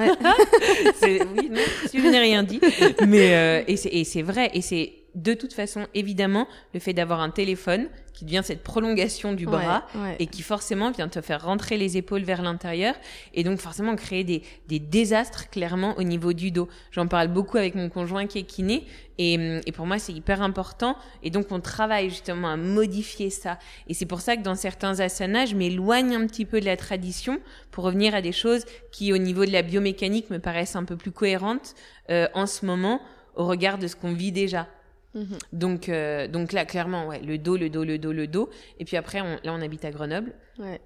Oui 1.04 1.50
non 1.50 1.62
je 1.94 2.10
n'ai 2.10 2.20
rien 2.20 2.44
dit. 2.44 2.62
Mais 3.06 3.36
euh, 3.36 3.64
et 3.68 4.06
c'est 4.06 4.22
vrai 4.22 4.50
et 4.54 4.62
c'est 4.62 5.01
de 5.16 5.34
toute 5.34 5.54
façon, 5.54 5.88
évidemment, 5.94 6.48
le 6.74 6.80
fait 6.80 6.94
d'avoir 6.94 7.20
un 7.20 7.30
téléphone 7.32 7.90
qui 8.14 8.26
devient 8.26 8.42
cette 8.44 8.62
prolongation 8.62 9.34
du 9.34 9.46
bras 9.46 9.86
et 10.20 10.28
qui 10.28 10.42
forcément 10.42 10.92
vient 10.92 11.08
te 11.08 11.22
faire 11.22 11.44
rentrer 11.44 11.78
les 11.78 11.98
épaules 11.98 12.24
vers 12.24 12.42
l'intérieur 12.42 12.94
et 13.34 13.44
donc 13.44 13.60
forcément 13.60 13.96
créer 13.96 14.24
des, 14.24 14.44
des 14.68 14.80
désastres 14.80 15.50
clairement 15.50 15.98
au 15.98 16.04
niveau 16.04 16.34
du 16.34 16.52
dos. 16.52 16.68
J'en 16.92 17.08
parle 17.08 17.30
beaucoup 17.30 17.58
avec 17.58 17.74
mon 17.74 17.90
conjoint 17.90 18.28
qui 18.28 18.40
est 18.40 18.44
kiné 18.44 18.86
et, 19.18 19.60
et 19.66 19.72
pour 19.72 19.86
moi 19.86 19.98
c'est 19.98 20.14
hyper 20.14 20.42
important 20.42 20.98
et 21.24 21.30
donc 21.30 21.48
on 21.52 21.62
travaille 21.62 22.10
justement 22.10 22.50
à 22.50 22.58
modifier 22.58 23.30
ça 23.30 23.58
et 23.88 23.94
c'est 23.94 24.06
pour 24.06 24.22
ça 24.22 24.36
que 24.36 24.42
dans 24.42 24.56
certains 24.56 25.00
asanas 25.00 25.48
je 25.48 25.56
m'éloigne 25.56 26.14
un 26.14 26.28
petit 26.28 26.46
peu 26.46 26.60
de 26.60 26.66
la 26.66 26.78
tradition 26.78 27.40
pour 27.72 27.86
revenir 27.86 28.14
à 28.14 28.22
des 28.22 28.34
choses 28.34 28.66
qui 28.92 29.14
au 29.14 29.18
niveau 29.18 29.46
de 29.46 29.52
la 29.52 29.62
biomécanique 29.62 30.30
me 30.30 30.38
paraissent 30.40 30.76
un 30.76 30.84
peu 30.86 30.98
plus 30.98 31.12
cohérentes 31.12 31.76
euh, 32.10 32.28
en 32.34 32.46
ce 32.46 32.66
moment 32.66 33.02
au 33.36 33.46
regard 33.46 33.78
de 33.78 33.88
ce 33.88 33.96
qu'on 33.96 34.14
vit 34.14 34.32
déjà. 34.32 34.68
Mhm. 35.14 35.38
Donc, 35.54 35.90
euh, 35.90 36.28
donc 36.28 36.54
là, 36.54 36.66
clairement, 36.66 37.08
ouais, 37.08 37.22
le 37.22 37.38
dos, 37.38 37.58
le 37.58 37.70
dos, 37.70 37.84
le 37.84 37.98
dos, 37.98 38.14
le 38.14 38.28
dos. 38.28 38.50
Et 38.80 38.86
puis 38.86 38.98
après, 38.98 39.22
on, 39.22 39.40
là, 39.44 39.54
on 39.54 39.62
habite 39.62 39.86
à 39.86 39.92
Grenoble, 39.92 40.34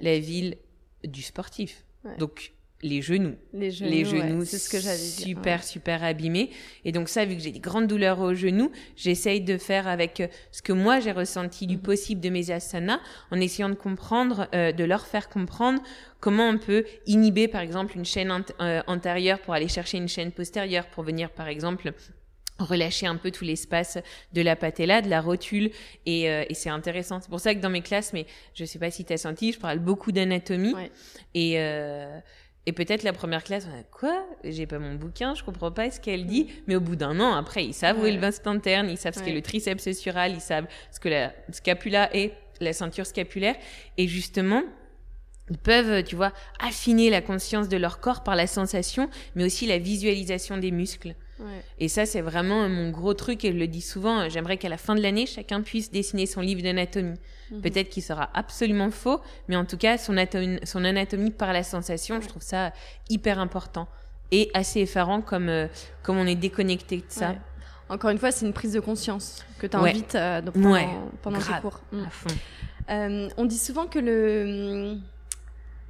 la 0.01 0.19
ville 0.19 0.57
du 1.03 1.21
sportif. 1.21 1.83
Donc, 2.19 2.53
les 2.81 3.01
genoux. 3.01 3.35
Les 3.53 3.71
genoux, 3.71 4.45
c'est 4.45 4.59
ce 4.59 4.69
que 4.69 4.79
j'avais 4.79 4.97
dit. 4.97 5.23
Super, 5.23 5.63
super 5.63 6.03
abîmés. 6.03 6.51
Et 6.83 6.91
donc 6.91 7.09
ça, 7.09 7.25
vu 7.25 7.35
que 7.35 7.41
j'ai 7.41 7.51
des 7.51 7.59
grandes 7.59 7.87
douleurs 7.87 8.19
aux 8.19 8.33
genoux, 8.33 8.71
j'essaye 8.95 9.41
de 9.41 9.57
faire 9.57 9.87
avec 9.87 10.19
euh, 10.19 10.27
ce 10.51 10.61
que 10.61 10.73
moi 10.73 10.99
j'ai 10.99 11.11
ressenti 11.11 11.67
du 11.67 11.77
mhm. 11.77 11.81
possible 11.81 12.21
de 12.21 12.29
mes 12.29 12.51
asanas, 12.51 12.99
en 13.31 13.39
essayant 13.39 13.69
de 13.69 13.75
comprendre, 13.75 14.47
euh, 14.53 14.71
de 14.71 14.83
leur 14.83 15.07
faire 15.07 15.29
comprendre 15.29 15.81
comment 16.19 16.47
on 16.47 16.57
peut 16.57 16.85
inhiber, 17.07 17.47
par 17.47 17.61
exemple, 17.61 17.97
une 17.97 18.05
chaîne 18.05 18.31
antérieure 18.87 19.39
pour 19.39 19.53
aller 19.53 19.67
chercher 19.67 19.97
une 19.97 20.07
chaîne 20.07 20.31
postérieure, 20.31 20.87
pour 20.87 21.03
venir, 21.03 21.29
par 21.31 21.47
exemple, 21.47 21.93
relâcher 22.59 23.05
un 23.07 23.17
peu 23.17 23.31
tout 23.31 23.43
l'espace 23.43 23.97
de 24.33 24.41
la 24.41 24.55
patella, 24.55 25.01
de 25.01 25.09
la 25.09 25.21
rotule, 25.21 25.71
et, 26.05 26.29
euh, 26.29 26.45
et 26.49 26.53
c'est 26.53 26.69
intéressant. 26.69 27.19
C'est 27.19 27.29
pour 27.29 27.39
ça 27.39 27.53
que 27.53 27.59
dans 27.59 27.69
mes 27.69 27.81
classes, 27.81 28.13
mais 28.13 28.25
je 28.53 28.65
sais 28.65 28.79
pas 28.79 28.91
si 28.91 29.03
tu 29.05 29.13
as 29.13 29.17
senti, 29.17 29.51
je 29.51 29.59
parle 29.59 29.79
beaucoup 29.79 30.11
d'anatomie, 30.11 30.73
et, 31.33 31.59
euh, 31.59 32.19
et 32.65 32.71
peut-être 32.71 33.03
la 33.03 33.13
première 33.13 33.43
classe, 33.43 33.67
quoi? 33.91 34.25
J'ai 34.43 34.65
pas 34.65 34.79
mon 34.79 34.95
bouquin, 34.95 35.35
je 35.35 35.43
comprends 35.43 35.71
pas 35.71 35.91
ce 35.91 35.99
qu'elle 35.99 36.25
dit, 36.25 36.47
mais 36.67 36.75
au 36.75 36.81
bout 36.81 36.95
d'un 36.95 37.19
an, 37.19 37.33
après, 37.33 37.65
ils 37.65 37.73
savent 37.73 37.99
où 37.99 38.05
est 38.05 38.11
le 38.11 38.19
vaste 38.19 38.47
interne, 38.47 38.89
ils 38.89 38.97
savent 38.97 39.13
ce 39.13 39.21
qu'est 39.21 39.33
le 39.33 39.41
triceps 39.41 39.91
sural, 39.91 40.31
ils 40.31 40.41
savent 40.41 40.67
ce 40.91 40.99
que 40.99 41.09
la 41.09 41.33
scapula 41.51 42.15
est, 42.15 42.33
la 42.61 42.73
ceinture 42.73 43.05
scapulaire, 43.05 43.55
et 43.97 44.07
justement, 44.07 44.63
ils 45.51 45.57
peuvent, 45.57 46.03
tu 46.03 46.15
vois, 46.15 46.31
affiner 46.59 47.09
la 47.09 47.21
conscience 47.21 47.69
de 47.69 47.77
leur 47.77 47.99
corps 47.99 48.23
par 48.23 48.35
la 48.35 48.47
sensation, 48.47 49.09
mais 49.35 49.43
aussi 49.43 49.67
la 49.67 49.77
visualisation 49.77 50.57
des 50.57 50.71
muscles. 50.71 51.15
Et 51.79 51.87
ça, 51.87 52.05
c'est 52.05 52.21
vraiment 52.21 52.69
mon 52.69 52.91
gros 52.91 53.13
truc, 53.13 53.43
et 53.43 53.51
je 53.51 53.57
le 53.57 53.67
dis 53.67 53.81
souvent, 53.81 54.29
j'aimerais 54.29 54.57
qu'à 54.57 54.69
la 54.69 54.77
fin 54.77 54.95
de 54.95 55.01
l'année, 55.01 55.25
chacun 55.25 55.61
puisse 55.61 55.91
dessiner 55.91 56.25
son 56.25 56.41
livre 56.41 56.61
d'anatomie. 56.61 57.19
Mhm. 57.51 57.61
Peut-être 57.61 57.89
qu'il 57.89 58.03
sera 58.03 58.29
absolument 58.33 58.91
faux, 58.91 59.21
mais 59.47 59.55
en 59.55 59.65
tout 59.65 59.77
cas, 59.77 59.97
son, 59.97 60.15
son 60.63 60.85
anatomie 60.85 61.31
par 61.31 61.53
la 61.53 61.63
sensation, 61.63 62.21
je 62.21 62.27
trouve 62.27 62.41
ça 62.41 62.71
hyper 63.09 63.39
important. 63.39 63.87
Et 64.31 64.49
assez 64.53 64.79
effarant 64.81 65.21
comme, 65.21 65.49
euh, 65.49 65.67
comme 66.01 66.17
on 66.17 66.25
est 66.25 66.35
déconnecté 66.35 66.97
de 66.97 67.03
ça. 67.09 67.35
Encore 67.89 68.09
une 68.09 68.17
fois, 68.17 68.31
c'est 68.31 68.45
une 68.45 68.53
prise 68.53 68.73
de 68.73 68.79
conscience 68.79 69.45
que 69.59 69.67
tu 69.67 69.77
invites 69.77 70.15
euh, 70.15 70.41
pendant, 70.41 71.11
pendant 71.21 71.39
tes 71.39 71.53
cours. 71.61 71.79
Mm. 71.91 72.03
Euh, 72.89 73.29
on 73.37 73.45
dit 73.45 73.57
souvent 73.57 73.85
que 73.85 73.99
le 73.99 74.97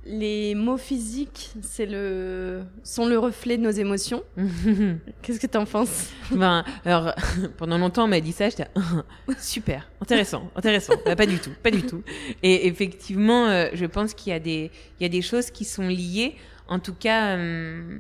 les 0.06 0.54
mots 0.54 0.78
physiques 0.78 1.52
c'est 1.62 1.86
le, 1.86 2.64
sont 2.84 3.08
le 3.08 3.18
reflet 3.18 3.58
de 3.58 3.64
nos 3.64 3.72
émotions. 3.72 4.24
Qu'est-ce 5.22 5.40
que 5.40 5.48
tu 5.48 5.58
en 5.58 5.66
penses? 5.66 6.10
Ben, 6.32 6.64
alors, 6.86 7.14
Pendant 7.58 7.78
longtemps, 7.78 8.06
on 8.06 8.08
m'a 8.08 8.20
dit 8.20 8.32
ça, 8.32 8.50
j'étais 8.50 8.68
super, 9.40 9.90
intéressant, 10.02 10.50
intéressant. 10.56 10.94
Bah, 11.06 11.16
pas 11.16 11.26
du 11.26 11.40
tout, 11.40 11.52
pas 11.64 11.72
du 11.72 11.84
tout. 11.84 12.04
Et 12.44 12.68
effectivement, 12.68 13.48
euh, 13.48 13.70
je 13.74 13.86
pense 13.86 14.14
qu'il 14.14 14.32
y, 14.32 14.36
a 14.36 14.40
des, 14.40 14.72
il 15.00 15.04
y 15.04 15.06
a 15.06 15.10
des 15.10 15.22
choses 15.22 15.50
qui 15.50 15.66
sont 15.66 15.88
liées. 15.88 16.36
En 16.68 16.80
tout 16.80 16.94
cas, 16.94 17.36
euh, 17.36 18.00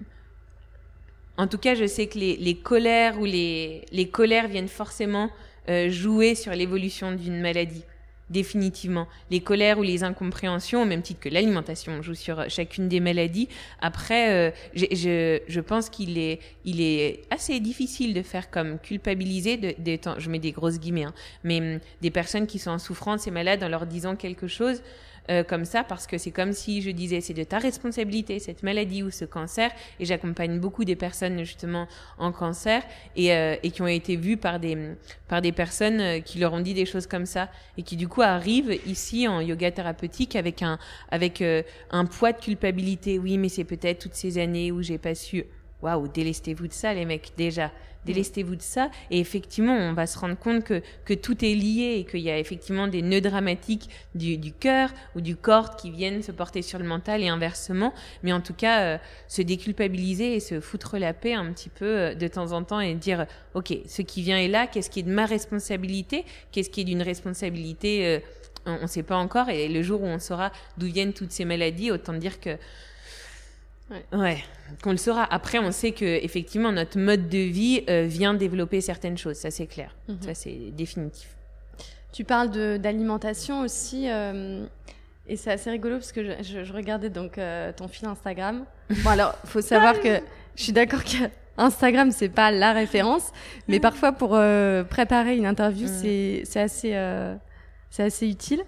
en 1.38 1.48
tout 1.48 1.58
cas 1.58 1.76
je 1.76 1.86
sais 1.86 2.08
que 2.08 2.18
les, 2.18 2.38
les 2.38 2.56
colères 2.56 3.20
ou 3.20 3.26
les, 3.26 3.86
les 3.92 4.10
colères 4.10 4.48
viennent 4.48 4.68
forcément 4.68 5.30
euh, 5.70 5.90
jouer 5.90 6.36
sur 6.36 6.52
l'évolution 6.54 7.12
d'une 7.12 7.42
maladie 7.42 7.84
définitivement. 8.30 9.08
Les 9.32 9.40
colères 9.40 9.78
ou 9.78 9.84
les 9.84 10.04
incompréhensions, 10.04 10.82
au 10.82 10.86
même 10.86 11.02
titre 11.02 11.20
que 11.20 11.30
l'alimentation, 11.30 12.02
joue 12.02 12.16
sur 12.16 12.50
chacune 12.50 12.88
des 12.88 13.00
maladies. 13.00 13.50
Après, 13.82 14.32
euh, 14.34 14.52
je, 14.74 15.40
je, 15.48 15.60
pense 15.60 15.90
qu'il 15.90 16.18
est, 16.18 16.40
il 16.64 16.82
est 16.82 17.22
assez 17.30 17.60
difficile 17.60 18.14
de 18.14 18.22
faire 18.22 18.50
comme 18.50 18.80
culpabiliser, 18.80 19.58
de, 19.58 19.76
je 20.18 20.30
mets 20.30 20.40
des 20.40 20.52
grosses 20.52 20.80
guillemets, 20.80 21.04
hein, 21.04 21.14
mais 21.44 21.60
hum, 21.60 21.80
des 22.02 22.12
personnes 22.12 22.48
qui 22.48 22.60
sont 22.60 22.72
en 22.72 22.80
souffrance 22.80 23.28
et 23.28 23.32
malades 23.32 23.64
en 23.64 23.70
leur 23.70 23.86
disant 23.86 24.16
quelque 24.16 24.48
chose. 24.48 24.82
Euh, 25.32 25.44
comme 25.44 25.66
ça 25.66 25.84
parce 25.84 26.06
que 26.06 26.20
c'est 26.20 26.30
comme 26.30 26.54
si 26.54 26.84
je 26.84 26.92
disais 26.92 27.20
c'est 27.20 27.34
de 27.34 27.44
ta 27.44 27.58
responsabilité 27.58 28.38
cette 28.38 28.62
maladie 28.62 29.02
ou 29.02 29.10
ce 29.10 29.26
cancer. 29.26 29.72
Et 30.00 30.06
j'accompagne 30.06 30.60
beaucoup 30.60 30.86
des 30.86 30.96
personnes 30.96 31.44
justement 31.44 31.88
en 32.20 32.32
cancer 32.32 32.84
et, 33.16 33.34
euh, 33.34 33.56
et 33.64 33.72
qui 33.72 33.82
ont 33.82 33.88
été 33.88 34.18
vues 34.18 34.38
par 34.38 34.60
des 34.60 34.78
par 35.28 35.42
des 35.42 35.52
personnes 35.52 36.00
euh, 36.00 36.20
qui 36.20 36.38
leur 36.38 36.54
ont 36.54 36.62
dit 36.62 36.76
des 36.76 36.86
choses 36.86 37.08
comme 37.08 37.26
ça. 37.26 37.50
Et 37.78 37.82
qui 37.82 37.96
du 37.96 38.08
coup 38.08 38.22
arrivent 38.22 38.80
ici 38.86 39.28
en 39.28 39.42
yoga 39.42 39.72
thérapeutique 39.72 40.36
avec 40.36 40.62
un 40.62 40.78
avec 41.10 41.44
un 41.92 42.06
poids 42.06 42.32
de 42.32 42.40
culpabilité. 42.40 43.18
Oui 43.18 43.38
mais 43.38 43.50
c'est 43.50 43.64
peut-être 43.64 44.00
toutes 44.00 44.16
ces 44.16 44.38
années 44.38 44.72
où 44.72 44.84
j'ai 44.84 45.00
pas 45.00 45.16
su. 45.16 45.44
Waouh 45.82 46.08
délestez-vous 46.08 46.68
de 46.68 46.74
ça 46.74 46.94
les 46.94 47.06
mecs 47.06 47.32
déjà 47.36 47.72
délestez-vous 48.06 48.56
de 48.56 48.62
ça. 48.62 48.90
Et 49.12 49.20
effectivement, 49.20 49.74
on 49.74 49.94
va 49.94 50.08
se 50.08 50.18
rendre 50.18 50.38
compte 50.38 50.64
que, 50.64 50.82
que 51.06 51.14
tout 51.14 51.44
est 51.44 51.56
lié 51.56 51.98
et 51.98 52.06
qu'il 52.06 52.22
y 52.22 52.30
a 52.30 52.40
effectivement 52.40 52.88
des 52.88 53.02
nœuds 53.02 53.22
dramatiques 53.22 53.90
du, 54.14 54.38
du 54.38 54.54
cœur 54.54 54.90
ou 55.16 55.22
du 55.22 55.36
corps 55.36 55.76
qui 55.76 55.92
viennent 55.92 56.22
se 56.22 56.32
porter 56.32 56.62
sur 56.62 56.80
le 56.80 56.86
mental 56.86 57.22
et 57.22 57.28
inversement. 57.28 57.94
Mais 58.24 58.34
en 58.34 58.42
tout 58.42 58.54
cas, 58.54 58.82
euh, 58.82 58.98
se 59.28 59.42
déculpabiliser 59.42 60.36
et 60.36 60.40
se 60.40 60.60
foutre 60.60 60.98
la 60.98 61.14
paix 61.14 61.34
un 61.34 61.52
petit 61.52 61.70
peu 61.70 61.86
euh, 61.86 62.16
de 62.16 62.28
temps 62.28 62.52
en 62.52 62.64
temps 62.64 62.80
et 62.80 62.94
dire, 62.94 63.26
OK, 63.54 63.74
ce 63.88 64.02
qui 64.02 64.22
vient 64.22 64.38
est 64.38 64.48
là, 64.48 64.68
qu'est-ce 64.68 64.90
qui 64.90 65.00
est 65.00 65.04
de 65.04 65.12
ma 65.12 65.26
responsabilité, 65.26 66.26
qu'est-ce 66.52 66.70
qui 66.70 66.82
est 66.82 66.86
d'une 66.86 67.02
responsabilité, 67.02 68.08
euh, 68.08 68.20
on 68.66 68.84
ne 68.84 68.88
sait 68.88 69.04
pas 69.04 69.18
encore. 69.18 69.50
Et 69.50 69.68
le 69.68 69.82
jour 69.82 70.02
où 70.02 70.06
on 70.06 70.20
saura 70.20 70.52
d'où 70.78 70.88
viennent 70.88 71.14
toutes 71.14 71.32
ces 71.32 71.46
maladies, 71.46 71.92
autant 71.92 72.14
dire 72.14 72.40
que 72.40 72.58
Ouais. 73.90 74.44
qu'on 74.82 74.92
le 74.92 74.98
saura. 74.98 75.24
Après, 75.32 75.60
on 75.60 75.72
sait 75.72 75.92
que 75.92 76.06
effectivement 76.06 76.72
notre 76.72 76.98
mode 76.98 77.30
de 77.30 77.38
vie 77.38 77.84
euh, 77.90 78.06
vient 78.08 78.34
développer 78.34 78.82
certaines 78.82 79.18
choses, 79.18 79.38
ça 79.38 79.52
c'est 79.52 79.68
clair, 79.68 79.96
mhm. 80.08 80.18
ça 80.22 80.34
c'est 80.34 80.72
définitif. 80.72 81.36
Tu 82.12 82.24
parles 82.24 82.50
d'alimentation 82.80 83.62
aussi, 83.62 84.10
euh, 84.10 84.66
et 85.28 85.36
c'est 85.36 85.52
assez 85.52 85.70
rigolo 85.70 85.98
parce 85.98 86.12
que 86.12 86.24
je, 86.24 86.64
je, 86.64 86.74
regardais 86.74 87.10
donc 87.10 87.38
euh, 87.38 87.72
ton 87.74 87.88
fil 87.88 88.08
Instagram. 88.08 88.66
Bon 89.04 89.10
alors, 89.10 89.36
faut 89.46 89.62
savoir 89.62 90.00
que 90.00 90.20
je 90.56 90.64
suis 90.64 90.74
d'accord 90.74 91.04
que 91.04 91.30
Instagram 91.58 92.12
c'est 92.12 92.30
pas 92.30 92.52
la 92.52 92.74
référence, 92.74 93.32
mais 93.68 93.80
parfois 93.80 94.12
pour 94.12 94.30
préparer 94.90 95.38
une 95.38 95.46
interview 95.46 95.88
mm. 95.88 96.44
c'est 96.44 96.60
assez 96.60 96.92
c'est 97.90 98.04
assez 98.04 98.28
utile. 98.28 98.62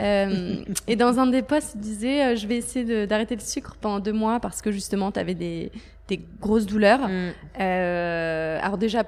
Euh, 0.00 0.64
et 0.86 0.96
dans 0.96 1.18
un 1.18 1.26
des 1.26 1.42
posts, 1.42 1.74
il 1.74 1.80
disait 1.80 2.24
euh, 2.24 2.36
Je 2.36 2.46
vais 2.46 2.56
essayer 2.56 3.06
d'arrêter 3.06 3.34
le 3.34 3.40
sucre 3.40 3.76
pendant 3.80 4.00
deux 4.00 4.12
mois 4.12 4.40
parce 4.40 4.62
que 4.62 4.72
justement, 4.72 5.12
tu 5.12 5.20
avais 5.20 5.34
des, 5.34 5.70
des, 6.08 6.20
grosses 6.40 6.66
douleurs. 6.66 7.08
Mm. 7.08 7.32
Euh, 7.60 8.58
alors, 8.62 8.78
déjà, 8.78 9.04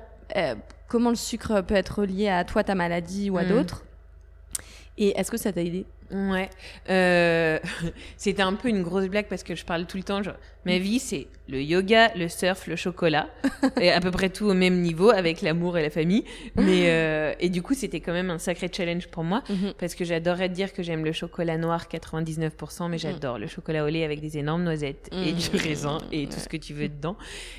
comment 0.89 1.11
le 1.11 1.17
sucre 1.17 1.63
peut 1.63 1.75
être 1.75 2.05
lié 2.05 2.29
à 2.29 2.45
toi, 2.45 2.65
ta 2.65 2.75
maladie 2.75 3.31
ou 3.31 3.39
à 3.39 3.45
mm. 3.45 3.49
d'autres? 3.49 3.85
Et 4.97 5.19
est-ce 5.19 5.31
que 5.31 5.37
ça 5.37 5.53
t'a 5.53 5.63
aidé? 5.63 5.87
Ouais. 6.13 6.51
C'était 8.17 8.43
un 8.43 8.55
peu 8.55 8.69
une 8.69 8.83
grosse 8.83 9.07
blague 9.07 9.27
parce 9.27 9.43
que 9.43 9.55
je 9.55 9.65
parle 9.65 9.87
tout 9.87 9.97
le 9.97 10.05
temps. 10.05 10.23
Genre, 10.23 10.37
ma 10.65 10.79
vie, 10.79 10.99
c'est 10.99 11.27
le 11.49 11.63
yoga, 11.63 12.13
le 12.15 12.29
surf, 12.29 12.67
le 12.67 12.77
chocolat, 12.77 13.29
et 13.81 13.91
à 13.91 14.01
peu 14.01 14.11
près 14.11 14.31
tout 14.31 14.47
au 14.47 14.55
même 14.55 14.81
niveau 14.81 15.11
avec 15.11 15.43
l'amour 15.43 15.77
et 15.77 15.83
la 15.83 15.91
famille. 15.91 16.25
Mais 16.57 16.91
euh, 16.91 17.35
et 17.39 17.51
du 17.51 17.63
coup, 17.63 17.75
c'était 17.75 18.01
quand 18.01 18.13
même 18.13 18.31
un 18.31 18.39
sacré 18.39 18.71
challenge 18.73 19.09
pour 19.09 19.25
moi 19.25 19.43
mhm. 19.51 19.75
parce 19.79 19.95
que 19.95 20.05
j'adorerais 20.05 20.49
dire 20.49 20.73
que 20.73 20.83
j'aime 20.83 21.05
le 21.05 21.13
chocolat 21.13 21.59
noir 21.59 21.87
99%, 21.93 22.89
mais 22.89 22.99
j'adore 22.99 23.39
le 23.39 23.47
chocolat 23.47 23.85
au 23.85 23.89
lait 23.89 24.05
avec 24.05 24.21
des 24.21 24.39
énormes 24.39 24.63
noisettes 24.63 25.11
et 25.13 25.33
du 25.33 25.51
mhm. 25.51 25.61
raisin 25.61 25.99
et 26.13 26.27
tout 26.27 26.41
ce 26.41 26.49
que 26.49 26.57
tu 26.57 26.73
veux 26.73 26.89
dedans. 26.89 27.17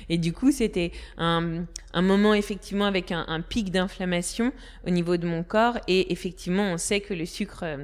Et 0.08 0.18
du 0.18 0.32
coup, 0.32 0.50
c'était 0.50 0.90
un, 1.16 1.64
un 1.92 2.02
moment 2.02 2.34
effectivement 2.34 2.86
avec 2.86 3.12
un, 3.12 3.24
un 3.28 3.40
pic 3.40 3.70
d'inflammation 3.70 4.52
au 4.86 4.90
niveau 4.90 5.16
de 5.16 5.26
mon 5.26 5.42
corps 5.42 5.78
et 5.86 6.12
effectivement, 6.12 6.64
on 6.72 6.78
sait 6.78 7.00
que 7.00 7.14
le 7.14 7.26
sucre 7.26 7.60
euh, 7.62 7.76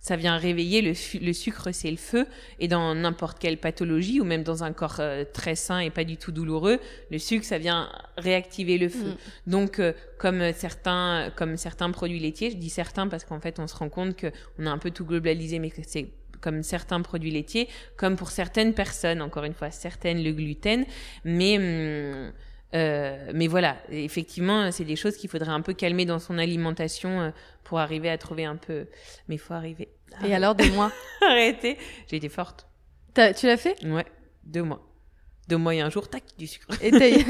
ça 0.00 0.16
vient 0.16 0.38
réveiller 0.38 0.80
le, 0.80 0.94
le 1.20 1.32
sucre, 1.32 1.68
c'est 1.72 1.90
le 1.90 1.98
feu. 1.98 2.26
Et 2.58 2.68
dans 2.68 2.94
n'importe 2.94 3.38
quelle 3.38 3.58
pathologie 3.58 4.20
ou 4.20 4.24
même 4.24 4.42
dans 4.42 4.64
un 4.64 4.72
corps 4.72 4.96
euh, 4.98 5.24
très 5.40 5.54
sain 5.54 5.78
et 5.78 5.90
pas 5.90 6.04
du 6.04 6.18
tout 6.18 6.32
douloureux, 6.32 6.78
le 7.10 7.18
sucre, 7.18 7.44
ça 7.44 7.56
vient 7.56 7.90
réactiver 8.18 8.76
le 8.76 8.88
feu. 8.90 9.10
Mm. 9.46 9.50
Donc, 9.50 9.78
euh, 9.78 9.92
comme 10.18 10.52
certains, 10.52 11.30
comme 11.34 11.56
certains 11.56 11.90
produits 11.90 12.18
laitiers, 12.18 12.50
je 12.50 12.56
dis 12.56 12.68
certains 12.68 13.08
parce 13.08 13.24
qu'en 13.24 13.40
fait, 13.40 13.58
on 13.58 13.66
se 13.66 13.74
rend 13.74 13.88
compte 13.88 14.16
que 14.16 14.26
on 14.58 14.66
a 14.66 14.70
un 14.70 14.78
peu 14.78 14.90
tout 14.90 15.06
globalisé, 15.06 15.58
mais 15.58 15.70
que 15.70 15.80
c'est 15.82 16.10
comme 16.42 16.62
certains 16.62 17.00
produits 17.00 17.30
laitiers, 17.30 17.68
comme 17.96 18.16
pour 18.16 18.30
certaines 18.30 18.74
personnes, 18.74 19.22
encore 19.22 19.44
une 19.44 19.54
fois, 19.54 19.70
certaines 19.70 20.22
le 20.22 20.32
gluten, 20.32 20.84
mais 21.24 21.56
hum, 21.58 22.32
euh, 22.74 23.30
mais 23.34 23.46
voilà, 23.46 23.76
effectivement, 23.90 24.70
c'est 24.70 24.84
des 24.84 24.96
choses 24.96 25.16
qu'il 25.16 25.28
faudrait 25.28 25.50
un 25.50 25.60
peu 25.60 25.72
calmer 25.72 26.04
dans 26.04 26.18
son 26.18 26.38
alimentation 26.38 27.20
euh, 27.20 27.30
pour 27.64 27.80
arriver 27.80 28.10
à 28.10 28.18
trouver 28.18 28.44
un 28.44 28.56
peu. 28.56 28.86
Mais 29.28 29.36
il 29.36 29.38
faut 29.38 29.54
arriver. 29.54 29.88
Et 30.24 30.34
alors, 30.34 30.54
deux 30.54 30.70
mois? 30.70 30.92
Arrêtez. 31.22 31.78
J'ai 32.08 32.16
été 32.16 32.28
forte. 32.28 32.66
tu 33.14 33.46
l'as 33.46 33.56
fait? 33.56 33.82
Ouais, 33.84 34.06
deux 34.44 34.62
mois. 34.62 34.89
Et 35.72 35.80
un 35.80 35.90
jour, 35.90 36.08
tac, 36.08 36.22
du 36.38 36.46
sucre. 36.46 36.66
Et 36.82 36.90
t'as 36.90 37.08
eu... 37.08 37.24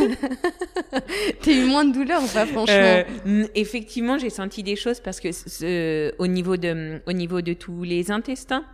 eu 1.46 1.64
moins 1.64 1.84
de 1.84 1.92
douleur 1.92 2.22
ou 2.22 2.28
pas, 2.28 2.46
franchement 2.46 3.04
euh, 3.26 3.46
Effectivement, 3.54 4.18
j'ai 4.18 4.30
senti 4.30 4.62
des 4.62 4.76
choses 4.76 5.00
parce 5.00 5.20
que 5.20 6.12
au 6.18 6.26
niveau 6.26 6.56
de, 6.56 7.00
au 7.06 7.12
niveau 7.12 7.40
de 7.40 7.52
tous 7.52 7.82
les 7.82 8.10
intestins, 8.10 8.64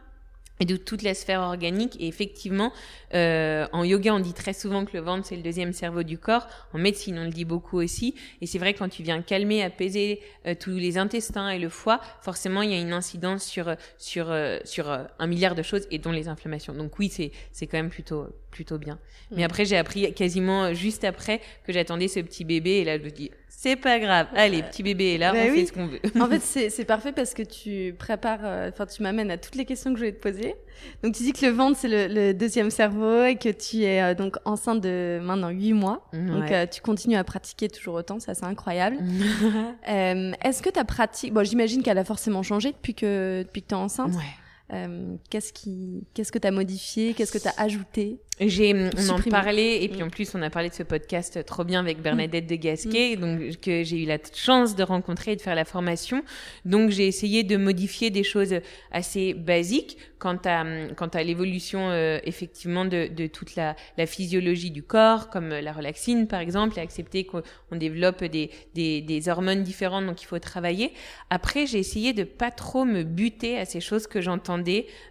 et 0.61 0.65
de 0.65 0.77
toute 0.77 1.03
la 1.03 1.15
sphère 1.15 1.41
organique. 1.41 1.97
Et 2.01 2.09
effectivement, 2.09 2.73
euh, 3.15 3.67
en 3.73 3.85
yoga, 3.85 4.15
on 4.15 4.21
dit 4.21 4.33
très 4.33 4.53
souvent 4.53 4.85
que 4.85 4.97
le 4.97 5.03
ventre, 5.03 5.27
c'est 5.27 5.37
le 5.37 5.43
deuxième 5.43 5.73
cerveau 5.73 6.03
du 6.03 6.19
corps. 6.19 6.47
En 6.73 6.79
médecine, 6.79 7.19
on 7.19 7.25
le 7.25 7.31
dit 7.31 7.45
beaucoup 7.45 7.79
aussi. 7.79 8.15
Et 8.41 8.47
c'est 8.47 8.59
vrai 8.59 8.75
quand 8.75 8.89
tu 8.89 9.03
viens 9.03 9.23
calmer, 9.23 9.63
apaiser 9.63 10.21
euh, 10.47 10.55
tous 10.59 10.71
les 10.71 10.99
intestins 10.99 11.51
et 11.51 11.59
le 11.59 11.69
foie, 11.69 12.01
forcément, 12.21 12.63
il 12.63 12.71
y 12.71 12.75
a 12.75 12.81
une 12.81 12.93
incidence 12.93 13.45
sur 13.45 13.75
sur 13.99 14.31
euh, 14.31 14.59
sur 14.65 14.91
euh, 14.91 15.05
un 15.19 15.27
milliard 15.27 15.55
de 15.55 15.63
choses, 15.63 15.87
et 15.91 15.99
dont 15.99 16.13
les 16.13 16.29
inflammations. 16.29 16.75
Donc 16.75 16.99
oui, 16.99 17.09
c'est 17.11 17.33
c'est 17.53 17.67
quand 17.67 17.79
même 17.79 17.91
plutôt 17.91 18.27
plutôt 18.57 18.79
bien. 18.79 18.99
Mais 19.31 19.43
mm. 19.43 19.45
après, 19.45 19.65
j'ai 19.67 19.77
appris 19.77 20.13
quasiment 20.15 20.73
juste 20.73 21.05
après 21.05 21.41
que 21.65 21.73
j'attendais 21.73 22.09
ce 22.09 22.21
petit 22.21 22.45
bébé, 22.45 22.79
et 22.79 22.85
là, 22.85 22.99
je 22.99 23.03
me 23.03 23.11
dis 23.11 23.31
c'est 23.59 23.77
pas 23.77 23.99
grave. 23.99 24.27
Allez, 24.35 24.63
petit 24.63 24.83
bébé 24.83 25.15
est 25.15 25.19
là, 25.19 25.33
bah 25.33 25.39
on 25.45 25.55
fait 25.55 25.67
ce 25.67 25.73
qu'on 25.73 25.87
veut. 25.87 26.01
en 26.21 26.29
fait, 26.29 26.41
c'est 26.71 26.85
parfait 26.85 27.13
parce 27.13 27.33
que 27.33 27.43
tu 27.43 27.95
prépares, 27.99 28.41
euh, 28.45 28.71
enfin, 28.71 28.85
tu 28.85 29.03
m'amènes 29.03 29.31
à 29.31 29.39
toutes 29.39 29.55
les 29.55 29.65
questions 29.65 29.93
que 29.95 29.99
je 29.99 30.05
vais 30.05 30.13
te 30.13 30.21
poser. 30.21 30.55
Donc, 31.03 31.15
tu 31.15 31.23
dis 31.23 31.33
que 31.33 31.45
le 31.45 31.53
ventre, 31.53 31.79
c'est 31.79 31.89
le, 31.89 32.35
deuxième 32.35 32.71
cerveau 32.71 33.25
et 33.25 33.37
que 33.37 33.49
tu 33.49 33.83
es 33.83 34.03
euh, 34.03 34.15
donc 34.15 34.37
enceinte 34.45 34.83
de 34.83 35.19
maintenant 35.23 35.49
huit 35.49 35.73
mois. 35.73 36.07
Donc, 36.13 36.51
euh, 36.53 36.67
tu 36.67 36.83
continues 36.83 37.17
à 37.17 37.25
pratiquer 37.25 37.69
toujours 37.69 37.95
autant. 37.95 38.21
Ça, 38.21 38.35
c'est 38.35 38.45
incroyable. 38.45 38.99
Est-ce 39.87 40.63
que 40.63 40.71
ta 40.71 40.85
pratique, 40.85 41.33
bon, 41.33 41.45
j'imagine 41.45 41.83
qu'elle 41.83 41.99
a 41.99 42.05
forcément 42.05 42.43
changé 42.43 42.73
depuis 42.73 42.95
que, 42.95 43.43
depuis 43.43 43.63
que 43.63 43.69
tu 43.69 43.75
es 43.75 43.79
enceinte. 43.79 44.13
Ouais. 44.15 45.19
Qu'est-ce 45.31 45.55
qui, 45.55 46.07
qu'est-ce 46.13 46.31
que 46.31 46.39
tu 46.39 46.47
as 46.47 46.51
modifié, 46.51 47.15
qu'est-ce 47.15 47.33
que 47.33 47.39
tu 47.39 47.49
as 47.49 47.55
ajouté? 47.59 48.21
J'ai, 48.39 48.75
on 48.75 49.09
en 49.09 49.21
parlait 49.23 49.83
et 49.83 49.89
puis 49.89 50.01
mm. 50.01 50.07
en 50.07 50.11
plus 50.11 50.35
on 50.35 50.43
a 50.43 50.51
parlé 50.51 50.69
de 50.69 50.75
ce 50.75 50.83
podcast 50.83 51.43
trop 51.47 51.65
bien 51.65 51.81
avec 51.81 52.03
Bernadette 52.03 52.47
de 52.47 52.57
Gasquet, 52.57 53.17
mm. 53.17 53.21
donc 53.21 53.61
que 53.61 53.83
j'ai 53.83 54.03
eu 54.03 54.07
la 54.07 54.19
chance 54.35 54.77
de 54.77 54.83
rencontrer 54.83 55.33
et 55.33 55.37
de 55.37 55.41
faire 55.41 55.55
la 55.55 55.65
formation. 55.65 56.23
Donc 56.67 56.91
j'ai 56.91 57.07
essayé 57.07 57.45
de 57.45 57.57
modifier 57.57 58.11
des 58.11 58.25
choses 58.25 58.55
assez 58.93 59.33
basiques 59.33 59.97
quant 60.19 60.39
à 60.45 60.65
quant 60.97 61.09
à 61.09 61.23
l'évolution 61.23 61.89
euh, 61.91 62.19
effectivement 62.25 62.85
de, 62.85 63.09
de 63.09 63.27
toute 63.27 63.55
la, 63.55 63.75
la 63.97 64.07
physiologie 64.07 64.71
du 64.71 64.83
corps, 64.83 65.31
comme 65.31 65.49
la 65.49 65.73
relaxine 65.73 66.27
par 66.27 66.41
exemple, 66.41 66.79
et 66.79 66.83
accepter 66.83 67.25
qu'on 67.25 67.43
développe 67.73 68.23
des, 68.25 68.51
des, 68.75 69.01
des 69.01 69.29
hormones 69.29 69.63
différentes, 69.63 70.05
donc 70.05 70.21
il 70.23 70.27
faut 70.27 70.39
travailler. 70.39 70.93
Après 71.31 71.67
j'ai 71.67 71.79
essayé 71.79 72.13
de 72.13 72.25
pas 72.25 72.51
trop 72.51 72.85
me 72.85 73.03
buter 73.03 73.59
à 73.59 73.65
ces 73.65 73.81
choses 73.81 74.07
que 74.07 74.21
j'entends 74.21 74.63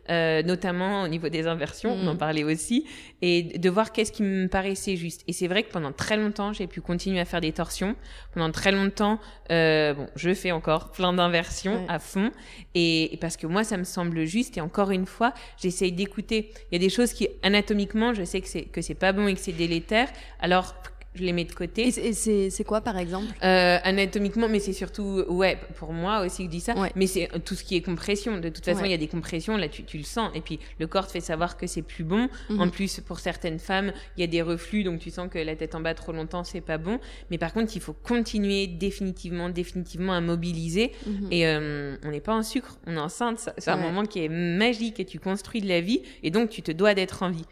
euh, 0.10 0.44
notamment 0.44 1.04
au 1.04 1.08
niveau 1.08 1.30
des 1.30 1.48
inversions, 1.48 1.92
on 1.92 2.08
en 2.08 2.14
mm. 2.14 2.18
parlait 2.18 2.44
aussi. 2.44 2.86
Et 3.28 3.42
de 3.42 3.70
voir 3.72 3.92
qu'est-ce 3.92 4.12
qui 4.12 4.22
me 4.22 4.48
paraissait 4.48 4.96
juste. 4.98 5.24
Et 5.28 5.34
c'est 5.34 5.48
vrai 5.48 5.64
que 5.64 5.72
pendant 5.72 5.92
très 5.92 6.16
longtemps, 6.16 6.54
j'ai 6.54 6.68
pu 6.68 6.80
continuer 6.80 7.20
à 7.20 7.26
faire 7.26 7.42
des 7.42 7.54
torsions. 7.54 7.96
Pendant 8.36 8.52
très 8.52 8.72
longtemps, 8.72 9.20
euh, 9.50 9.96
bon, 9.96 10.08
je 10.16 10.32
fais 10.36 10.52
encore 10.52 10.92
plein 10.92 11.12
d'inversions 11.12 11.88
à 11.90 11.98
fond. 11.98 12.30
Et, 12.76 13.18
parce 13.20 13.36
que 13.36 13.48
moi, 13.48 13.64
ça 13.64 13.78
me 13.78 13.84
semble 13.84 14.26
juste. 14.26 14.58
Et 14.58 14.62
encore 14.62 14.92
une 14.92 15.08
fois, 15.08 15.34
j'essaye 15.58 15.92
d'écouter. 15.92 16.52
Il 16.70 16.76
y 16.76 16.76
a 16.76 16.80
des 16.80 16.92
choses 16.92 17.14
qui, 17.14 17.28
anatomiquement, 17.42 18.14
je 18.14 18.24
sais 18.24 18.42
que 18.42 18.48
c'est, 18.48 18.66
que 18.66 18.84
c'est 18.84 18.94
pas 18.94 19.12
bon 19.12 19.26
et 19.26 19.34
que 19.34 19.40
c'est 19.40 19.54
délétère. 19.54 20.08
Alors, 20.40 20.76
je 21.16 21.24
les 21.24 21.34
mets 21.34 21.46
de 21.46 21.54
côté. 21.54 21.88
Et 21.88 22.14
c'est 22.14 22.64
quoi 22.64 22.82
par 22.82 22.98
exemple? 22.98 23.28
Euh, 23.44 23.78
Anatomiquement, 23.84 24.48
mais 24.50 24.60
c'est 24.60 24.74
surtout, 24.74 25.24
ouais, 25.30 25.58
pour 25.76 25.94
moi 25.94 26.22
aussi 26.26 26.40
que 26.40 26.44
je 26.46 26.50
dis 26.50 26.60
ça, 26.60 26.76
mais 26.96 27.08
c'est 27.08 27.30
tout 27.44 27.56
ce 27.56 27.64
qui 27.64 27.76
est 27.76 27.82
compression. 27.82 28.38
De 28.40 28.50
toute 28.50 28.66
façon, 28.66 28.86
il 28.86 28.92
y 28.92 28.94
a 28.94 28.98
des 28.98 29.08
compressions, 29.08 29.58
là 29.58 29.68
tu, 29.68 29.84
tu, 29.84 29.98
le 29.98 30.04
sens. 30.04 30.32
Et 30.36 30.42
puis 30.42 30.60
le 30.80 30.88
corps 30.88 31.08
te 31.08 31.12
fait 31.12 31.22
savoir 31.22 31.58
que 31.58 31.68
c'est 31.68 31.82
plus 31.82 32.04
bon. 32.04 32.30
Mhm. 32.50 32.62
En 32.62 32.70
plus, 32.70 33.00
pour 33.00 33.20
certaines 33.20 33.60
femmes, 33.60 33.94
il 34.18 34.22
y 34.22 34.24
a 34.24 34.28
des 34.28 34.42
reflux, 34.42 34.84
donc 34.84 35.00
tu 35.00 35.10
sens 35.10 35.30
que 35.30 35.40
la 35.40 35.56
tête 35.56 35.76
en 35.76 35.82
bas 35.82 35.94
trop 35.94 36.12
longtemps, 36.12 36.44
c'est 36.44 36.62
pas 36.62 36.78
bon. 36.78 37.00
Mais 37.32 37.38
par 37.38 37.54
contre, 37.54 37.76
il 37.76 37.82
faut 37.82 37.94
continuer 37.94 38.68
définitivement, 38.68 39.50
définitivement 39.50 40.14
à 40.14 40.22
mobiliser. 40.22 40.92
Mhm. 41.06 41.28
Et 41.32 41.48
euh, 41.48 41.98
on 42.04 42.12
n'est 42.12 42.22
pas 42.22 42.34
en 42.34 42.44
sucre, 42.44 42.78
on 42.86 42.96
est 42.96 43.00
enceinte. 43.00 43.50
C'est 43.58 43.72
un 43.72 43.78
moment 43.78 44.06
qui 44.06 44.24
est 44.24 44.30
magique 44.30 45.00
et 45.00 45.06
tu 45.06 45.20
construis 45.20 45.62
de 45.62 45.68
la 45.68 45.82
vie. 45.82 46.02
Et 46.24 46.32
donc, 46.32 46.50
tu 46.50 46.62
te 46.62 46.72
dois 46.72 46.94
d'être 46.94 47.24
en 47.24 47.32
vie. 47.32 47.46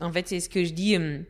En 0.00 0.10
fait, 0.10 0.26
c'est 0.28 0.40
ce 0.40 0.48
que 0.48 0.64
je 0.64 0.72
dis. 0.72 0.96
Euh, 0.96 1.20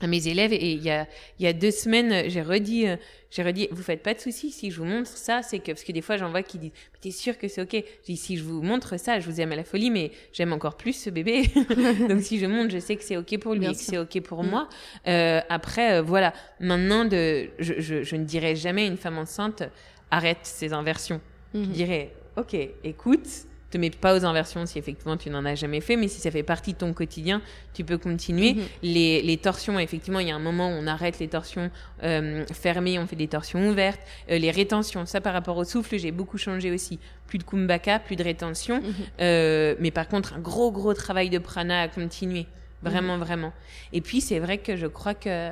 à 0.00 0.06
mes 0.06 0.28
élèves 0.28 0.52
et 0.52 0.72
il 0.72 0.82
y 0.82 0.90
a 0.90 1.06
il 1.38 1.44
y 1.44 1.48
a 1.48 1.52
deux 1.52 1.70
semaines 1.70 2.28
j'ai 2.28 2.42
redit 2.42 2.88
euh, 2.88 2.96
j'ai 3.30 3.42
redit 3.42 3.68
vous 3.70 3.82
faites 3.82 4.02
pas 4.02 4.14
de 4.14 4.20
soucis 4.20 4.50
si 4.50 4.70
je 4.70 4.78
vous 4.78 4.84
montre 4.84 5.10
ça 5.10 5.42
c'est 5.42 5.58
que 5.58 5.72
parce 5.72 5.84
que 5.84 5.92
des 5.92 6.00
fois 6.00 6.16
j'en 6.16 6.30
vois 6.30 6.42
qui 6.42 6.58
disent 6.58 6.72
mais 6.92 6.98
t'es 7.00 7.10
sûr 7.10 7.38
que 7.38 7.48
c'est 7.48 7.62
ok? 7.62 7.72
Je 7.72 8.06
dis 8.06 8.16
si 8.16 8.36
je 8.36 8.42
vous 8.42 8.62
montre 8.62 8.98
ça 8.98 9.20
je 9.20 9.30
vous 9.30 9.40
aime 9.40 9.52
à 9.52 9.56
la 9.56 9.64
folie 9.64 9.90
mais 9.90 10.10
j'aime 10.32 10.52
encore 10.52 10.76
plus 10.76 10.94
ce 10.94 11.10
bébé. 11.10 11.42
Donc 12.08 12.22
si 12.22 12.38
je 12.38 12.46
montre 12.46 12.70
je 12.72 12.78
sais 12.78 12.96
que 12.96 13.04
c'est 13.04 13.16
ok 13.16 13.38
pour 13.38 13.54
lui 13.54 13.66
et 13.66 13.72
que 13.72 13.76
c'est 13.76 13.98
ok 13.98 14.20
pour 14.22 14.42
mm. 14.42 14.48
moi. 14.48 14.68
Euh, 15.06 15.40
après 15.48 15.98
euh, 15.98 16.02
voilà. 16.02 16.32
Maintenant 16.60 17.04
de 17.04 17.50
je, 17.58 17.74
je, 17.78 18.02
je 18.02 18.16
ne 18.16 18.24
dirais 18.24 18.56
jamais 18.56 18.84
à 18.84 18.86
une 18.86 18.96
femme 18.96 19.18
enceinte 19.18 19.62
arrête 20.10 20.38
ces 20.42 20.72
inversions. 20.72 21.20
Je 21.54 21.60
mm-hmm. 21.60 21.66
dirais 21.68 22.14
ok 22.36 22.56
écoute 22.84 23.49
te 23.70 23.78
mets 23.78 23.90
pas 23.90 24.16
aux 24.16 24.24
inversions 24.24 24.66
si 24.66 24.78
effectivement 24.78 25.16
tu 25.16 25.30
n'en 25.30 25.44
as 25.44 25.54
jamais 25.54 25.80
fait, 25.80 25.96
mais 25.96 26.08
si 26.08 26.20
ça 26.20 26.30
fait 26.30 26.42
partie 26.42 26.72
de 26.72 26.78
ton 26.78 26.92
quotidien, 26.92 27.40
tu 27.72 27.84
peux 27.84 27.98
continuer. 27.98 28.54
Mhm. 28.54 28.62
les, 28.82 29.22
les, 29.22 29.36
torsions, 29.36 29.78
effectivement, 29.78 30.18
il 30.18 30.28
y 30.28 30.30
a 30.30 30.36
un 30.36 30.40
moment 30.40 30.68
où 30.68 30.72
on 30.72 30.86
arrête 30.86 31.18
les 31.18 31.28
torsions 31.28 31.70
euh, 32.02 32.44
fermées, 32.52 32.98
on 32.98 33.06
fait 33.06 33.16
des 33.16 33.28
torsions 33.28 33.68
ouvertes. 33.68 34.00
Euh, 34.30 34.38
les 34.38 34.50
rétentions, 34.50 35.06
ça 35.06 35.20
par 35.20 35.32
rapport 35.32 35.56
au 35.56 35.64
souffle, 35.64 35.98
j'ai 35.98 36.10
beaucoup 36.10 36.38
changé 36.38 36.70
aussi. 36.70 36.98
Plus 37.26 37.38
de 37.38 37.44
kumbhaka, 37.44 38.00
plus 38.00 38.16
de 38.16 38.24
rétention. 38.24 38.80
Mhm. 38.80 38.94
euh, 39.20 39.74
mais 39.78 39.90
par 39.90 40.08
contre, 40.08 40.34
un 40.34 40.40
gros, 40.40 40.72
gros 40.72 40.94
travail 40.94 41.30
de 41.30 41.38
prana 41.38 41.82
à 41.82 41.88
continuer. 41.88 42.46
Vraiment, 42.82 43.16
mhm. 43.16 43.24
vraiment. 43.24 43.52
Et 43.92 44.00
puis, 44.00 44.20
c'est 44.20 44.38
vrai 44.38 44.58
que 44.58 44.76
je 44.76 44.86
crois 44.86 45.14
que... 45.14 45.50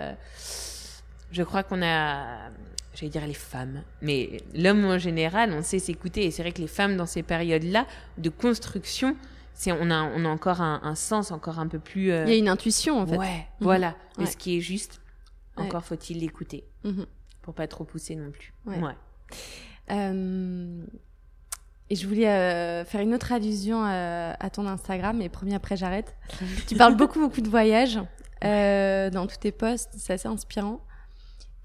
Je 1.31 1.43
crois 1.43 1.63
qu'on 1.63 1.83
a 1.83 2.49
j'allais 2.99 3.11
dire 3.11 3.27
les 3.27 3.35
femmes, 3.35 3.83
mais 4.03 4.43
l'homme 4.55 4.85
en 4.85 4.99
général, 4.99 5.53
on 5.53 5.63
sait 5.63 5.79
s'écouter. 5.79 6.25
Et 6.25 6.31
c'est 6.31 6.43
vrai 6.43 6.53
que 6.53 6.61
les 6.61 6.67
femmes, 6.67 6.97
dans 6.97 7.07
ces 7.07 7.23
périodes-là 7.23 7.87
de 8.19 8.29
construction, 8.29 9.17
c'est 9.55 9.71
on 9.73 9.91
a, 9.91 10.03
on 10.03 10.25
a 10.25 10.29
encore 10.29 10.61
un, 10.61 10.95
sens 10.95 11.31
encore 11.31 11.61
un 11.61 11.69
peu 11.69 11.79
plus. 11.79 12.11
Euh, 12.11 12.25
Il 12.27 12.31
y 12.31 12.35
a 12.35 12.39
une 12.39 12.49
intuition, 12.49 13.01
en 13.01 13.07
fait. 13.07 13.17
Ouais, 13.17 13.27
mhm. 13.27 13.45
voilà. 13.61 13.95
Mais 14.19 14.27
ce 14.27 14.37
qui 14.37 14.57
est 14.57 14.61
juste, 14.61 15.01
encore 15.57 15.85
faut-il 15.85 16.19
l'écouter. 16.19 16.65
Mhm. 16.85 17.07
Pour 17.43 17.55
pas 17.55 17.69
trop 17.69 17.85
pousser 17.85 18.17
non 18.17 18.31
plus. 18.31 18.53
Ouais. 18.67 18.79
Euh, 19.91 20.85
et 21.91 21.95
je 21.95 22.07
voulais 22.07 22.29
euh, 22.29 22.85
faire 22.85 23.01
une 23.01 23.15
autre 23.15 23.33
allusion 23.33 23.85
à 23.85 24.51
ton 24.51 24.67
Instagram, 24.67 25.23
et 25.23 25.29
premier 25.29 25.55
après 25.55 25.77
j'arrête. 25.77 26.17
tu 26.67 26.75
parles 26.75 26.97
beaucoup, 26.97 27.21
beaucoup 27.21 27.41
de 27.43 27.49
voyages 27.49 28.01
dans 28.43 29.27
tous 29.29 29.39
tes 29.39 29.53
posts, 29.53 29.93
c'est 29.97 30.15
assez 30.15 30.29
inspirant. 30.29 30.81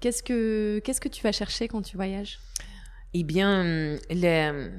Qu'est-ce 0.04 0.22
que, 0.22 0.82
qu'est-ce 0.84 1.00
que 1.00 1.08
tu 1.08 1.22
vas 1.22 1.32
chercher 1.32 1.66
quand 1.66 1.80
tu 1.80 1.96
voyages? 1.96 2.38
Eh 3.14 3.22
bien, 3.22 3.96
le, 4.10 4.70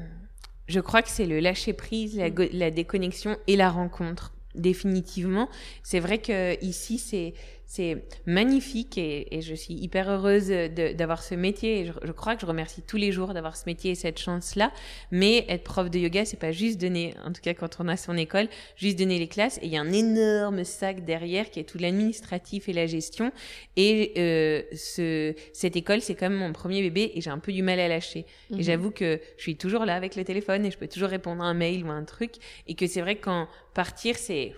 je 0.68 0.80
crois 0.80 1.02
que 1.02 1.10
c'est 1.10 1.26
le 1.26 1.40
lâcher 1.40 1.74
prise, 1.74 2.16
la, 2.16 2.30
mm. 2.30 2.50
la 2.52 2.70
déconnexion 2.70 3.36
et 3.48 3.56
la 3.56 3.72
rencontre 3.72 4.36
définitivement. 4.54 5.50
C'est 5.82 6.00
vrai 6.00 6.20
que 6.20 6.64
ici 6.64 7.00
c'est 7.00 7.34
c'est 7.66 8.06
magnifique 8.26 8.98
et, 8.98 9.36
et, 9.36 9.42
je 9.42 9.56
suis 9.56 9.74
hyper 9.74 10.10
heureuse 10.10 10.48
d'avoir 10.48 11.24
ce 11.24 11.36
métier. 11.36 11.80
Et 11.80 11.86
je, 11.86 11.92
je, 12.04 12.12
crois 12.12 12.36
que 12.36 12.42
je 12.42 12.46
remercie 12.46 12.82
tous 12.82 12.98
les 12.98 13.12
jours 13.12 13.34
d'avoir 13.34 13.58
ce 13.58 13.64
métier 13.66 13.92
et 13.92 13.96
cette 13.96 14.20
chance-là. 14.20 14.72
Mais 15.12 15.46
être 15.50 15.64
prof 15.64 15.90
de 15.90 16.00
yoga, 16.00 16.26
c'est 16.26 16.40
pas 16.40 16.52
juste 16.52 16.80
donner, 16.80 17.14
en 17.24 17.32
tout 17.32 17.42
cas 17.42 17.54
quand 17.54 17.78
on 17.80 17.88
a 17.88 17.98
son 17.98 18.18
école, 18.18 18.48
juste 18.76 19.00
donner 19.00 19.20
les 19.20 19.28
classes. 19.28 19.58
Et 19.62 19.66
il 19.66 19.72
y 19.72 19.78
a 19.78 19.82
un 19.82 19.92
énorme 19.92 20.64
sac 20.64 21.06
derrière 21.06 21.50
qui 21.50 21.60
est 21.60 21.64
tout 21.64 21.78
l'administratif 21.78 22.70
et 22.70 22.74
la 22.74 22.88
gestion. 22.88 23.32
Et 23.76 24.14
euh, 24.18 24.62
ce, 24.76 25.34
cette 25.54 25.76
école, 25.76 26.02
c'est 26.02 26.16
même 26.30 26.40
mon 26.40 26.54
premier 26.54 26.82
bébé 26.82 27.12
et 27.14 27.22
j'ai 27.22 27.30
un 27.30 27.40
peu 27.40 27.52
du 27.52 27.64
mal 27.64 27.80
à 27.80 27.88
lâcher. 27.88 28.26
Et 28.52 28.56
mhm. 28.56 28.62
j'avoue 28.62 28.92
que 28.92 29.20
je 29.38 29.42
suis 29.42 29.58
toujours 29.58 29.86
là 29.86 29.96
avec 29.96 30.16
le 30.16 30.24
téléphone 30.24 30.66
et 30.66 30.72
je 30.72 30.78
peux 30.78 30.88
toujours 30.88 31.10
répondre 31.10 31.44
à 31.44 31.48
un 31.48 31.54
mail 31.54 31.84
ou 31.84 31.90
à 31.90 31.94
un 31.94 32.04
truc. 32.04 32.34
Et 32.68 32.76
que 32.76 32.88
c'est 32.88 33.02
vrai 33.02 33.16
que 33.16 33.26
quand 33.26 33.48
partir, 33.74 34.18
c'est 34.18 34.54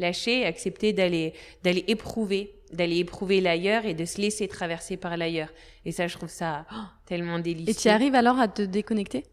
lâcher, 0.00 0.44
accepter 0.44 0.92
d'aller 0.92 1.34
d'aller 1.62 1.84
éprouver, 1.88 2.54
d'aller 2.72 2.98
éprouver 2.98 3.40
l'ailleurs 3.40 3.84
et 3.84 3.94
de 3.94 4.04
se 4.04 4.20
laisser 4.20 4.48
traverser 4.48 4.96
par 4.96 5.16
l'ailleurs. 5.16 5.52
Et 5.84 5.92
ça, 5.92 6.06
je 6.06 6.16
trouve 6.16 6.28
ça 6.28 6.66
oh, 6.72 6.76
tellement 7.06 7.38
délicieux. 7.38 7.70
Et 7.70 7.74
tu 7.74 7.88
arrives 7.88 8.14
alors 8.14 8.38
à 8.38 8.48
te 8.48 8.62
déconnecter? 8.62 9.24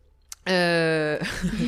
Euh... 0.49 1.19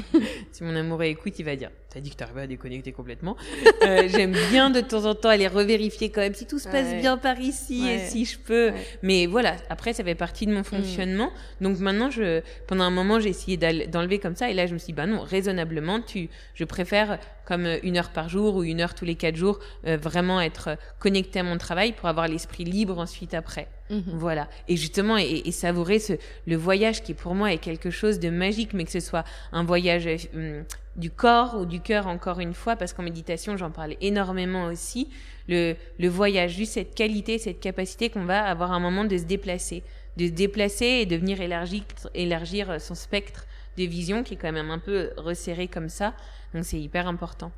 si 0.51 0.63
mon 0.63 0.75
amoureux 0.75 1.05
écoute, 1.05 1.37
il 1.39 1.45
va 1.45 1.55
dire 1.55 1.71
T'as 1.91 2.01
dit 2.01 2.11
que 2.11 2.15
t'arrivais 2.15 2.41
à 2.41 2.47
déconnecter 2.47 2.91
complètement. 2.91 3.35
Euh, 3.83 4.07
J'aime 4.15 4.35
bien 4.51 4.69
de 4.69 4.79
temps 4.79 5.05
en 5.05 5.15
temps 5.15 5.29
aller 5.29 5.47
revérifier 5.47 6.11
quand 6.11 6.21
même 6.21 6.35
si 6.35 6.45
tout 6.45 6.59
se 6.59 6.67
passe 6.67 6.93
bien 6.95 7.17
par 7.17 7.39
ici 7.39 7.87
et 7.87 7.99
si 8.05 8.25
je 8.25 8.37
peux. 8.37 8.71
Mais 9.01 9.25
voilà, 9.25 9.55
après, 9.69 9.93
ça 9.93 10.03
fait 10.03 10.13
partie 10.13 10.45
de 10.45 10.53
mon 10.53 10.59
mm. 10.59 10.65
fonctionnement. 10.65 11.31
Donc 11.61 11.79
maintenant, 11.79 12.11
je, 12.11 12.41
pendant 12.67 12.83
un 12.83 12.91
moment, 12.91 13.19
j'ai 13.19 13.29
essayé 13.29 13.57
d'enlever 13.57 14.19
comme 14.19 14.35
ça. 14.35 14.51
Et 14.51 14.53
là, 14.53 14.67
je 14.67 14.73
me 14.73 14.77
suis 14.77 14.87
dit 14.87 14.93
Bah 14.93 15.07
non, 15.07 15.21
raisonnablement, 15.21 15.99
tu, 15.99 16.29
je 16.53 16.63
préfère 16.63 17.17
comme 17.49 17.67
une 17.81 17.97
heure 17.97 18.11
par 18.11 18.29
jour 18.29 18.55
ou 18.55 18.63
une 18.63 18.79
heure 18.79 18.93
tous 18.93 19.05
les 19.05 19.15
quatre 19.15 19.35
jours, 19.35 19.57
euh, 19.87 19.97
vraiment 19.97 20.39
être 20.39 20.77
connecté 20.99 21.39
à 21.39 21.43
mon 21.43 21.57
travail 21.57 21.93
pour 21.93 22.07
avoir 22.07 22.27
l'esprit 22.27 22.63
libre 22.63 22.99
ensuite 22.99 23.33
après. 23.33 23.67
Mhm. 23.89 24.03
Voilà. 24.13 24.47
Et 24.67 24.77
justement, 24.77 25.17
et, 25.17 25.41
et, 25.45 25.51
savourer 25.51 25.97
ce, 25.97 26.13
le 26.45 26.55
voyage 26.55 27.01
qui 27.01 27.15
pour 27.15 27.33
moi 27.33 27.51
est 27.51 27.57
quelque 27.57 27.89
chose 27.89 28.19
de 28.19 28.29
magique, 28.29 28.73
mais 28.73 28.83
que 28.83 28.91
ce 28.91 28.99
soit 28.99 29.23
un 29.51 29.63
voyage 29.63 30.07
euh, 30.35 30.61
du 30.99 31.09
corps 31.09 31.55
ou 31.55 31.65
du 31.65 31.79
cœur 31.79 32.07
encore 32.07 32.39
une 32.39 32.53
fois, 32.53 32.75
parce 32.75 32.93
qu'en 32.93 33.03
méditation, 33.03 33.57
j'en 33.57 33.71
parle 33.71 33.95
énormément 34.01 34.65
aussi. 34.65 35.09
Le, 35.47 35.75
le 35.97 36.07
voyage, 36.07 36.51
juste 36.51 36.73
cette 36.73 36.93
qualité, 36.93 37.39
cette 37.39 37.59
capacité 37.59 38.09
qu'on 38.09 38.25
va 38.25 38.43
avoir 38.43 38.71
un 38.71 38.79
moment 38.79 39.05
de 39.05 39.17
se 39.17 39.23
déplacer, 39.23 39.83
de 40.17 40.27
se 40.27 40.31
déplacer 40.31 40.85
et 40.85 41.05
de 41.05 41.15
venir 41.15 41.41
élargir, 41.41 41.83
élargir 42.13 42.79
son 42.79 42.95
spectre 42.95 43.45
de 43.77 43.83
vision 43.85 44.23
qui 44.23 44.35
est 44.35 44.37
quand 44.37 44.51
même 44.51 44.69
un 44.69 44.79
peu 44.79 45.11
resserré 45.17 45.67
comme 45.67 45.89
ça. 45.89 46.13
Donc 46.53 46.65
c'est 46.65 46.79
hyper 46.79 47.07
important. 47.07 47.51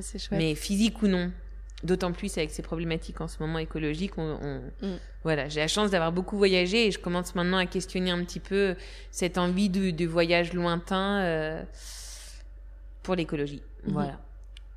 c'est 0.00 0.18
chouette. 0.18 0.40
Mais 0.40 0.54
physique 0.54 1.02
ou 1.02 1.06
non, 1.06 1.30
D'autant 1.84 2.10
plus 2.12 2.36
avec 2.38 2.50
ces 2.50 2.62
problématiques 2.62 3.20
en 3.20 3.28
ce 3.28 3.36
moment 3.38 3.58
écologiques. 3.58 4.16
On, 4.16 4.38
on... 4.42 4.86
Mm. 4.86 4.98
Voilà, 5.24 5.48
j'ai 5.48 5.60
la 5.60 5.68
chance 5.68 5.90
d'avoir 5.90 6.10
beaucoup 6.10 6.38
voyagé 6.38 6.86
et 6.86 6.90
je 6.90 6.98
commence 6.98 7.34
maintenant 7.34 7.58
à 7.58 7.66
questionner 7.66 8.10
un 8.10 8.24
petit 8.24 8.40
peu 8.40 8.76
cette 9.10 9.36
envie 9.36 9.68
de, 9.68 9.90
de 9.90 10.06
voyage 10.06 10.54
lointain 10.54 11.20
euh, 11.20 11.62
pour 13.06 13.14
l'écologie. 13.14 13.62
Mm-hmm. 13.86 13.92
Voilà. 13.92 14.20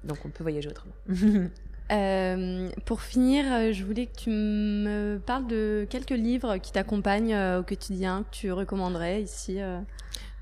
Donc 0.05 0.19
on 0.23 0.29
peut 0.29 0.43
voyager 0.43 0.69
autrement. 0.69 0.93
euh, 1.91 2.69
pour 2.85 3.01
finir, 3.01 3.43
euh, 3.51 3.73
je 3.73 3.83
voulais 3.83 4.05
que 4.05 4.15
tu 4.15 4.29
me 4.29 5.19
parles 5.25 5.47
de 5.47 5.85
quelques 5.89 6.11
livres 6.11 6.57
qui 6.57 6.71
t'accompagnent 6.71 7.33
euh, 7.33 7.59
au 7.59 7.63
quotidien, 7.63 8.23
que 8.23 8.35
tu 8.35 8.51
recommanderais 8.51 9.21
ici. 9.23 9.59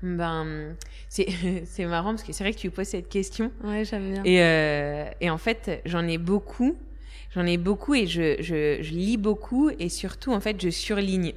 Ben, 0.02 0.76
c'est, 1.08 1.26
c'est 1.64 1.86
marrant 1.86 2.10
parce 2.10 2.22
que 2.22 2.32
c'est 2.32 2.44
vrai 2.44 2.52
que 2.52 2.58
tu 2.58 2.70
poses 2.70 2.88
cette 2.88 3.08
question. 3.08 3.50
Ouais, 3.64 3.84
j'aime 3.84 4.12
bien. 4.12 4.22
Et, 4.24 4.42
euh, 4.42 5.10
et 5.20 5.30
en 5.30 5.38
fait, 5.38 5.82
j'en 5.84 6.06
ai 6.06 6.18
beaucoup. 6.18 6.76
J'en 7.34 7.44
ai 7.44 7.56
beaucoup 7.56 7.94
et 7.94 8.06
je, 8.06 8.36
je, 8.40 8.78
je 8.80 8.92
lis 8.92 9.16
beaucoup 9.16 9.70
et 9.78 9.88
surtout, 9.88 10.32
en 10.32 10.40
fait, 10.40 10.60
je 10.60 10.70
surligne. 10.70 11.32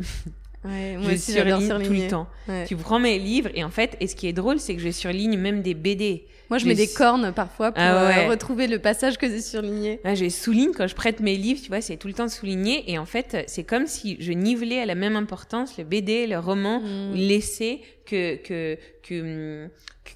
Ouais, 0.64 0.96
moi 0.96 1.06
je 1.10 1.16
aussi, 1.16 1.32
surligne 1.34 1.68
tout 1.84 1.94
le 1.94 2.08
temps. 2.08 2.28
Ouais. 2.48 2.66
Tu 2.66 2.76
prends 2.76 3.00
mes 3.00 3.20
livres 3.20 3.50
et 3.56 3.64
en 3.64 3.70
fait, 3.70 3.98
et 4.00 4.08
ce 4.08 4.16
qui 4.16 4.28
est 4.28 4.34
drôle, 4.34 4.60
c'est 4.60 4.76
que 4.76 4.82
je 4.82 4.90
surligne 4.90 5.38
même 5.38 5.62
des 5.62 5.74
BD. 5.74 6.26
Moi, 6.52 6.58
je, 6.58 6.66
mets 6.66 6.76
des 6.76 6.90
cornes 6.90 7.32
parfois 7.32 7.72
pour 7.72 7.82
ah 7.82 8.08
ouais. 8.08 8.26
euh, 8.26 8.30
retrouver 8.30 8.68
le 8.68 8.78
passage 8.78 9.18
que 9.18 9.30
j'ai 9.30 9.40
surligné. 9.40 10.02
Ah, 10.04 10.16
je 10.16 10.28
souligne 10.28 10.74
quand 10.74 10.86
je 10.86 10.96
prête 10.96 11.22
mes 11.22 11.38
livres, 11.38 11.62
tu 11.62 11.70
vois, 11.70 11.80
c'est 11.80 11.96
tout 11.96 12.10
le 12.10 12.14
temps 12.14 12.28
souligné. 12.28 12.92
Et 12.92 12.98
en 12.98 13.06
fait, 13.06 13.46
c'est 13.48 13.64
comme 13.64 13.88
si 13.88 14.18
je 14.20 14.34
nivelais 14.34 14.82
à 14.82 14.86
la 14.86 14.96
même 14.96 15.16
importance 15.16 15.78
le 15.78 15.86
BD, 15.86 16.28
le 16.28 16.38
roman, 16.38 16.82
mmh. 16.82 17.14
l'essai 17.14 17.80
que 18.06 18.36
que 18.36 18.78
que 19.02 19.70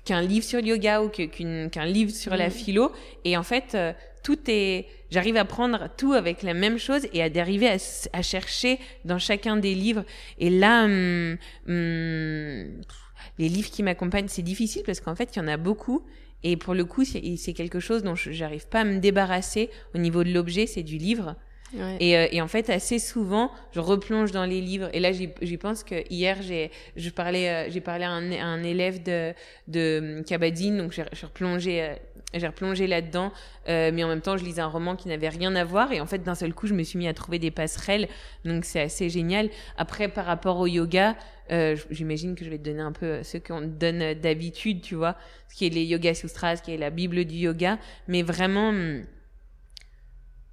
qu'un 0.04 0.22
livre 0.22 0.44
sur 0.44 0.60
le 0.60 0.68
yoga 0.68 1.04
ou 1.04 1.08
qu'un 1.08 1.86
livre 1.86 2.12
sur 2.12 2.34
mmh. 2.34 2.38
la 2.38 2.50
philo. 2.50 2.92
Et 3.24 3.38
en 3.38 3.44
fait, 3.44 3.74
euh, 3.74 3.94
tout 4.22 4.40
est 4.48 4.88
j'arrive 5.12 5.38
à 5.38 5.46
prendre 5.46 5.88
tout 5.96 6.12
avec 6.12 6.44
la 6.44 6.54
même 6.54 6.80
chose 6.80 7.08
et 7.14 7.24
à 7.24 7.30
d'arriver 7.30 7.70
à, 7.70 7.78
à, 8.12 8.22
chercher 8.22 8.78
dans 9.06 9.20
chacun 9.20 9.56
des 9.56 9.74
livres 9.74 10.04
et 10.40 10.50
là 10.50 10.84
hum, 10.84 11.38
hum, 11.70 12.82
les 13.38 13.48
livres 13.48 13.70
qui 13.70 13.84
m'accompagnent 13.84 14.28
c'est 14.28 14.42
difficile 14.42 14.82
parce 14.86 15.00
qu'en 15.00 15.16
fait 15.16 15.36
il 15.36 15.40
y 15.40 15.42
en 15.42 15.48
a 15.48 15.58
beaucoup 15.58 16.04
Et 16.48 16.58
pour 16.58 16.76
le 16.76 16.86
coup, 16.86 17.04
c'est 17.04 17.54
quelque 17.54 17.80
chose 17.80 18.04
dont 18.04 18.14
j'arrive 18.14 18.68
pas 18.68 18.82
à 18.82 18.84
me 18.84 19.00
débarrasser 19.00 19.72
au 19.96 19.98
niveau 19.98 20.24
de 20.24 20.32
l'objet, 20.32 20.68
c'est 20.68 20.84
du 20.84 20.98
livre. 20.98 21.36
Et, 22.00 22.16
euh, 22.16 22.28
et, 22.32 22.40
en 22.40 22.48
fait, 22.48 22.70
assez 22.70 23.00
souvent, 23.00 23.52
je 23.74 23.80
replonge 23.80 24.32
dans 24.32 24.46
les 24.46 24.62
livres. 24.62 24.88
Et 24.94 25.00
là, 25.00 25.12
j'y 25.12 25.58
pense 25.58 25.84
que 25.84 25.96
hier, 26.12 26.38
j'ai 26.42 26.70
je 26.96 27.10
parlais, 27.10 27.50
euh, 27.50 27.70
j'ai 27.70 27.82
parlé 27.82 28.06
à 28.06 28.12
un, 28.12 28.32
un, 28.32 28.64
élève 28.64 29.02
de 29.02 29.34
de 29.68 30.24
Kabadine, 30.26 30.78
donc 30.78 30.92
j'ai 30.92 31.04
replongé. 31.24 31.82
Euh, 31.82 31.96
j'ai 32.34 32.48
replongé 32.48 32.88
là-dedans, 32.88 33.32
euh, 33.70 33.92
mais 33.94 34.04
en 34.04 34.08
même 34.08 34.22
temps, 34.22 34.38
je 34.38 34.44
lisais 34.44 34.62
un 34.62 34.68
roman 34.68 34.96
qui 34.96 35.08
n'avait 35.08 35.30
rien 35.30 35.56
à 35.56 35.64
voir. 35.64 35.92
Et 35.92 36.02
en 36.02 36.06
fait, 36.06 36.20
d'un 36.20 36.36
seul 36.36 36.54
coup, 36.54 36.68
je 36.68 36.74
me 36.74 36.84
suis 36.84 36.98
mis 36.98 37.08
à 37.08 37.14
trouver 37.14 37.40
des 37.40 37.52
passerelles. 37.52 38.08
Donc, 38.44 38.66
c'est 38.66 38.82
assez 38.82 39.10
génial. 39.10 39.50
Après, 39.78 40.08
par 40.08 40.26
rapport 40.26 40.60
au 40.60 40.68
yoga, 40.68 41.16
euh, 41.52 41.76
j'imagine 41.92 42.36
que 42.36 42.44
je 42.44 42.50
vais 42.50 42.58
te 42.58 42.64
donner 42.64 42.82
un 42.82 42.92
peu 42.92 43.24
ce 43.24 43.38
qu'on 43.38 43.62
donne 43.62 44.14
d'habitude, 44.16 44.82
tu 44.82 44.96
vois, 44.96 45.16
ce 45.50 45.56
qui 45.56 45.66
est 45.66 45.70
les 45.70 45.86
Yoga 45.86 46.14
Sutras, 46.14 46.58
ce 46.58 46.62
qui 46.64 46.72
est 46.72 46.78
la 46.78 46.90
Bible 46.90 47.26
du 47.26 47.36
yoga. 47.36 47.78
Mais 48.08 48.24
vraiment, 48.24 48.70
hum, 48.70 49.04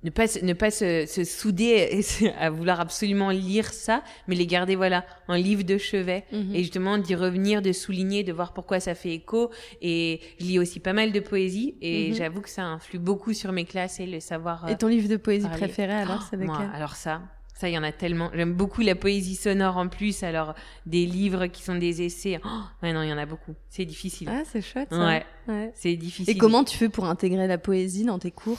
ne 0.04 0.10
pas 0.10 0.24
ne 0.42 0.52
pas 0.52 0.70
se, 0.70 1.06
se 1.06 1.24
souder 1.24 2.04
à 2.38 2.50
vouloir 2.50 2.80
absolument 2.80 3.30
lire 3.30 3.72
ça 3.72 4.02
mais 4.26 4.34
les 4.34 4.46
garder 4.46 4.76
voilà 4.76 5.04
en 5.28 5.34
livre 5.34 5.62
de 5.62 5.78
chevet 5.78 6.24
mhm. 6.32 6.54
et 6.54 6.58
justement 6.58 6.98
d'y 6.98 7.14
revenir 7.14 7.62
de 7.62 7.72
souligner 7.72 8.24
de 8.24 8.32
voir 8.32 8.52
pourquoi 8.52 8.80
ça 8.80 8.94
fait 8.94 9.12
écho 9.14 9.50
et 9.80 10.20
je 10.40 10.46
lis 10.46 10.58
aussi 10.58 10.80
pas 10.80 10.92
mal 10.92 11.12
de 11.12 11.20
poésie 11.20 11.76
et 11.80 12.10
mhm. 12.10 12.14
j'avoue 12.16 12.40
que 12.40 12.50
ça 12.50 12.64
influe 12.64 12.98
beaucoup 12.98 13.32
sur 13.32 13.52
mes 13.52 13.64
classes 13.64 14.00
et 14.00 14.06
le 14.06 14.20
savoir 14.20 14.68
et 14.68 14.76
ton 14.76 14.88
livre 14.88 15.08
de 15.08 15.16
poésie 15.16 15.48
préféré 15.48 15.92
alors 15.92 16.22
c'est 16.22 16.36
moi, 16.36 16.58
alors 16.74 16.96
ça 16.96 17.22
ça, 17.62 17.68
il 17.68 17.74
y 17.74 17.78
en 17.78 17.84
a 17.84 17.92
tellement. 17.92 18.28
J'aime 18.34 18.54
beaucoup 18.54 18.80
la 18.80 18.96
poésie 18.96 19.36
sonore 19.36 19.76
en 19.76 19.86
plus. 19.86 20.24
Alors, 20.24 20.54
des 20.84 21.06
livres 21.06 21.46
qui 21.46 21.62
sont 21.62 21.76
des 21.76 22.02
essais. 22.02 22.40
Oh, 22.44 22.48
ouais, 22.82 22.92
non, 22.92 23.02
il 23.02 23.08
y 23.08 23.12
en 23.12 23.18
a 23.18 23.24
beaucoup. 23.24 23.54
C'est 23.68 23.84
difficile. 23.84 24.28
Ah, 24.28 24.42
c'est 24.44 24.60
chouette. 24.60 24.88
Ça. 24.90 24.98
Ouais. 24.98 25.24
ouais. 25.46 25.70
C'est 25.76 25.94
difficile. 25.94 26.34
Et 26.34 26.36
comment 26.36 26.64
tu 26.64 26.76
fais 26.76 26.88
pour 26.88 27.04
intégrer 27.04 27.46
la 27.46 27.58
poésie 27.58 28.04
dans 28.04 28.18
tes 28.18 28.32
cours? 28.32 28.58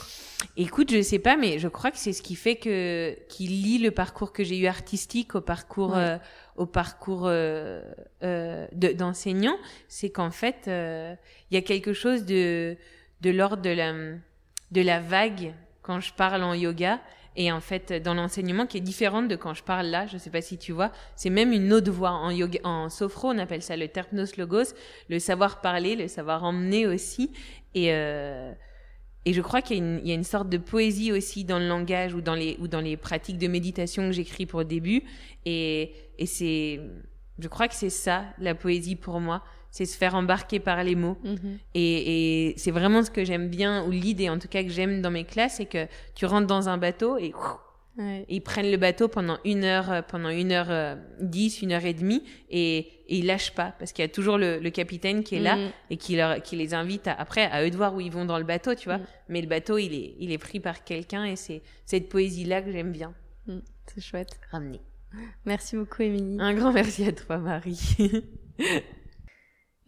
Écoute, 0.56 0.89
je 0.89 1.02
sais 1.02 1.20
pas, 1.20 1.36
mais 1.36 1.60
je 1.60 1.68
crois 1.68 1.92
que 1.92 1.98
c'est 1.98 2.13
ce 2.13 2.22
qui 2.22 2.36
fait 2.36 2.56
que 2.56 3.18
qui 3.28 3.46
lie 3.48 3.78
le 3.78 3.92
parcours 3.92 4.32
que 4.32 4.46
j'ai 4.46 4.58
eu 4.58 4.68
artistique 4.68 5.36
au 5.36 5.42
parcours 5.42 5.98
euh, 5.98 6.18
au 6.56 6.66
parcours 6.66 7.24
euh, 7.26 7.82
euh, 8.24 8.68
d'enseignant. 8.74 9.58
c'est 9.89 10.12
qu'en 10.12 10.32
fait, 10.32 10.62
il 10.68 11.56
y 11.56 11.58
a 11.58 11.62
quelque 11.62 11.92
chose 11.92 12.24
de 12.24 12.78
de 13.20 13.30
l'ordre 13.32 13.62
de 13.62 13.70
la 13.70 13.92
de 14.72 14.82
la 14.82 15.02
vague 15.02 15.54
quand 15.82 16.00
je 16.00 16.13
parle 16.13 16.44
en 16.44 16.54
yoga 16.54 17.02
et 17.36 17.52
en 17.52 17.60
fait 17.62 17.93
dans 17.93 18.13
l'enseignement 18.13 18.65
qui 18.65 18.78
est 18.78 18.82
différente 18.82 19.28
de 19.28 19.36
quand 19.36 19.54
je 19.54 19.63
parle 19.63 19.88
là, 19.88 20.08
je 20.08 20.17
sais 20.17 20.30
pas 20.30 20.41
si 20.41 20.58
tu 20.58 20.72
vois, 20.72 20.91
c'est 21.15 21.30
même 21.30 21.52
une 21.52 21.74
autre 21.74 21.91
voix 21.91 22.12
en 22.12 22.30
yoga 22.30 22.60
en 22.63 22.89
sophro, 22.89 23.30
on 23.30 23.38
appelle 23.38 23.62
ça 23.62 23.76
le 23.76 23.88
terpnos 23.88 24.38
logos, 24.38 24.74
le 25.10 25.19
savoir 25.19 25.62
parler, 25.62 25.96
le 25.96 26.08
savoir 26.08 26.43
emmener 26.43 26.88
aussi. 26.88 27.32
Et 27.76 27.93
euh, 27.93 28.52
et 29.26 29.32
je 29.32 29.41
crois 29.41 29.62
qu'il 29.62 29.78
y, 29.78 30.10
y, 30.10 30.12
a 30.12 30.15
une 30.15 30.26
sorte 30.26 30.50
de 30.50 30.58
poésie 30.58 31.13
aussi 31.13 31.46
dans 31.46 31.58
le 31.58 31.67
langage 31.67 32.13
ou 32.13 32.19
dans 32.19 32.36
les 32.36 32.58
ou 32.60 32.67
dans 32.67 32.82
les 32.82 32.98
pratiques 32.98 33.38
de 33.38 33.48
méditation 33.48 34.08
que 34.08 34.12
j'écris 34.12 34.46
pour 34.46 34.60
le 34.60 34.65
début. 34.65 35.04
Et 35.46 35.93
et 36.19 36.26
c'est 36.26 36.80
je 37.39 37.48
crois 37.48 37.67
que 37.67 37.76
c'est 37.76 37.89
ça 37.89 38.26
la 38.38 38.54
poésie 38.54 38.96
pour 38.96 39.19
moi 39.19 39.43
c'est 39.74 39.86
se 39.86 39.98
faire 39.98 40.14
embarquer 40.14 40.60
par 40.60 40.84
les 40.84 40.94
mots. 40.94 41.18
Mhm. 41.24 41.58
Et, 41.74 42.50
et 42.50 42.54
c'est 42.58 42.70
vraiment 42.70 43.02
ce 43.04 43.10
que 43.10 43.26
j'aime 43.26 43.50
bien, 43.50 43.84
ou 43.86 43.90
l'idée 43.90 44.30
en 44.30 44.38
tout 44.38 44.48
cas 44.48 44.62
que 44.62 44.70
j'aime 44.70 45.02
dans 45.02 45.10
mes 45.10 45.24
classes, 45.26 45.56
c'est 45.56 45.66
que 45.66 45.88
tu 46.14 46.28
rentres 46.28 46.46
dans 46.46 46.70
un 46.70 46.78
bateau 46.78 47.18
et, 47.18 47.34
ils 48.28 48.42
prennent 48.42 48.72
le 48.72 48.78
bateau 48.78 49.08
pendant 49.08 49.38
une 49.46 49.64
heure, 49.64 49.92
euh, 49.92 50.02
pendant 50.02 50.30
une 50.30 50.52
heure 50.52 50.72
euh, 50.72 50.96
dix, 51.22 51.62
une 51.62 51.72
heure 51.72 51.86
et 51.86 51.94
demie, 51.94 52.24
et, 52.50 52.78
et 52.80 53.18
ils 53.18 53.26
lâchent 53.28 53.54
pas 53.54 53.76
parce 53.78 53.92
qu'il 53.92 54.02
y 54.04 54.06
a 54.06 54.10
toujours 54.10 54.40
le, 54.40 54.58
le, 54.58 54.70
capitaine 54.72 55.24
qui 55.24 55.36
est 55.36 55.40
là 55.40 55.58
mhm. 55.58 55.72
et 55.92 55.98
qui 55.98 56.16
leur, 56.16 56.42
qui 56.42 56.56
les 56.56 56.74
invite 56.74 57.08
à, 57.08 57.14
après 57.14 57.46
à 57.46 57.64
eux 57.64 57.70
de 57.70 57.78
voir 57.78 57.94
où 57.94 58.02
ils 58.02 58.12
vont 58.12 58.26
dans 58.26 58.40
le 58.40 58.46
bateau, 58.46 58.74
tu 58.74 58.86
vois. 58.86 58.98
Mhm. 58.98 59.06
Mais 59.30 59.42
le 59.42 59.48
bateau, 59.48 59.78
il 59.78 59.94
est, 59.94 60.16
il 60.20 60.32
est 60.32 60.40
pris 60.40 60.60
par 60.60 60.84
quelqu'un 60.84 61.26
et 61.26 61.36
c'est 61.36 61.62
cette 61.86 62.10
poésie 62.10 62.46
là 62.46 62.64
que 62.64 62.72
j'aime 62.72 62.92
bien. 62.92 63.14
C'est 63.88 64.02
chouette. 64.02 64.40
Ramener. 64.52 64.82
Merci 65.46 65.76
beaucoup, 65.76 66.02
Émilie. 66.02 66.38
Un 66.40 66.54
grand 66.54 66.72
merci 66.72 67.06
à 67.06 67.12
toi, 67.12 67.38
Marie. 67.38 67.96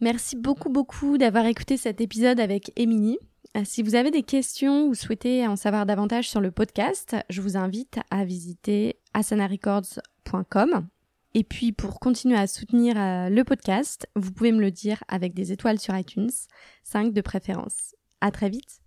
Merci 0.00 0.36
beaucoup 0.36 0.68
beaucoup 0.68 1.16
d'avoir 1.16 1.46
écouté 1.46 1.76
cet 1.76 2.00
épisode 2.00 2.38
avec 2.38 2.72
Émilie. 2.76 3.18
Euh, 3.56 3.62
si 3.64 3.82
vous 3.82 3.94
avez 3.94 4.10
des 4.10 4.22
questions 4.22 4.86
ou 4.86 4.94
souhaitez 4.94 5.46
en 5.46 5.56
savoir 5.56 5.86
davantage 5.86 6.28
sur 6.28 6.40
le 6.40 6.50
podcast, 6.50 7.16
je 7.30 7.40
vous 7.40 7.56
invite 7.56 7.98
à 8.10 8.24
visiter 8.24 8.98
asanarecords.com. 9.14 10.86
Et 11.34 11.44
puis 11.44 11.72
pour 11.72 11.98
continuer 11.98 12.36
à 12.36 12.46
soutenir 12.46 12.98
euh, 12.98 13.28
le 13.30 13.44
podcast, 13.44 14.06
vous 14.16 14.32
pouvez 14.32 14.52
me 14.52 14.60
le 14.60 14.70
dire 14.70 15.02
avec 15.08 15.34
des 15.34 15.52
étoiles 15.52 15.78
sur 15.78 15.96
iTunes, 15.96 16.30
5 16.84 17.12
de 17.12 17.20
préférence. 17.20 17.94
À 18.20 18.30
très 18.30 18.50
vite. 18.50 18.85